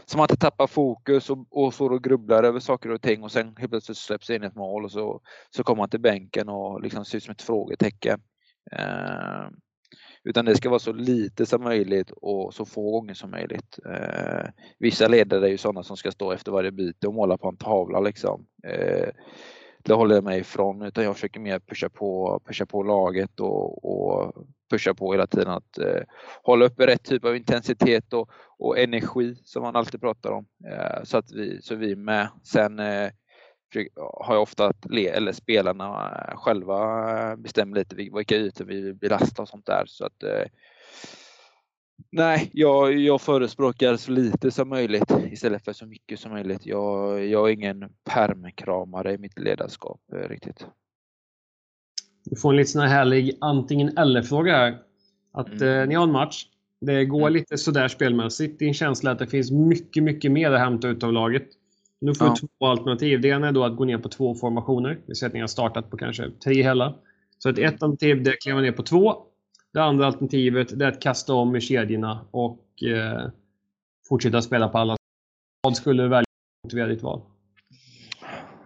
så 0.06 0.18
man 0.18 0.24
inte 0.24 0.38
tappar 0.38 0.68
fokus 0.68 1.30
och, 1.30 1.46
och 1.50 1.74
står 1.74 1.90
och 1.90 2.04
grubblar 2.04 2.44
över 2.44 2.60
saker 2.60 2.92
och 2.92 3.02
ting 3.02 3.24
och 3.24 3.32
sen 3.32 3.56
helt 3.58 3.72
plötsligt 3.72 3.98
släpps 3.98 4.30
in 4.30 4.44
ett 4.44 4.56
mål 4.56 4.86
och 4.86 4.92
så, 4.92 5.22
så 5.50 5.64
kommer 5.64 5.82
man 5.82 5.90
till 5.90 6.00
bänken 6.00 6.50
och 6.50 6.82
liksom 6.82 7.06
ser 7.06 7.18
ut 7.18 7.24
som 7.24 7.32
ett 7.32 7.42
frågetecken. 7.42 8.22
Eh, 8.72 9.50
utan 10.24 10.46
det 10.46 10.56
ska 10.56 10.70
vara 10.70 10.80
så 10.80 10.94
lite 10.94 11.46
som 11.46 11.64
möjligt 11.64 12.12
och 12.12 12.54
så 12.54 12.66
få 12.66 12.92
gånger 12.92 13.14
som 13.14 13.32
möjligt. 13.32 13.80
Eh, 13.86 14.50
vissa 14.80 15.08
ledare 15.08 15.48
är 15.48 15.52
ju 15.52 15.58
sådana 15.58 15.84
som 15.84 15.98
ska 15.98 16.12
stå 16.12 16.32
efter 16.32 16.52
varje 16.52 16.72
byte 16.72 17.08
och 17.08 17.14
måla 17.14 17.38
på 17.38 17.48
en 17.48 17.58
tavla 17.58 18.00
liksom. 18.00 18.46
Eh, 18.68 19.10
det 19.84 19.94
håller 19.94 20.16
jag 20.16 20.24
mig 20.24 20.40
ifrån 20.40 20.82
utan 20.82 21.04
jag 21.04 21.16
försöker 21.16 21.40
mer 21.40 21.60
pusha 21.60 21.90
på, 21.90 22.42
pusha 22.46 22.66
på 22.66 22.84
laget 22.84 23.40
och, 23.40 23.86
och 23.86 24.34
pusha 24.70 24.94
på 24.94 25.12
hela 25.12 25.28
tiden 25.28 25.50
att 25.50 25.78
eh, 25.78 26.02
hålla 26.44 26.66
uppe 26.66 26.88
rätt 26.88 27.04
typ 27.04 27.26
av 27.26 27.36
intensitet 27.36 28.14
och, 28.14 28.30
och 28.58 28.80
energi 28.80 29.36
som 29.44 29.64
man 29.64 29.76
alltid 29.76 30.02
pratar 30.02 30.32
om 30.32 30.46
eh, 30.66 31.04
så 31.04 31.18
att 31.18 31.32
vi, 31.32 31.62
så 31.62 31.76
vi 31.76 31.92
är 31.92 31.96
med. 31.96 32.28
Sen 32.44 32.80
eh, 32.80 33.12
har 33.96 34.34
jag 34.34 34.42
ofta 34.42 34.68
att 34.68 34.86
le, 34.90 35.08
eller 35.08 35.32
spelarna 35.32 36.14
själva 36.36 37.36
bestämmer 37.38 37.76
lite 37.76 37.96
vilka 37.96 38.36
ytor 38.36 38.66
vi 38.66 38.82
vill 38.82 38.96
belasta 38.96 39.42
och 39.42 39.50
sånt 39.50 39.66
där 39.66 39.84
så 39.86 40.06
att 40.06 40.24
eh, 40.24 40.46
Nej, 42.12 42.50
jag, 42.54 42.98
jag 42.98 43.22
förespråkar 43.22 43.98
så 43.98 44.12
lite 44.12 44.52
som 44.52 44.70
möjligt 44.70 45.12
istället 45.32 45.66
för 45.66 45.74
så 45.74 45.86
mycket 45.86 46.20
som 46.20 46.32
möjligt. 46.32 46.66
Jag, 46.66 47.26
jag 47.26 47.50
är 47.50 47.54
ingen 47.54 47.90
permkramare 48.04 49.14
i 49.14 49.18
mitt 49.18 49.40
ledarskap 49.40 50.02
eh, 50.14 50.30
riktigt. 50.30 50.66
Du 52.24 52.36
får 52.36 52.50
en 52.50 52.58
lite 52.58 52.72
sån 52.72 52.82
här 52.82 52.90
härlig 52.90 53.38
antingen 53.42 53.98
eller-fråga 53.98 54.58
här. 54.58 54.78
Att 55.32 55.62
mm. 55.62 55.82
eh, 55.82 55.88
ni 55.88 55.96
har 55.96 56.04
en 56.04 56.12
match. 56.12 56.46
Det 56.82 57.06
går 57.06 57.22
mm. 57.22 57.34
lite 57.34 57.58
sådär 57.58 57.88
spelmässigt. 57.88 58.60
Din 58.60 58.74
känsla 58.74 59.10
är 59.10 59.14
att 59.14 59.20
det 59.20 59.28
finns 59.28 59.52
mycket, 59.52 60.04
mycket 60.04 60.32
mer 60.32 60.52
att 60.52 60.60
hämta 60.60 60.88
ut 60.88 61.04
av 61.04 61.14
laget. 61.14 61.48
Nu 62.02 62.16
får 62.16 62.26
du 62.26 62.32
ja. 62.32 62.48
två 62.60 62.66
alternativ. 62.66 63.22
Det 63.22 63.28
ena 63.28 63.48
är 63.48 63.52
då 63.52 63.64
att 63.64 63.76
gå 63.76 63.86
ner 63.86 63.98
på 63.98 64.10
två 64.10 64.36
formationer. 64.36 65.00
Vi 65.06 65.16
säger 65.16 65.30
att 65.30 65.34
ni 65.34 65.40
har 65.40 65.48
startat 65.48 65.90
på 65.90 65.98
kanske 65.98 66.32
tre 66.44 66.64
hela. 66.64 66.96
Så 67.40 67.50
ett 67.50 67.60
alternativ 67.60 68.28
är 68.28 68.32
att 68.32 68.42
kliva 68.42 68.62
ner 68.62 68.72
på 68.72 68.84
två 68.84 69.16
det 69.74 69.84
andra 69.84 70.06
alternativet 70.06 70.72
är 70.72 70.88
att 70.88 71.02
kasta 71.02 71.34
om 71.34 71.56
i 71.56 71.62
kedjorna 71.62 72.26
och 72.32 72.84
eh, 72.84 73.30
fortsätta 74.10 74.42
spela 74.42 74.70
på 74.70 74.78
alla. 74.78 74.96
Vad 75.62 75.78
skulle 75.78 76.04
du 76.04 76.10
välja 76.10 76.26
motivera 76.64 76.88
ditt 76.88 77.02
val? 77.02 77.22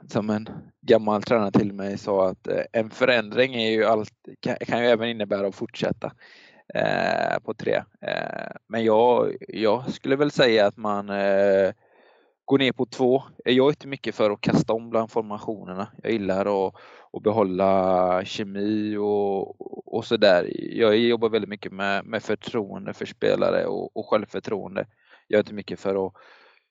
Som 0.07 0.29
en 0.29 0.47
gammal 0.81 1.23
tränare 1.23 1.51
till 1.51 1.73
mig 1.73 1.97
sa 1.97 2.29
att 2.29 2.47
eh, 2.47 2.61
en 2.71 2.89
förändring 2.89 3.55
är 3.55 3.71
ju 3.71 3.85
allt, 3.85 4.13
kan, 4.39 4.55
kan 4.55 4.79
ju 4.79 4.85
även 4.85 5.09
innebära 5.09 5.47
att 5.47 5.55
fortsätta 5.55 6.11
eh, 6.73 7.39
på 7.43 7.53
tre. 7.53 7.83
Eh, 8.01 8.51
men 8.67 8.83
jag, 8.83 9.35
jag 9.47 9.93
skulle 9.93 10.15
väl 10.15 10.31
säga 10.31 10.67
att 10.67 10.77
man 10.77 11.09
eh, 11.09 11.71
Gå 12.45 12.57
ner 12.57 12.71
på 12.71 12.85
två. 12.85 13.23
Eh, 13.45 13.53
jag 13.53 13.65
är 13.65 13.69
inte 13.69 13.87
mycket 13.87 14.15
för 14.15 14.31
att 14.31 14.41
kasta 14.41 14.73
om 14.73 14.89
bland 14.89 15.11
formationerna. 15.11 15.87
Jag 16.03 16.11
gillar 16.11 16.67
att, 16.67 16.75
att 17.13 17.23
behålla 17.23 18.25
kemi 18.25 18.97
och, 18.97 19.95
och 19.95 20.05
sådär. 20.05 20.51
Jag 20.77 20.97
jobbar 20.97 21.29
väldigt 21.29 21.49
mycket 21.49 21.71
med, 21.71 22.05
med 22.05 22.23
förtroende 22.23 22.93
för 22.93 23.05
spelare 23.05 23.65
och, 23.65 23.97
och 23.97 24.09
självförtroende. 24.09 24.85
Jag 25.27 25.37
är 25.37 25.43
inte 25.43 25.53
mycket 25.53 25.79
för 25.79 26.07
att 26.07 26.13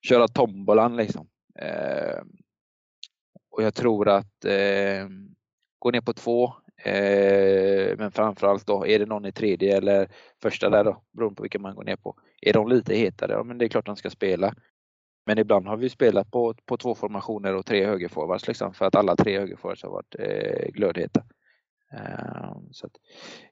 köra 0.09 0.29
tombolan 0.29 0.97
liksom. 0.97 1.27
Eh, 1.59 2.23
och 3.51 3.63
jag 3.63 3.75
tror 3.75 4.09
att 4.09 4.45
eh, 4.45 5.09
gå 5.79 5.91
ner 5.91 6.01
på 6.01 6.13
två, 6.13 6.45
eh, 6.85 7.97
men 7.99 8.11
framförallt 8.13 8.67
då, 8.67 8.87
är 8.87 8.99
det 8.99 9.07
någon 9.07 9.27
i 9.27 9.33
tredje 9.33 9.77
eller 9.77 10.09
första 10.43 10.71
där 10.71 10.85
då, 10.85 11.03
beroende 11.13 11.37
på 11.37 11.43
vilken 11.43 11.63
man 11.63 11.75
går 11.75 11.85
ner 11.85 11.97
på. 11.97 12.17
Är 12.41 12.53
de 12.53 12.69
lite 12.69 12.95
hetare, 12.95 13.33
ja 13.33 13.43
men 13.43 13.59
det 13.59 13.65
är 13.65 13.69
klart 13.69 13.87
de 13.87 13.97
ska 13.97 14.11
spela. 14.11 14.55
Men 15.27 15.39
ibland 15.39 15.67
har 15.67 15.77
vi 15.77 15.89
spelat 15.89 16.31
på, 16.31 16.55
på 16.67 16.77
två 16.77 16.95
formationer 16.95 17.55
och 17.55 17.67
tre 17.67 17.87
högerforwards 17.87 18.49
liksom, 18.49 18.75
för 18.75 18.85
att 18.85 18.95
alla 18.95 19.17
tre 19.17 19.39
högerforwards 19.39 19.83
har 19.83 19.91
varit 19.91 20.15
eh, 20.19 20.69
glödheta. 20.73 21.23
Eh, 21.93 22.57
så 22.71 22.89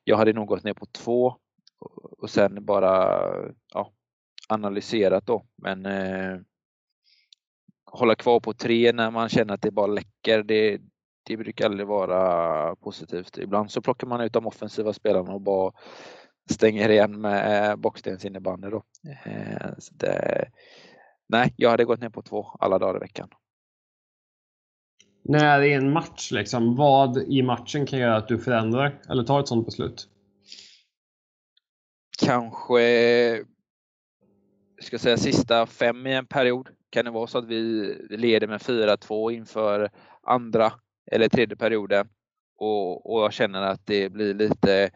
jag 0.05 0.17
hade 0.17 0.33
nog 0.33 0.49
gått 0.49 0.65
ner 0.65 0.75
på 0.75 0.87
två 0.87 1.37
och 2.19 2.31
sen 2.31 2.65
bara 2.65 3.23
ja, 3.75 3.93
analyserat 4.49 5.27
då. 5.27 5.45
Men 5.57 5.87
eh, 5.87 6.41
hålla 7.85 8.15
kvar 8.15 8.41
på 8.41 8.53
tre 8.53 8.93
när 8.93 9.11
man 9.11 9.29
känner 9.29 9.55
att 9.55 9.63
det 9.63 9.71
bara 9.71 9.87
läcker, 9.87 10.43
det, 10.43 10.81
det 11.23 11.37
brukar 11.37 11.65
aldrig 11.65 11.87
vara 11.87 12.77
positivt. 12.77 13.39
Ibland 13.39 13.71
så 13.71 13.83
plockar 13.83 14.07
man 14.07 14.21
ut 14.21 14.33
de 14.33 14.47
offensiva 14.47 14.93
spelarna 14.93 15.33
och 15.33 15.41
bara 15.41 15.73
stänger 16.51 16.89
igen 16.89 17.21
med 17.21 17.71
eh, 17.71 17.77
bockstensinnebandy. 17.77 18.69
Då. 18.71 18.83
Eh, 19.25 19.71
så 19.79 19.95
det, 19.95 20.49
Nej, 21.31 21.55
jag 21.57 21.71
hade 21.71 21.85
gått 21.85 22.01
ner 22.01 22.09
på 22.09 22.23
två 22.23 22.47
alla 22.59 22.79
dagar 22.79 22.97
i 22.97 22.99
veckan. 22.99 23.29
När 25.23 25.61
det 25.61 25.73
är 25.73 25.79
en 25.79 25.93
match, 25.93 26.33
liksom, 26.33 26.77
vad 26.77 27.17
i 27.17 27.43
matchen 27.43 27.87
kan 27.87 27.99
göra 27.99 28.17
att 28.17 28.29
du 28.29 28.39
förändrar 28.39 29.03
eller 29.09 29.23
tar 29.23 29.41
ett 29.41 29.49
sådant 29.49 29.67
beslut? 29.67 30.09
Kanske 32.19 33.45
ska 34.81 34.99
säga 34.99 35.17
sista 35.17 35.67
fem 35.67 36.07
i 36.07 36.13
en 36.13 36.27
period. 36.27 36.69
Kan 36.91 37.05
det 37.05 37.11
vara 37.11 37.27
så 37.27 37.39
att 37.39 37.47
vi 37.47 37.95
leder 38.11 38.47
med 38.47 38.61
4-2 38.61 39.33
inför 39.33 39.91
andra 40.23 40.73
eller 41.13 41.29
tredje 41.29 41.57
perioden 41.57 42.09
och, 42.57 43.13
och 43.13 43.23
jag 43.23 43.33
känner 43.33 43.63
att 43.63 43.87
det 43.87 44.09
blir 44.09 44.35
lite 44.35 44.91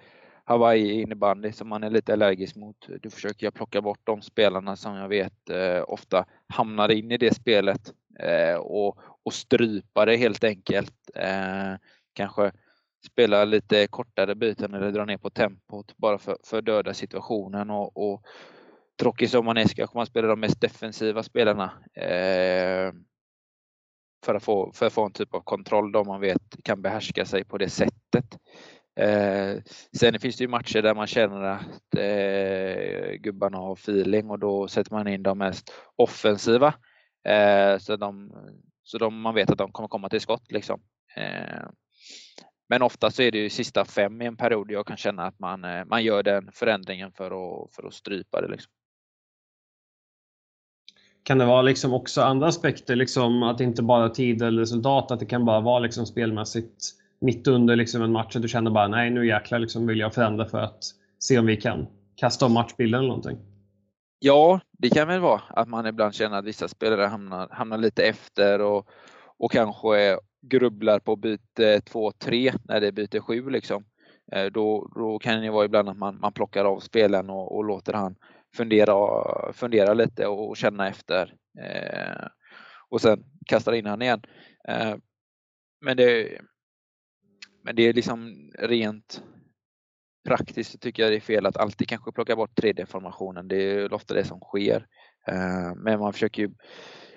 Hawaii 0.47 1.03
innebandy 1.03 1.53
som 1.53 1.69
man 1.69 1.83
är 1.83 1.91
lite 1.91 2.13
allergisk 2.13 2.57
mot. 2.57 2.89
Då 3.03 3.11
försöker 3.11 3.47
jag 3.47 3.55
plocka 3.55 3.83
bort 3.83 4.01
de 4.05 4.23
spelarna 4.23 4.77
som 4.77 4.95
jag 4.97 5.09
vet 5.09 5.51
eh, 5.51 5.85
ofta 5.87 6.25
hamnar 6.49 6.91
in 6.91 7.11
i 7.11 7.17
det 7.17 7.35
spelet 7.35 7.93
eh, 8.19 8.57
och, 8.57 8.99
och 9.25 9.35
strypa 9.35 10.05
det 10.05 10.17
helt 10.17 10.45
enkelt. 10.45 11.11
Eh, 11.15 11.75
kanske 12.13 12.53
spela 13.07 13.45
lite 13.45 13.87
kortare 13.87 14.35
byten 14.35 14.75
eller 14.75 14.93
dra 14.93 15.05
ner 15.05 15.17
på 15.17 15.31
tempot 15.31 15.97
bara 15.97 16.19
för, 16.19 16.37
för 16.45 16.59
att 16.59 16.65
döda 16.65 16.95
situationen 16.95 17.71
och, 17.71 17.97
och 17.97 18.23
tråkigt 19.01 19.31
som 19.31 19.45
man 19.45 19.57
är 19.57 19.67
ska 19.67 19.89
man 19.95 20.07
spela 20.07 20.29
de 20.29 20.41
mest 20.41 20.61
defensiva 20.61 21.23
spelarna 21.23 21.73
eh, 21.95 22.93
för, 24.25 24.35
att 24.35 24.43
få, 24.43 24.73
för 24.73 24.87
att 24.87 24.93
få 24.93 25.05
en 25.05 25.13
typ 25.13 25.35
av 25.35 25.41
kontroll 25.41 25.93
då 25.93 26.05
man 26.05 26.21
vet 26.21 26.57
kan 26.65 26.83
behärska 26.83 27.25
sig 27.25 27.45
på 27.45 27.59
det 27.59 27.69
sättet. 27.69 28.39
Eh, 28.97 29.63
sen 29.99 30.21
finns 30.21 30.37
det 30.37 30.45
ju 30.45 30.49
matcher 30.49 30.83
där 30.83 30.95
man 30.95 31.07
känner 31.07 31.41
att 31.41 31.95
eh, 31.97 33.13
gubbarna 33.13 33.59
har 33.59 33.73
feeling 33.73 34.31
och 34.31 34.39
då 34.39 34.69
sätter 34.69 34.93
man 34.93 35.09
in 35.09 35.23
de 35.23 35.39
mest 35.39 35.73
offensiva. 35.97 36.75
Eh, 37.29 37.79
så 37.79 37.97
de, 37.97 38.33
så 38.83 38.99
de, 38.99 39.21
man 39.21 39.35
vet 39.35 39.51
att 39.51 39.59
de 39.59 39.73
kommer 39.73 39.89
komma 39.89 40.09
till 40.09 40.21
skott. 40.21 40.53
Liksom. 40.53 40.81
Eh, 41.17 41.69
men 42.69 42.83
ofta 42.83 43.11
så 43.11 43.23
är 43.23 43.31
det 43.31 43.39
ju 43.39 43.51
sista 43.51 43.85
fem 43.85 44.23
i 44.23 44.27
en 44.27 44.37
period 44.37 44.71
jag 44.71 44.87
kan 44.87 44.97
känna 44.97 45.27
att 45.27 45.39
man, 45.39 45.65
eh, 45.65 45.85
man 45.85 46.05
gör 46.05 46.23
den 46.23 46.51
förändringen 46.53 47.13
för 47.13 47.27
att, 47.27 47.75
för 47.75 47.87
att 47.87 47.95
strypa 47.95 48.41
det. 48.41 48.49
Liksom. 48.49 48.73
Kan 51.23 51.39
det 51.39 51.45
vara 51.45 51.63
liksom 51.63 51.93
också 51.95 52.23
andra 52.23 52.47
aspekter, 52.47 52.97
liksom 52.97 53.43
att 53.43 53.61
inte 53.61 53.83
bara 53.83 54.09
tid 54.09 54.43
eller 54.43 54.61
resultat, 54.61 55.11
att 55.11 55.21
det 55.21 55.27
kan 55.27 55.45
bara 55.45 55.61
vara 55.61 55.79
liksom 55.79 56.07
spelmässigt 56.07 57.04
mitt 57.25 57.47
under 57.47 57.77
liksom 57.77 58.03
en 58.03 58.13
match 58.13 58.37
att 58.37 58.43
du 58.43 58.49
känner 58.49 58.71
bara 58.71 58.89
nej 58.89 59.11
nu 59.11 59.27
jäklar 59.27 59.59
liksom 59.59 59.87
vill 59.87 59.99
jag 59.99 60.15
förändra 60.15 60.47
för 60.47 60.59
att 60.59 60.85
se 61.19 61.39
om 61.39 61.47
vi 61.47 61.57
kan 61.57 61.87
kasta 62.17 62.47
om 62.47 62.53
matchbilden 62.53 62.99
eller 62.99 63.09
någonting? 63.09 63.39
Ja, 64.19 64.61
det 64.73 64.91
kan 64.91 65.09
väl 65.09 65.21
vara 65.21 65.43
att 65.49 65.69
man 65.69 65.87
ibland 65.87 66.15
känner 66.15 66.39
att 66.39 66.45
vissa 66.45 66.69
spelare 66.69 67.07
hamnar, 67.07 67.49
hamnar 67.51 67.79
lite 67.79 68.03
efter 68.03 68.61
och, 68.61 68.89
och 69.39 69.53
kanske 69.53 70.19
grubblar 70.43 70.99
på 70.99 71.17
byte 71.17 71.79
2-3 71.79 72.55
när 72.65 72.81
det 72.81 72.87
är 72.87 72.93
byte 72.93 73.21
7 73.21 73.51
liksom. 73.51 73.85
Eh, 74.33 74.47
då, 74.47 74.93
då 74.95 75.19
kan 75.19 75.41
det 75.41 75.51
vara 75.51 75.65
ibland 75.65 75.89
att 75.89 75.97
man, 75.97 76.21
man 76.21 76.33
plockar 76.33 76.65
av 76.65 76.81
spelen 76.81 77.31
och, 77.31 77.57
och 77.57 77.65
låter 77.65 77.93
han 77.93 78.17
fundera, 78.57 78.97
fundera 79.53 79.95
lite 79.95 80.27
och 80.27 80.57
känna 80.57 80.89
efter. 80.89 81.35
Eh, 81.61 82.27
och 82.89 83.01
sen 83.01 83.25
kastar 83.47 83.73
in 83.73 83.87
han 83.87 84.03
igen. 84.03 84.23
Eh, 84.69 84.95
men, 85.81 85.97
det, 85.97 86.39
men 87.65 87.77
det 87.77 87.83
är 87.83 87.93
liksom 87.93 88.51
rent 88.59 89.23
praktiskt 90.25 90.73
så 90.73 90.79
tycker 90.79 91.03
jag 91.03 91.13
det 91.13 91.17
är 91.17 91.21
fel 91.21 91.47
att 91.47 91.57
alltid 91.57 91.89
kanske 91.89 92.13
plocka 92.13 92.37
bort 92.37 92.59
3D-formationen. 92.59 93.49
Det 93.49 93.57
är 93.57 93.93
ofta 93.93 94.15
det 94.15 94.25
som 94.25 94.41
sker. 94.41 94.87
Eh, 95.27 95.75
men 95.77 96.01
man 96.01 96.13
försöker 96.13 96.43
ju, 96.43 96.51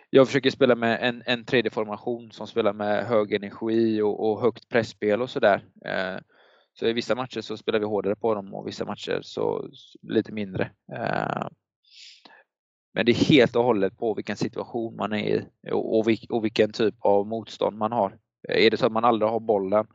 jag 0.09 0.27
försöker 0.27 0.49
spela 0.49 0.75
med 0.75 0.99
en, 1.01 1.23
en 1.25 1.45
3D-formation 1.45 2.31
som 2.31 2.47
spelar 2.47 2.73
med 2.73 3.05
hög 3.05 3.33
energi 3.33 4.01
och, 4.01 4.29
och 4.29 4.41
högt 4.41 4.69
pressspel 4.69 5.21
och 5.21 5.29
sådär. 5.29 5.65
Eh, 5.85 6.17
så 6.73 6.87
i 6.87 6.93
vissa 6.93 7.15
matcher 7.15 7.41
så 7.41 7.57
spelar 7.57 7.79
vi 7.79 7.85
hårdare 7.85 8.15
på 8.15 8.33
dem 8.33 8.53
och 8.53 8.67
vissa 8.67 8.85
matcher 8.85 9.19
så 9.21 9.69
lite 10.01 10.31
mindre. 10.31 10.71
Eh, 10.93 11.47
men 12.93 13.05
det 13.05 13.11
är 13.11 13.29
helt 13.29 13.55
och 13.55 13.63
hållet 13.63 13.97
på 13.97 14.13
vilken 14.13 14.37
situation 14.37 14.95
man 14.95 15.13
är 15.13 15.17
i 15.17 15.45
och 16.29 16.45
vilken 16.45 16.71
typ 16.71 16.95
av 16.99 17.27
motstånd 17.27 17.77
man 17.77 17.91
har. 17.91 18.17
Är 18.49 18.71
det 18.71 18.77
så 18.77 18.85
att 18.85 18.91
man 18.91 19.05
aldrig 19.05 19.31
har 19.31 19.39
bollen, 19.39 19.87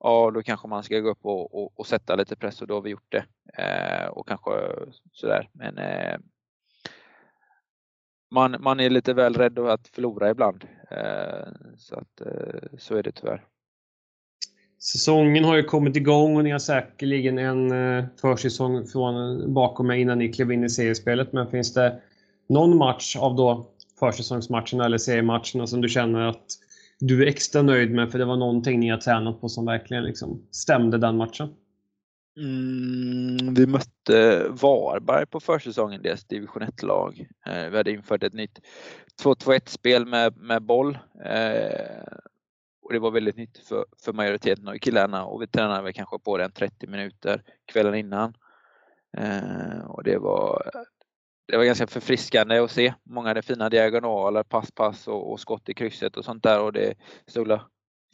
ja 0.00 0.30
då 0.34 0.42
kanske 0.42 0.68
man 0.68 0.82
ska 0.82 1.00
gå 1.00 1.10
upp 1.10 1.24
och, 1.24 1.54
och, 1.54 1.72
och 1.80 1.86
sätta 1.86 2.16
lite 2.16 2.36
press 2.36 2.62
och 2.62 2.68
då 2.68 2.74
har 2.74 2.82
vi 2.82 2.90
gjort 2.90 3.12
det. 3.12 3.24
Eh, 3.62 4.06
och 4.06 4.28
kanske 4.28 4.50
sådär. 5.12 5.48
Men 5.52 5.78
eh, 5.78 6.18
man, 8.30 8.56
man 8.60 8.80
är 8.80 8.90
lite 8.90 9.14
väl 9.14 9.34
rädd 9.34 9.58
att 9.58 9.88
förlora 9.88 10.30
ibland. 10.30 10.64
Eh, 10.90 11.48
så, 11.76 11.94
att, 11.94 12.20
eh, 12.20 12.78
så 12.78 12.96
är 12.96 13.02
det 13.02 13.12
tyvärr. 13.12 13.44
Säsongen 14.78 15.44
har 15.44 15.56
ju 15.56 15.62
kommit 15.62 15.96
igång 15.96 16.36
och 16.36 16.44
ni 16.44 16.50
har 16.50 16.58
säkerligen 16.58 17.38
en 17.38 17.72
eh, 17.72 18.04
försäsong 18.20 18.86
från 18.86 19.54
bakom 19.54 19.90
er 19.90 19.94
innan 19.94 20.18
ni 20.18 20.32
klev 20.32 20.52
in 20.52 20.64
i 20.64 20.70
seriespelet. 20.70 21.32
Men 21.32 21.50
finns 21.50 21.74
det 21.74 22.00
någon 22.48 22.76
match 22.76 23.16
av 23.16 23.36
då 23.36 23.66
försäsongsmatcherna 23.98 24.84
eller 24.84 24.98
seriematcherna 24.98 25.66
som 25.66 25.80
du 25.80 25.88
känner 25.88 26.20
att 26.20 26.44
du 27.00 27.22
är 27.22 27.26
extra 27.26 27.62
nöjd 27.62 27.90
med 27.90 28.12
för 28.12 28.18
det 28.18 28.24
var 28.24 28.36
någonting 28.36 28.80
ni 28.80 28.88
har 28.88 28.98
tränat 28.98 29.40
på 29.40 29.48
som 29.48 29.66
verkligen 29.66 30.04
liksom 30.04 30.46
stämde 30.50 30.98
den 30.98 31.16
matchen? 31.16 31.48
Mm, 32.38 33.54
vi 33.54 33.66
mötte 33.66 34.46
Varberg 34.48 35.26
på 35.26 35.40
försäsongen, 35.40 36.02
deras 36.02 36.24
division 36.24 36.62
1-lag. 36.62 37.26
Eh, 37.46 37.70
vi 37.70 37.76
hade 37.76 37.92
infört 37.92 38.22
ett 38.22 38.32
nytt 38.32 38.60
2-2-1-spel 39.22 40.06
med, 40.06 40.36
med 40.36 40.62
boll. 40.62 40.98
Eh, 41.24 42.12
och 42.82 42.92
det 42.92 42.98
var 42.98 43.10
väldigt 43.10 43.36
nytt 43.36 43.58
för, 43.58 43.84
för 44.04 44.12
majoriteten 44.12 44.68
av 44.68 44.74
killarna 44.74 45.24
och 45.24 45.42
vi 45.42 45.46
tränade 45.46 45.82
väl 45.82 45.92
kanske 45.92 46.18
på 46.18 46.38
den 46.38 46.52
30 46.52 46.86
minuter 46.86 47.42
kvällen 47.66 47.94
innan. 47.94 48.34
Eh, 49.16 49.86
och 49.86 50.04
det 50.04 50.18
var, 50.18 50.70
det 51.46 51.56
var 51.56 51.64
ganska 51.64 51.86
förfriskande 51.86 52.58
att 52.58 52.70
se. 52.70 52.94
Många 53.04 53.28
hade 53.28 53.42
fina 53.42 53.68
diagonaler, 53.68 54.42
passpass 54.42 55.08
och, 55.08 55.32
och 55.32 55.40
skott 55.40 55.68
i 55.68 55.74
krysset 55.74 56.16
och 56.16 56.24
sånt 56.24 56.42
där 56.42 56.60
och 56.60 56.72
det 56.72 56.94
stod 57.26 57.60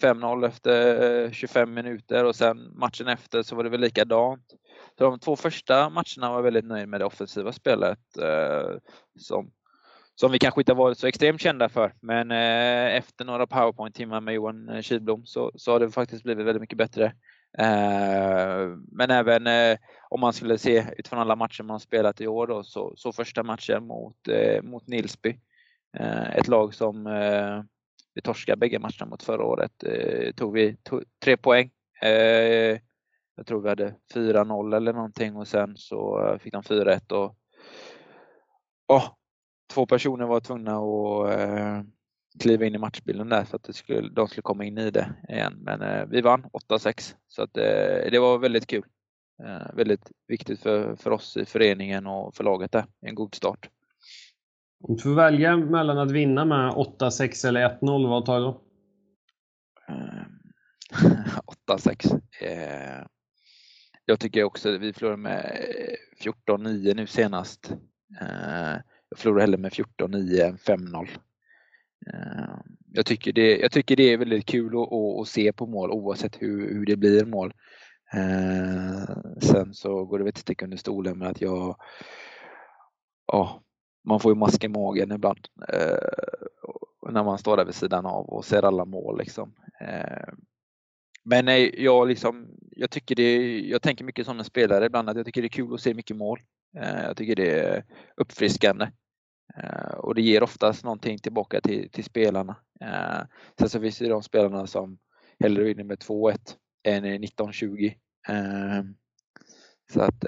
5-0 0.03 0.47
efter 0.47 1.25
eh, 1.25 1.31
25 1.31 1.75
minuter 1.75 2.25
och 2.25 2.37
sen 2.37 2.79
matchen 2.79 3.09
efter 3.09 3.43
så 3.43 3.57
var 3.57 3.65
det 3.65 3.71
väl 3.71 3.81
likadant. 3.81 4.55
Så 4.99 5.05
de 5.05 5.19
två 5.19 5.37
första 5.37 5.91
matcherna 5.91 6.29
var 6.29 6.37
jag 6.37 6.43
väldigt 6.43 6.65
nöjd 6.65 6.89
med 6.89 7.01
det 7.01 7.05
offensiva 7.05 7.53
spelet 7.53 8.17
eh, 8.23 8.77
som, 9.19 9.51
som 10.15 10.33
vi 10.33 10.39
kanske 10.39 10.61
inte 10.61 10.75
varit 10.75 10.99
så 10.99 11.07
extremt 11.07 11.41
kända 11.41 11.69
för. 11.69 11.95
Men 12.01 12.31
eh, 12.31 12.97
efter 12.97 13.25
några 13.25 13.47
powerpoint-timmar 13.47 14.21
med 14.21 14.35
Johan 14.35 14.83
Kidblom 14.83 15.27
så, 15.27 15.53
så 15.55 15.73
har 15.73 15.81
det 15.81 15.91
faktiskt 15.91 16.23
blivit 16.23 16.47
väldigt 16.47 16.61
mycket 16.61 16.79
bättre. 16.79 17.13
Eh, 17.59 18.77
men 18.93 19.11
även 19.11 19.47
eh, 19.47 19.79
om 20.11 20.21
man 20.21 20.33
skulle 20.33 20.59
se 20.59 20.87
utifrån 20.99 21.19
alla 21.19 21.37
matcher 21.37 21.63
man 21.63 21.81
spelat 21.81 22.21
i 22.21 22.27
år 22.27 22.47
då, 22.47 22.63
så, 22.63 22.93
så 22.97 23.13
första 23.13 23.43
matchen 23.43 23.87
mot, 23.87 24.29
eh, 24.29 24.63
mot 24.63 24.87
Nilsby. 24.87 25.39
Eh, 25.97 26.37
ett 26.37 26.49
lag 26.49 26.75
som 26.75 27.09
vi 28.15 28.21
torskade 28.23 28.57
bägge 28.57 28.79
matcherna 28.79 29.07
mot 29.07 29.23
förra 29.23 29.45
året. 29.45 29.85
Eh, 29.85 30.33
tog 30.33 30.53
vi 30.53 30.77
tog, 30.83 31.05
tre 31.25 31.37
poäng. 31.37 31.71
Eh, 32.03 32.79
jag 33.37 33.47
tror 33.47 33.63
vi 33.63 33.69
hade 33.69 33.95
4-0 34.15 34.77
eller 34.77 34.93
någonting 34.93 35.37
och 35.37 35.49
sen 35.49 35.77
så 35.77 36.37
fick 36.41 36.53
de 36.53 36.63
4-1 36.63 37.13
och 37.13 37.37
oh, 38.89 39.09
två 39.75 39.87
personer 39.87 40.27
var 40.27 40.41
tvungna 40.41 40.77
att 40.77 41.39
eh, 41.39 41.83
kliva 42.41 42.67
in 42.67 42.75
i 42.75 42.79
matchbilden 42.79 43.29
där 43.29 43.45
för 43.45 43.57
att 43.57 43.63
det 43.63 43.73
skulle, 43.73 44.09
de 44.09 44.29
skulle 44.29 44.43
komma 44.43 44.65
in 44.65 44.79
i 44.79 44.91
det 44.91 45.15
igen. 45.29 45.59
Men 45.61 45.83
eh, 45.83 46.07
vi 46.07 46.21
vann 46.21 46.47
8-6 46.69 47.15
så 47.29 47.43
att, 47.43 47.57
eh, 47.57 48.11
det 48.11 48.19
var 48.19 48.39
väldigt 48.39 48.67
kul. 48.67 48.85
Eh, 49.45 49.75
väldigt 49.75 50.11
viktigt 50.29 50.61
för, 50.61 50.97
för 50.97 51.11
oss 51.11 51.37
i 51.37 51.45
föreningen 51.45 52.07
och 52.07 52.35
för 52.35 52.45
laget 52.45 52.73
där. 52.73 52.85
En 53.01 53.15
god 53.15 53.35
start. 53.35 53.69
Om 54.85 54.97
du 54.97 55.03
får 55.03 55.15
välja 55.15 55.57
mellan 55.57 55.99
att 55.99 56.11
vinna 56.11 56.45
med 56.45 56.73
8-6 56.73 57.49
eller 57.49 57.69
1-0, 57.81 58.09
vad 58.09 58.27
tar 58.27 58.39
du 58.39 58.45
då? 58.45 58.61
8-6. 61.69 62.21
Eh, 62.41 63.07
jag 64.05 64.21
tycker 64.21 64.45
också 64.45 64.75
att 64.75 64.81
vi 64.81 64.93
förlorade 64.93 65.23
med 65.23 65.61
14-9 66.21 66.95
nu 66.95 67.07
senast. 67.07 67.73
Eh, 68.21 68.77
jag 69.09 69.19
förlorar 69.19 69.41
hellre 69.41 69.59
med 69.59 69.73
14-9 69.73 70.43
än 70.43 70.57
5-0. 70.57 71.09
Eh, 72.07 72.55
jag, 72.93 73.07
tycker 73.07 73.33
det, 73.33 73.59
jag 73.59 73.73
tycker 73.73 73.97
det 73.97 74.13
är 74.13 74.19
väldigt 74.19 74.47
kul 74.47 74.77
att, 74.77 74.93
att, 74.93 75.29
se 75.29 75.53
på 75.53 75.67
mål 75.67 75.91
oavsett 75.91 76.43
hur, 76.43 76.75
hur 76.75 76.87
det 76.87 76.97
blir 76.97 77.25
mål. 77.25 77.55
Eh, 78.15 79.17
sen 79.43 79.75
så 79.75 80.05
går 80.05 80.19
det 80.19 80.25
väl 80.25 80.31
ett 80.31 80.39
stick 80.39 80.63
under 80.63 80.77
stolen 80.77 81.19
med 81.19 81.29
att 81.29 81.41
jag 81.41 81.77
ja, 83.27 83.63
man 84.05 84.21
får 84.21 84.33
ju 84.33 84.39
mask 84.39 84.65
i 84.65 84.69
magen 84.69 85.13
ibland 85.13 85.49
eh, 85.69 87.13
när 87.13 87.25
man 87.25 87.39
står 87.39 87.57
där 87.57 87.65
vid 87.65 87.75
sidan 87.75 88.07
av 88.07 88.27
och 88.27 88.45
ser 88.45 88.63
alla 88.63 88.85
mål. 88.85 89.19
Liksom. 89.19 89.55
Eh, 89.81 90.35
men 91.25 91.45
nej, 91.45 91.85
jag, 91.85 92.09
liksom, 92.09 92.49
jag, 92.71 92.91
tycker 92.91 93.15
det, 93.15 93.61
jag 93.61 93.83
tänker 93.83 94.05
mycket 94.05 94.27
som 94.27 94.39
en 94.39 94.45
spelare 94.45 94.87
ibland 94.87 95.09
att 95.09 95.17
jag 95.17 95.27
tycker 95.27 95.43
det 95.43 95.47
är 95.47 95.49
kul 95.49 95.75
att 95.75 95.81
se 95.81 95.95
mycket 95.95 96.17
mål. 96.17 96.41
Eh, 96.77 97.03
jag 97.05 97.17
tycker 97.17 97.37
det 97.37 97.61
är 97.61 97.85
uppfriskande. 98.17 98.87
Eh, 99.57 99.95
och 99.95 100.15
det 100.15 100.23
ger 100.23 100.43
oftast 100.43 100.85
någonting 100.85 101.19
tillbaka 101.19 101.61
till, 101.61 101.91
till 101.91 102.05
spelarna. 102.05 102.57
Eh, 102.81 103.21
sen 103.59 103.69
så 103.69 103.81
finns 103.81 103.99
det 103.99 104.09
de 104.09 104.23
spelarna 104.23 104.67
som 104.67 104.99
hellre 105.41 105.65
vinner 105.65 105.85
med 105.85 105.99
2-1 105.99 106.37
än 106.85 107.05
19-20. 107.05 107.95
Eh, 108.29 108.85
så 109.93 110.01
att 110.01 110.25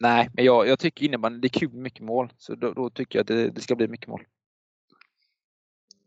Nej, 0.00 0.30
men 0.32 0.44
jag, 0.44 0.68
jag 0.68 0.78
tycker 0.78 1.06
innebandy, 1.06 1.38
det 1.38 1.46
är 1.46 1.58
kul 1.60 1.72
med 1.72 1.82
mycket 1.82 2.04
mål. 2.04 2.32
Så 2.36 2.54
då, 2.54 2.72
då 2.72 2.90
tycker 2.90 3.18
jag 3.18 3.22
att 3.22 3.28
det, 3.28 3.50
det, 3.50 3.60
ska 3.60 3.76
bli 3.76 3.88
mycket 3.88 4.08
mål. 4.08 4.22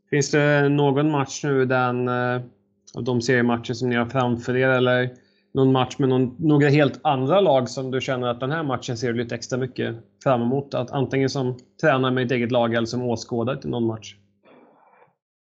Finns 0.09 0.31
det 0.31 0.69
någon 0.69 1.11
match 1.11 1.43
nu, 1.43 1.65
den, 1.65 2.09
av 2.93 3.03
de 3.03 3.21
seriematcher 3.21 3.73
som 3.73 3.89
ni 3.89 3.95
har 3.95 4.05
framför 4.05 4.55
er, 4.55 4.69
eller 4.69 5.15
någon 5.53 5.71
match 5.71 5.95
med 5.97 6.09
någon, 6.09 6.35
några 6.39 6.69
helt 6.69 6.99
andra 7.03 7.41
lag 7.41 7.69
som 7.69 7.91
du 7.91 8.01
känner 8.01 8.27
att 8.27 8.39
den 8.39 8.51
här 8.51 8.63
matchen 8.63 8.97
ser 8.97 9.13
du 9.13 9.23
lite 9.23 9.35
extra 9.35 9.57
mycket 9.57 9.95
fram 10.23 10.41
emot? 10.41 10.73
Att 10.73 10.91
antingen 10.91 11.29
som 11.29 11.57
tränare 11.81 12.11
med 12.11 12.25
ett 12.25 12.31
eget 12.31 12.51
lag 12.51 12.73
eller 12.73 12.87
som 12.87 13.01
åskådare 13.01 13.61
till 13.61 13.69
någon 13.69 13.85
match? 13.85 14.15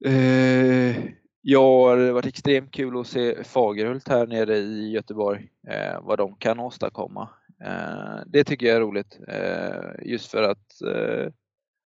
Eh, 0.06 0.96
ja, 1.40 1.94
det 1.96 2.06
har 2.06 2.12
varit 2.12 2.26
extremt 2.26 2.70
kul 2.70 3.00
att 3.00 3.06
se 3.06 3.44
Fagerhult 3.44 4.08
här 4.08 4.26
nere 4.26 4.56
i 4.56 4.90
Göteborg, 4.90 5.48
eh, 5.68 6.00
vad 6.02 6.18
de 6.18 6.36
kan 6.36 6.60
åstadkomma. 6.60 7.28
Eh, 7.64 8.20
det 8.26 8.44
tycker 8.44 8.66
jag 8.66 8.76
är 8.76 8.80
roligt 8.80 9.18
eh, 9.28 10.10
just 10.10 10.30
för 10.30 10.42
att 10.42 10.82
eh, 10.82 11.32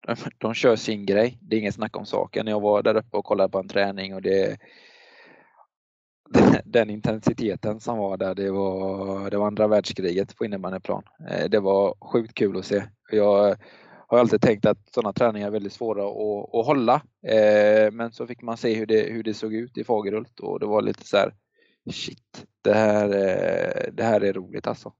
de, 0.06 0.16
de 0.38 0.54
kör 0.54 0.76
sin 0.76 1.06
grej. 1.06 1.38
Det 1.40 1.56
är 1.56 1.60
inget 1.60 1.74
snack 1.74 1.96
om 1.96 2.06
saken. 2.06 2.46
Jag 2.46 2.60
var 2.60 2.82
där 2.82 2.96
uppe 2.96 3.16
och 3.16 3.24
kollade 3.24 3.50
på 3.50 3.58
en 3.58 3.68
träning 3.68 4.14
och 4.14 4.22
det 4.22 4.58
den 6.64 6.90
intensiteten 6.90 7.80
som 7.80 7.98
var 7.98 8.16
där, 8.16 8.34
det 8.34 8.50
var, 8.50 9.30
det 9.30 9.38
var 9.38 9.46
andra 9.46 9.68
världskriget 9.68 10.36
på 10.36 10.44
innebandyplan. 10.44 11.02
Eh, 11.30 11.50
det 11.50 11.60
var 11.60 11.94
sjukt 12.00 12.34
kul 12.34 12.58
att 12.58 12.64
se. 12.64 12.82
Jag 13.10 13.56
har 14.06 14.18
alltid 14.18 14.42
tänkt 14.42 14.66
att 14.66 14.94
sådana 14.94 15.12
träningar 15.12 15.46
är 15.46 15.50
väldigt 15.50 15.72
svåra 15.72 16.02
att, 16.02 16.54
att 16.54 16.66
hålla. 16.66 16.94
Eh, 17.26 17.92
men 17.92 18.12
så 18.12 18.26
fick 18.26 18.42
man 18.42 18.56
se 18.56 18.74
hur 18.74 18.86
det, 18.86 19.12
hur 19.12 19.22
det 19.22 19.34
såg 19.34 19.54
ut 19.54 19.78
i 19.78 19.84
Fagerhult 19.84 20.40
och 20.40 20.60
det 20.60 20.66
var 20.66 20.82
lite 20.82 21.06
så 21.06 21.16
här, 21.16 21.34
shit, 21.90 22.46
det 22.62 22.74
här, 22.74 23.08
eh, 23.08 23.92
det 23.92 24.02
här 24.02 24.20
är 24.20 24.32
roligt 24.32 24.66
alltså. 24.66 24.92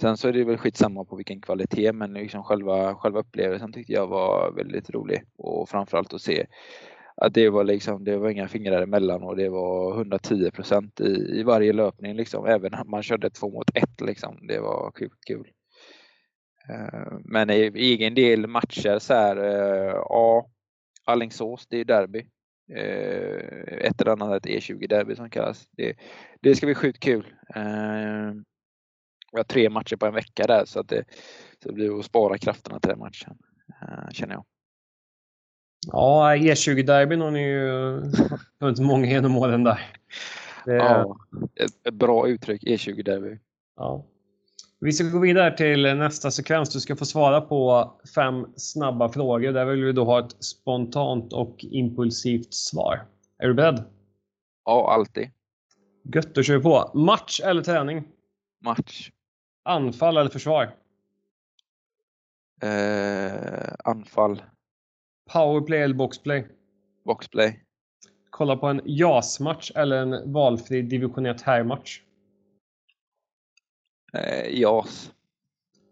Sen 0.00 0.16
så 0.16 0.28
är 0.28 0.32
det 0.32 0.44
väl 0.44 0.56
skitsamma 0.56 1.04
på 1.04 1.16
vilken 1.16 1.40
kvalitet 1.40 1.92
men 1.92 2.12
liksom 2.12 2.44
själva, 2.44 2.94
själva 2.94 3.20
upplevelsen 3.20 3.72
tyckte 3.72 3.92
jag 3.92 4.06
var 4.06 4.52
väldigt 4.52 4.90
rolig 4.90 5.22
och 5.36 5.68
framförallt 5.68 6.14
att 6.14 6.22
se 6.22 6.46
att 7.20 7.34
det 7.34 7.50
var 7.50 7.64
liksom, 7.64 8.04
det 8.04 8.16
var 8.16 8.30
inga 8.30 8.48
fingrar 8.48 8.82
emellan 8.82 9.22
och 9.22 9.36
det 9.36 9.48
var 9.48 9.96
110 9.96 10.50
procent 10.50 11.00
i, 11.00 11.40
i 11.40 11.42
varje 11.42 11.72
löpning 11.72 12.16
liksom. 12.16 12.46
Även 12.46 12.74
om 12.74 12.90
man 12.90 13.02
körde 13.02 13.30
två 13.30 13.50
mot 13.50 13.70
ett 13.76 14.00
liksom. 14.00 14.46
Det 14.46 14.60
var 14.60 14.92
sjukt 14.98 15.24
kul. 15.26 15.48
Eh, 16.68 17.18
men 17.24 17.50
i 17.50 17.72
egen 17.74 18.14
del 18.14 18.46
matcher 18.46 18.98
så 18.98 19.14
här, 19.14 19.36
eh, 19.36 19.94
ja, 19.94 20.50
Allingsås, 21.04 21.66
det 21.66 21.78
är 21.80 21.84
derby. 21.84 22.26
Eh, 22.74 23.86
ett 23.86 24.00
eller 24.00 24.12
annat 24.12 24.46
E20-derby 24.46 25.16
som 25.16 25.30
kallas. 25.30 25.68
Det, 25.70 25.96
det 26.40 26.54
ska 26.54 26.66
bli 26.66 26.74
sjukt 26.74 27.00
kul. 27.00 27.34
Vi 29.32 29.38
har 29.38 29.44
tre 29.44 29.70
matcher 29.70 29.96
på 29.96 30.06
en 30.06 30.14
vecka 30.14 30.46
där 30.46 30.64
så 30.64 30.80
att 30.80 30.88
det, 30.88 31.04
så 31.62 31.68
det 31.68 31.74
blir 31.74 31.98
att 31.98 32.04
spara 32.04 32.38
krafterna 32.38 32.80
till 32.80 32.88
den 32.88 32.98
matchen, 32.98 33.38
känner 34.12 34.34
jag. 34.34 34.44
Ja, 35.92 36.34
E20-derbyn 36.34 37.20
har 37.20 37.30
ni 37.30 37.42
ju 37.42 38.02
funnits 38.58 38.80
många 38.80 39.06
genom 39.06 39.36
åren 39.36 39.64
där. 39.64 39.80
Det... 40.64 40.74
Ja, 40.74 41.16
ett, 41.54 41.86
ett 41.86 41.94
bra 41.94 42.28
uttryck, 42.28 42.62
E20-derby. 42.62 43.38
Ja. 43.76 44.04
Vi 44.80 44.92
ska 44.92 45.04
gå 45.04 45.18
vidare 45.18 45.56
till 45.56 45.82
nästa 45.82 46.30
sekvens. 46.30 46.70
Du 46.70 46.80
ska 46.80 46.96
få 46.96 47.04
svara 47.04 47.40
på 47.40 47.92
fem 48.14 48.46
snabba 48.56 49.08
frågor. 49.08 49.52
Där 49.52 49.64
vill 49.64 49.84
vi 49.84 49.92
då 49.92 50.04
ha 50.04 50.18
ett 50.20 50.44
spontant 50.44 51.32
och 51.32 51.64
impulsivt 51.70 52.54
svar. 52.54 53.06
Är 53.38 53.48
du 53.48 53.54
beredd? 53.54 53.84
Ja, 54.64 54.92
alltid. 54.92 55.30
Gött, 56.14 56.34
då 56.34 56.42
kör 56.42 56.56
vi 56.56 56.62
på. 56.62 56.90
Match 56.94 57.40
eller 57.44 57.62
träning? 57.62 58.04
Match. 58.64 59.10
Anfall 59.64 60.16
eller 60.16 60.30
försvar? 60.30 60.74
Eh, 62.62 63.74
anfall. 63.84 64.42
Powerplay 65.32 65.82
eller 65.82 65.94
boxplay? 65.94 66.46
Boxplay. 67.04 67.60
Kolla 68.30 68.56
på 68.56 68.66
en 68.66 68.80
JAS-match 68.84 69.72
eller 69.74 69.96
en 69.96 70.32
valfri 70.32 70.82
division 70.82 71.26
1 71.26 71.42
herrmatch? 71.42 72.00
Eh, 74.12 74.60
JAS. 74.60 75.12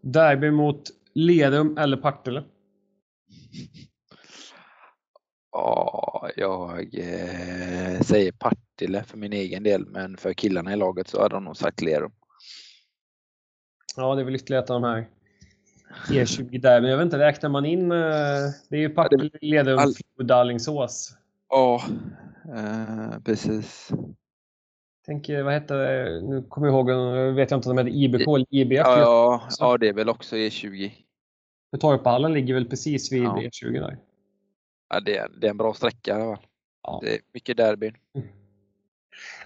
Derby 0.03 0.51
mot 0.51 0.83
Lerum 1.15 1.79
eller 1.79 1.97
Partille? 1.97 2.45
Ja, 5.59 6.31
jag 6.37 6.81
eh, 6.81 8.01
säger 8.01 8.33
Partille 8.33 9.03
för 9.05 9.19
min 9.19 9.33
egen 9.33 9.63
del, 9.63 9.87
men 9.87 10.17
för 10.17 10.33
killarna 10.33 10.73
i 10.73 10.77
laget 10.77 11.09
så 11.09 11.23
hade 11.23 11.35
de 11.35 11.45
nog 11.45 11.57
sagt 11.57 11.83
Lerum. 11.83 12.13
Ja, 13.97 14.15
det 14.15 14.21
är 14.21 14.25
väl 14.25 14.35
ytterligare 14.35 14.65
ett 14.65 14.71
av 14.71 14.81
de 14.81 14.89
här 14.89 15.09
E20 16.09 16.61
där, 16.61 16.81
men 16.81 16.91
jag 16.91 16.97
vet 16.97 17.05
inte, 17.05 17.19
räknar 17.19 17.51
man 17.51 17.65
in... 17.67 17.93
Eh, 17.93 17.99
det 18.69 18.77
är 18.77 18.81
ju 18.81 18.89
Partille, 18.89 19.31
Lerum, 19.41 19.79
All... 19.79 19.95
Floda, 20.17 20.35
Alingsås. 20.35 21.17
Ja, 21.49 21.83
eh, 22.57 23.21
precis. 23.25 23.93
Tänker, 25.07 25.43
vad 25.43 25.55
heter 25.55 25.77
det? 25.77 26.21
Nu 26.23 26.43
kommer 26.43 26.67
jag 26.67 26.75
ihåg, 26.75 26.91
jag 26.91 27.33
vet 27.33 27.51
jag 27.51 27.59
inte 27.59 27.71
om 27.71 27.77
de 27.77 27.87
heter 27.87 27.99
IBK 27.99 28.29
eller 28.29 28.47
IBF. 28.51 28.87
Ja, 28.87 29.43
ja, 29.59 29.79
det 29.79 29.89
är 29.89 29.93
väl 29.93 30.09
också 30.09 30.37
E20. 30.37 30.93
För 31.71 31.79
Torphallen 31.79 32.33
ligger 32.33 32.55
väl 32.55 32.69
precis 32.69 33.13
vid 33.13 33.23
ja. 33.23 33.37
E20 33.37 33.73
där. 33.73 33.99
Ja, 34.89 35.01
det 35.01 35.17
är, 35.17 35.29
det 35.41 35.47
är 35.47 35.51
en 35.51 35.57
bra 35.57 35.75
sträcka. 35.75 36.19
Va? 36.19 36.39
Ja. 36.83 37.01
Det 37.03 37.15
är 37.15 37.21
mycket 37.35 37.57
derbyn. 37.57 37.95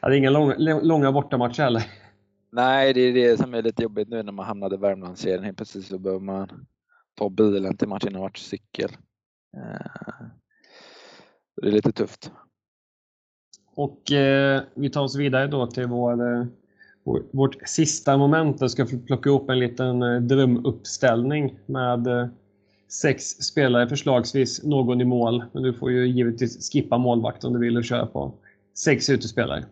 Ja, 0.00 0.08
det 0.08 0.14
är 0.14 0.18
inga 0.18 0.30
långa, 0.30 0.54
långa 0.82 1.12
bortamatcher 1.12 1.62
heller. 1.62 1.82
Nej, 2.52 2.92
det 2.92 3.00
är 3.00 3.12
det 3.12 3.36
som 3.36 3.54
är 3.54 3.62
lite 3.62 3.82
jobbigt 3.82 4.08
nu 4.08 4.22
när 4.22 4.32
man 4.32 4.46
hamnade 4.46 4.74
i 4.74 4.78
Värmlandsserien. 4.78 5.44
Helt 5.44 5.56
plötsligt 5.56 5.86
så 5.86 5.98
behöver 5.98 6.24
man 6.24 6.66
ta 7.14 7.30
bilen 7.30 7.76
till 7.76 7.88
matchen 7.88 8.14
och 8.16 8.20
varit 8.20 8.36
cykel. 8.36 8.90
Eh, 9.56 10.26
det 11.62 11.68
är 11.68 11.72
lite 11.72 11.92
tufft. 11.92 12.32
Och 13.74 14.12
eh, 14.12 14.62
vi 14.74 14.90
tar 14.90 15.02
oss 15.02 15.16
vidare 15.16 15.46
då 15.46 15.66
till 15.66 15.86
vår, 15.86 16.12
eh, 16.12 16.44
vår, 17.04 17.22
vårt 17.30 17.68
sista 17.68 18.16
moment. 18.16 18.60
Jag 18.60 18.70
ska 18.70 18.86
plocka 19.06 19.30
ihop 19.30 19.50
en 19.50 19.58
liten 19.58 20.02
eh, 20.02 20.20
drömuppställning 20.20 21.58
med 21.66 22.30
sex 22.88 23.24
spelare, 23.24 23.88
förslagsvis 23.88 24.62
någon 24.64 25.00
i 25.00 25.04
mål. 25.04 25.44
Men 25.52 25.62
du 25.62 25.74
får 25.74 25.90
ju 25.90 26.08
givetvis 26.08 26.72
skippa 26.72 26.98
målvakt 26.98 27.44
om 27.44 27.52
du 27.52 27.58
vill 27.58 27.76
och 27.76 27.84
köra 27.84 28.06
på 28.06 28.34
sex 28.74 29.10
utespelare. 29.10 29.64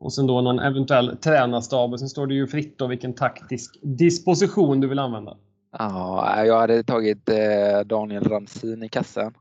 Och 0.00 0.12
sen 0.12 0.26
då 0.26 0.40
någon 0.40 0.58
eventuell 0.58 1.16
tränarstab 1.16 1.92
och 1.92 1.98
sen 1.98 2.08
står 2.08 2.26
det 2.26 2.34
ju 2.34 2.46
fritt 2.46 2.78
då 2.78 2.86
vilken 2.86 3.14
taktisk 3.14 3.78
disposition 3.82 4.80
du 4.80 4.88
vill 4.88 4.98
använda. 4.98 5.36
Ja, 5.78 6.44
jag 6.44 6.58
hade 6.58 6.82
tagit 6.82 7.28
eh, 7.28 7.80
Daniel 7.86 8.24
Ramsin 8.24 8.82
i 8.82 8.88
kassan. 8.88 9.34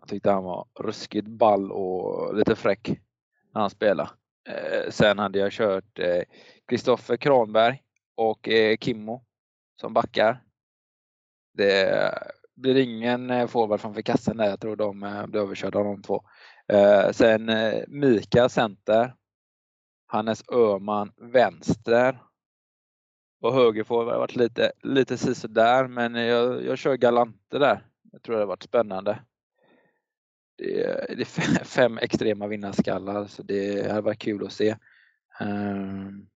Jag 0.00 0.08
tyckte 0.08 0.30
han 0.30 0.44
var 0.44 0.66
ruskigt 0.80 1.26
ball 1.26 1.72
och 1.72 2.34
lite 2.36 2.56
fräck 2.56 2.88
när 3.54 3.60
han 3.60 3.70
spelade. 3.70 4.10
Eh, 4.48 4.90
sen 4.90 5.18
hade 5.18 5.38
jag 5.38 5.52
kört 5.52 5.98
eh, 5.98 6.22
Kristoffer 6.68 7.16
Kranberg 7.16 7.82
och 8.16 8.48
Kimmo 8.80 9.24
som 9.80 9.94
backar. 9.94 10.42
Det 11.54 12.12
blir 12.54 12.76
ingen 12.76 13.48
forward 13.48 13.80
framför 13.80 14.02
kassen 14.02 14.36
där. 14.36 14.50
Jag 14.50 14.60
tror 14.60 14.76
de 14.76 15.24
blir 15.28 15.40
överkörda 15.40 15.78
av 15.78 15.84
de 15.84 16.02
två. 16.02 16.22
Eh, 16.68 17.10
sen 17.10 17.48
eh, 17.48 17.84
Mika 17.88 18.48
center. 18.48 19.14
Hannes 20.06 20.44
Öhman 20.52 21.12
vänster. 21.16 22.18
Och 23.40 23.54
högerforward 23.54 24.12
har 24.12 24.20
varit 24.20 24.36
lite, 24.36 24.72
lite 24.82 25.18
sisådär 25.18 25.86
men 25.86 26.14
jag, 26.14 26.64
jag 26.64 26.78
kör 26.78 26.96
Galante 26.96 27.58
där. 27.58 27.86
Jag 28.12 28.22
tror 28.22 28.34
det 28.34 28.42
har 28.42 28.46
varit 28.46 28.62
spännande 28.62 29.18
det 30.56 30.84
är, 30.84 31.16
det 31.16 31.22
är 31.22 31.64
fem 31.64 31.98
extrema 31.98 32.46
vinnarskallar 32.46 33.26
så 33.26 33.42
det 33.42 33.90
hade 33.90 34.00
varit 34.00 34.18
kul 34.18 34.46
att 34.46 34.52
se. 34.52 34.76
Um, 35.40 36.28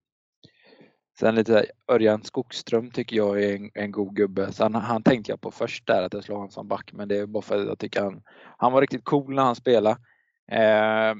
sen 1.19 1.35
lite 1.35 1.65
Örjan 1.87 2.23
Skogström 2.23 2.91
tycker 2.91 3.17
jag 3.17 3.43
är 3.43 3.55
en, 3.55 3.71
en 3.73 3.91
god 3.91 4.15
gubbe. 4.15 4.51
Så 4.51 4.63
han, 4.63 4.75
han 4.75 5.03
tänkte 5.03 5.31
jag 5.31 5.41
på 5.41 5.51
först 5.51 5.87
där 5.87 6.03
att 6.03 6.13
jag 6.13 6.23
slår 6.23 6.35
honom 6.35 6.51
som 6.51 6.67
back 6.67 6.93
men 6.93 7.07
det 7.07 7.17
är 7.17 7.25
bara 7.25 7.41
för 7.41 7.57
att 7.61 7.67
jag 7.67 7.79
tycker 7.79 8.01
han, 8.01 8.23
han 8.57 8.71
var 8.71 8.81
riktigt 8.81 9.03
cool 9.03 9.35
när 9.35 9.43
han 9.43 9.55
spelade. 9.55 9.97
Uh, 10.51 11.15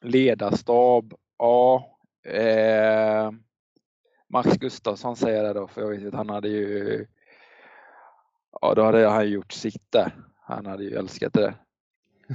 ledarstab, 0.00 1.14
ja. 1.38 1.88
Uh, 2.28 3.30
Max 4.28 4.56
Gustafsson 4.56 5.16
säger 5.16 5.42
det 5.42 5.52
då 5.52 5.68
för 5.68 5.80
jag 5.80 5.88
vet 5.88 6.06
att 6.06 6.14
han 6.14 6.30
hade 6.30 6.48
ju 6.48 7.06
Ja, 8.60 8.74
då 8.74 8.82
hade 8.82 9.08
han 9.08 9.30
gjort 9.30 9.52
sitt 9.52 9.92
där. 9.92 10.16
Han 10.40 10.66
hade 10.66 10.84
ju 10.84 10.96
älskat 10.96 11.32
det. 11.32 11.54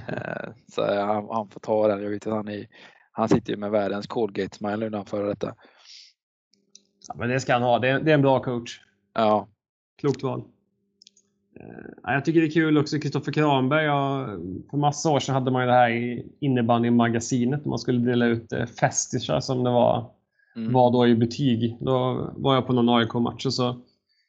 Eh, 0.08 0.50
så 0.68 0.96
han, 0.96 1.28
han, 1.30 1.50
får 1.50 1.60
ta 1.60 1.88
den. 1.88 2.04
Jag 2.04 2.10
vet 2.10 2.28
att 2.28 2.34
han, 2.34 2.48
är, 2.48 2.68
han 3.12 3.30
sitter 3.30 3.52
ju 3.52 3.58
med 3.58 3.72
världens 3.72 4.08
Colgate-smile 4.08 4.86
utanför 4.86 5.24
detta. 5.24 5.56
Ja, 7.08 7.16
men 7.18 7.30
det 7.30 7.40
ska 7.40 7.54
han 7.54 7.62
ha. 7.62 7.80
Det 7.80 7.90
är, 7.90 8.00
det 8.00 8.12
är 8.12 8.16
en 8.16 8.22
bra 8.22 8.44
coach. 8.44 8.82
Ja. 9.14 9.48
Klokt 9.98 10.24
val. 10.24 10.44
Eh, 11.60 12.14
jag 12.14 12.26
tycker 12.26 12.42
det 12.42 12.48
är 12.48 12.52
kul 12.52 12.78
också 12.78 13.00
Kristoffer 13.00 13.32
Kranberg. 13.32 13.86
Ja, 13.86 14.28
för 14.70 14.78
massa 14.78 15.10
år 15.10 15.20
sedan 15.20 15.36
hade 15.36 15.52
man 15.52 15.62
ju 15.62 15.68
det 15.68 15.74
här 15.74 15.90
i 15.90 16.26
innebandymagasinet. 16.40 17.66
Man 17.66 17.80
skulle 17.80 18.00
dela 18.00 18.26
ut 18.26 18.52
eh, 18.52 18.66
festisar 18.66 19.40
som 19.40 19.64
det 19.64 19.70
var, 19.70 20.12
mm. 20.56 20.74
var 20.74 20.92
då 20.92 21.08
i 21.08 21.16
betyg. 21.16 21.78
Då 21.80 22.30
var 22.36 22.56
jag 22.56 22.68
på 22.68 22.74
någon 22.74 22.90
AIK-match 22.90 23.46
och 23.46 23.54
så 23.54 23.82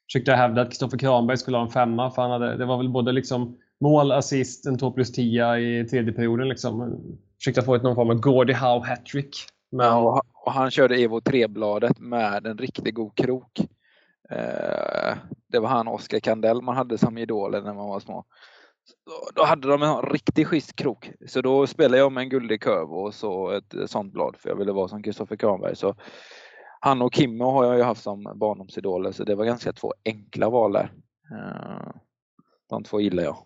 försökte 0.06 0.30
jag 0.30 0.38
hävda 0.38 0.62
att 0.62 0.68
Kristoffer 0.68 0.98
Kranberg 0.98 1.36
skulle 1.36 1.56
ha 1.56 1.64
en 1.64 1.70
femma. 1.70 2.10
För 2.10 2.22
han 2.22 2.30
hade, 2.30 2.56
det 2.56 2.64
var 2.64 2.76
väl 2.76 2.88
både 2.88 3.12
liksom 3.12 3.56
mål, 3.80 4.12
assist, 4.12 4.66
en 4.66 4.78
2 4.78 4.90
plus 4.90 5.12
10 5.12 5.56
i 5.56 5.84
tredje 5.84 6.12
perioden. 6.12 6.48
Liksom. 6.48 7.00
Försökte 7.38 7.62
få 7.62 7.74
ett 7.74 7.82
någon 7.82 7.94
form 7.94 8.10
av 8.10 8.20
Gordie 8.20 8.54
Howe 8.54 8.86
hattrick. 8.88 9.36
Men... 9.72 9.86
Ja, 9.86 10.22
och 10.44 10.52
han 10.52 10.70
körde 10.70 10.96
Evo 10.96 11.20
3-bladet 11.20 11.98
med 11.98 12.46
en 12.46 12.58
riktigt 12.58 12.94
god 12.94 13.14
krok. 13.14 13.60
Eh, 14.30 15.16
det 15.48 15.58
var 15.58 15.68
han 15.68 15.88
Oskar 15.88 16.20
Kandell 16.20 16.62
man 16.62 16.76
hade 16.76 16.98
som 16.98 17.18
idoler 17.18 17.62
när 17.62 17.74
man 17.74 17.88
var 17.88 18.00
små. 18.00 18.24
Då 19.34 19.44
hade 19.44 19.68
de 19.68 19.82
en 19.82 20.02
riktigt 20.02 20.46
schysst 20.46 20.76
krok. 20.76 21.10
Så 21.26 21.40
då 21.40 21.66
spelade 21.66 21.98
jag 21.98 22.12
med 22.12 22.22
en 22.22 22.28
guldig 22.28 22.62
kurv 22.62 22.92
och 22.92 23.14
så 23.14 23.50
ett 23.50 23.74
sånt 23.86 24.12
blad 24.12 24.36
för 24.38 24.48
jag 24.48 24.56
ville 24.56 24.72
vara 24.72 24.88
som 24.88 25.02
Kristoffer 25.02 25.36
Kranberg. 25.36 25.76
Så 25.76 25.94
han 26.80 27.02
och 27.02 27.14
Kimmo 27.14 27.44
har 27.44 27.64
jag 27.64 27.76
ju 27.76 27.82
haft 27.82 28.02
som 28.02 28.32
barndomsidoler 28.34 29.12
så 29.12 29.24
det 29.24 29.34
var 29.34 29.44
ganska 29.44 29.72
två 29.72 29.94
enkla 30.04 30.50
val 30.50 30.72
där. 30.72 30.92
Eh, 31.32 31.92
de 32.68 32.84
två 32.84 33.00
gillar 33.00 33.22
jag. 33.22 33.36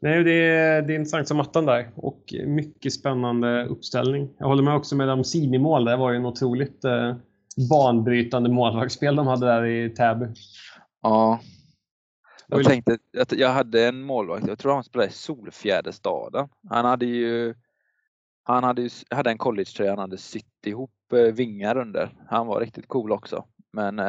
Nej, 0.00 0.24
det 0.24 0.32
är, 0.32 0.82
det 0.82 0.92
är 0.92 0.96
intressant 0.96 1.28
som 1.28 1.36
mattan 1.36 1.66
där 1.66 1.90
och 1.96 2.34
mycket 2.46 2.92
spännande 2.92 3.66
uppställning. 3.66 4.34
Jag 4.38 4.46
håller 4.46 4.62
med 4.62 4.76
också 4.76 4.96
med 4.96 5.08
de 5.08 5.24
Sini-mål. 5.24 5.84
Det 5.84 5.96
var 5.96 6.10
ju 6.10 6.16
en 6.16 6.26
otroligt 6.26 6.84
eh, 6.84 7.16
banbrytande 7.70 8.50
målvaktsspel 8.50 9.16
de 9.16 9.26
hade 9.26 9.46
där 9.46 9.64
i 9.64 9.90
Täby. 9.90 10.26
Ja. 11.02 11.40
Jag 12.48 12.64
tänkte 12.64 12.98
att 13.18 13.32
jag 13.32 13.48
hade 13.48 13.88
en 13.88 14.02
målvakt, 14.02 14.46
jag 14.46 14.58
tror 14.58 14.74
han 14.74 14.84
spelade 14.84 15.10
i 15.10 15.12
Solfjäderstaden. 15.12 16.48
Han 16.68 16.84
hade 16.84 17.06
ju 17.06 17.54
han 18.48 18.64
hade, 18.64 18.82
ju, 18.82 18.90
hade 19.10 19.30
en 19.30 19.38
collegetröja 19.38 19.90
han 19.90 19.98
hade 19.98 20.18
sytt 20.18 20.66
ihop 20.66 21.12
eh, 21.12 21.34
vingar 21.34 21.76
under. 21.76 22.14
Han 22.28 22.46
var 22.46 22.60
riktigt 22.60 22.88
cool 22.88 23.12
också. 23.12 23.44
Men 23.72 23.98
eh, 23.98 24.06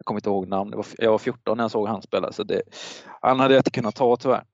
jag 0.00 0.04
kommer 0.04 0.18
inte 0.18 0.28
ihåg 0.28 0.48
namn. 0.48 0.70
Var, 0.76 0.86
jag 0.98 1.10
var 1.10 1.18
14 1.18 1.56
när 1.56 1.64
jag 1.64 1.70
såg 1.70 1.88
han 1.88 2.02
spela 2.02 2.32
så 2.32 2.42
det, 2.42 2.62
han 3.20 3.40
hade 3.40 3.54
jag 3.54 3.60
inte 3.60 3.70
kunnat 3.70 3.94
ta 3.94 4.16
tyvärr. 4.16 4.44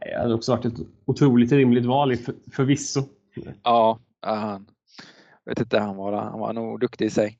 Det 0.00 0.18
hade 0.18 0.34
också 0.34 0.52
varit 0.52 0.64
ett 0.64 0.86
otroligt 1.04 1.52
rimligt 1.52 1.86
val 1.86 2.16
för, 2.16 2.34
förvisso. 2.52 3.02
Ja, 3.62 3.98
han, 4.20 4.66
vet 5.46 5.60
inte, 5.60 5.78
han 5.78 5.96
var, 5.96 6.12
han 6.12 6.40
var 6.40 6.52
nog 6.52 6.80
duktig 6.80 7.04
i 7.04 7.10
sig. 7.10 7.38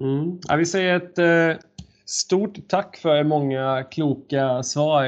Mm. 0.00 0.38
Ja, 0.48 0.56
vi 0.56 0.66
säger 0.66 0.96
ett 0.96 1.18
eh, 1.18 1.64
stort 2.04 2.68
tack 2.68 2.96
för 2.96 3.24
många 3.24 3.84
kloka 3.90 4.62
svar 4.62 5.04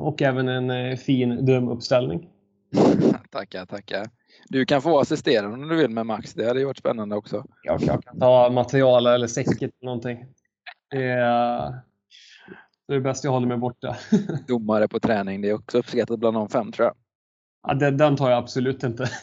och 0.00 0.22
även 0.22 0.48
en 0.48 0.70
eh, 0.70 0.96
fin 0.96 1.46
drömuppställning. 1.46 2.28
tackar, 3.30 3.66
tackar. 3.66 4.06
Du 4.48 4.66
kan 4.66 4.82
få 4.82 5.00
assistera 5.00 5.46
om 5.46 5.68
du 5.68 5.76
vill 5.76 5.90
med 5.90 6.06
Max. 6.06 6.34
Det 6.34 6.46
hade 6.46 6.60
ju 6.60 6.66
varit 6.66 6.78
spännande 6.78 7.16
också. 7.16 7.44
Jag 7.62 7.80
kan 7.80 8.02
ta 8.20 8.50
material 8.50 9.06
eller 9.06 9.26
säcket 9.26 9.62
eller 9.62 9.84
någonting. 9.84 10.26
Det 10.90 11.04
är, 11.04 11.74
det 12.88 12.94
är 12.94 13.00
bäst 13.00 13.24
jag 13.24 13.30
håller 13.30 13.46
mig 13.46 13.56
borta. 13.56 13.96
Domare 14.48 14.88
på 14.88 15.00
träning, 15.00 15.40
det 15.40 15.48
är 15.48 15.54
också 15.54 15.78
uppskattat 15.78 16.18
bland 16.18 16.36
de 16.36 16.48
fem 16.48 16.72
tror 16.72 16.86
jag. 16.86 16.94
Ja, 17.68 17.74
den, 17.74 17.96
den 17.96 18.16
tar 18.16 18.30
jag 18.30 18.38
absolut 18.38 18.82
inte. 18.82 19.10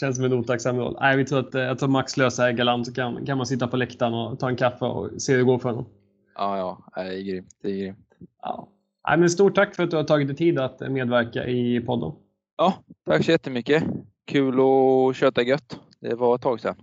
Känns 0.00 0.16
som 0.16 0.24
en 0.24 0.32
otacksam 0.32 0.76
roll. 0.76 0.96
Nej, 1.00 1.16
vi 1.16 1.24
tror 1.24 1.38
att 1.38 1.54
jag 1.54 1.78
tror 1.78 1.88
Max 1.88 2.16
löser 2.16 2.52
galant 2.52 2.86
så 2.86 2.92
kan, 2.92 3.26
kan 3.26 3.36
man 3.36 3.46
sitta 3.46 3.68
på 3.68 3.76
läktaren 3.76 4.14
och 4.14 4.38
ta 4.38 4.48
en 4.48 4.56
kaffe 4.56 4.84
och 4.84 5.22
se 5.22 5.32
hur 5.32 5.38
det 5.38 5.44
går 5.44 5.58
för 5.58 5.68
honom. 5.68 5.86
Ja, 6.34 6.58
ja, 6.58 6.84
det 6.94 7.00
är 7.00 7.22
grymt. 7.22 7.56
Det 7.62 7.68
är 7.70 7.76
grymt. 7.76 7.98
Ja. 8.42 8.68
Nej, 9.08 9.18
men 9.18 9.30
stort 9.30 9.54
tack 9.54 9.76
för 9.76 9.82
att 9.82 9.90
du 9.90 9.96
har 9.96 10.04
tagit 10.04 10.28
dig 10.28 10.36
tid 10.36 10.58
att 10.58 10.80
medverka 10.80 11.46
i 11.46 11.80
podden. 11.80 12.12
Ja, 12.56 12.74
tack 13.06 13.24
så 13.24 13.30
jättemycket. 13.30 13.84
Kul 14.24 14.54
att 14.60 15.16
köta 15.16 15.42
gött. 15.42 15.80
Det 16.00 16.14
var 16.14 16.34
ett 16.34 16.42
tag 16.42 16.60
sedan. 16.60 16.76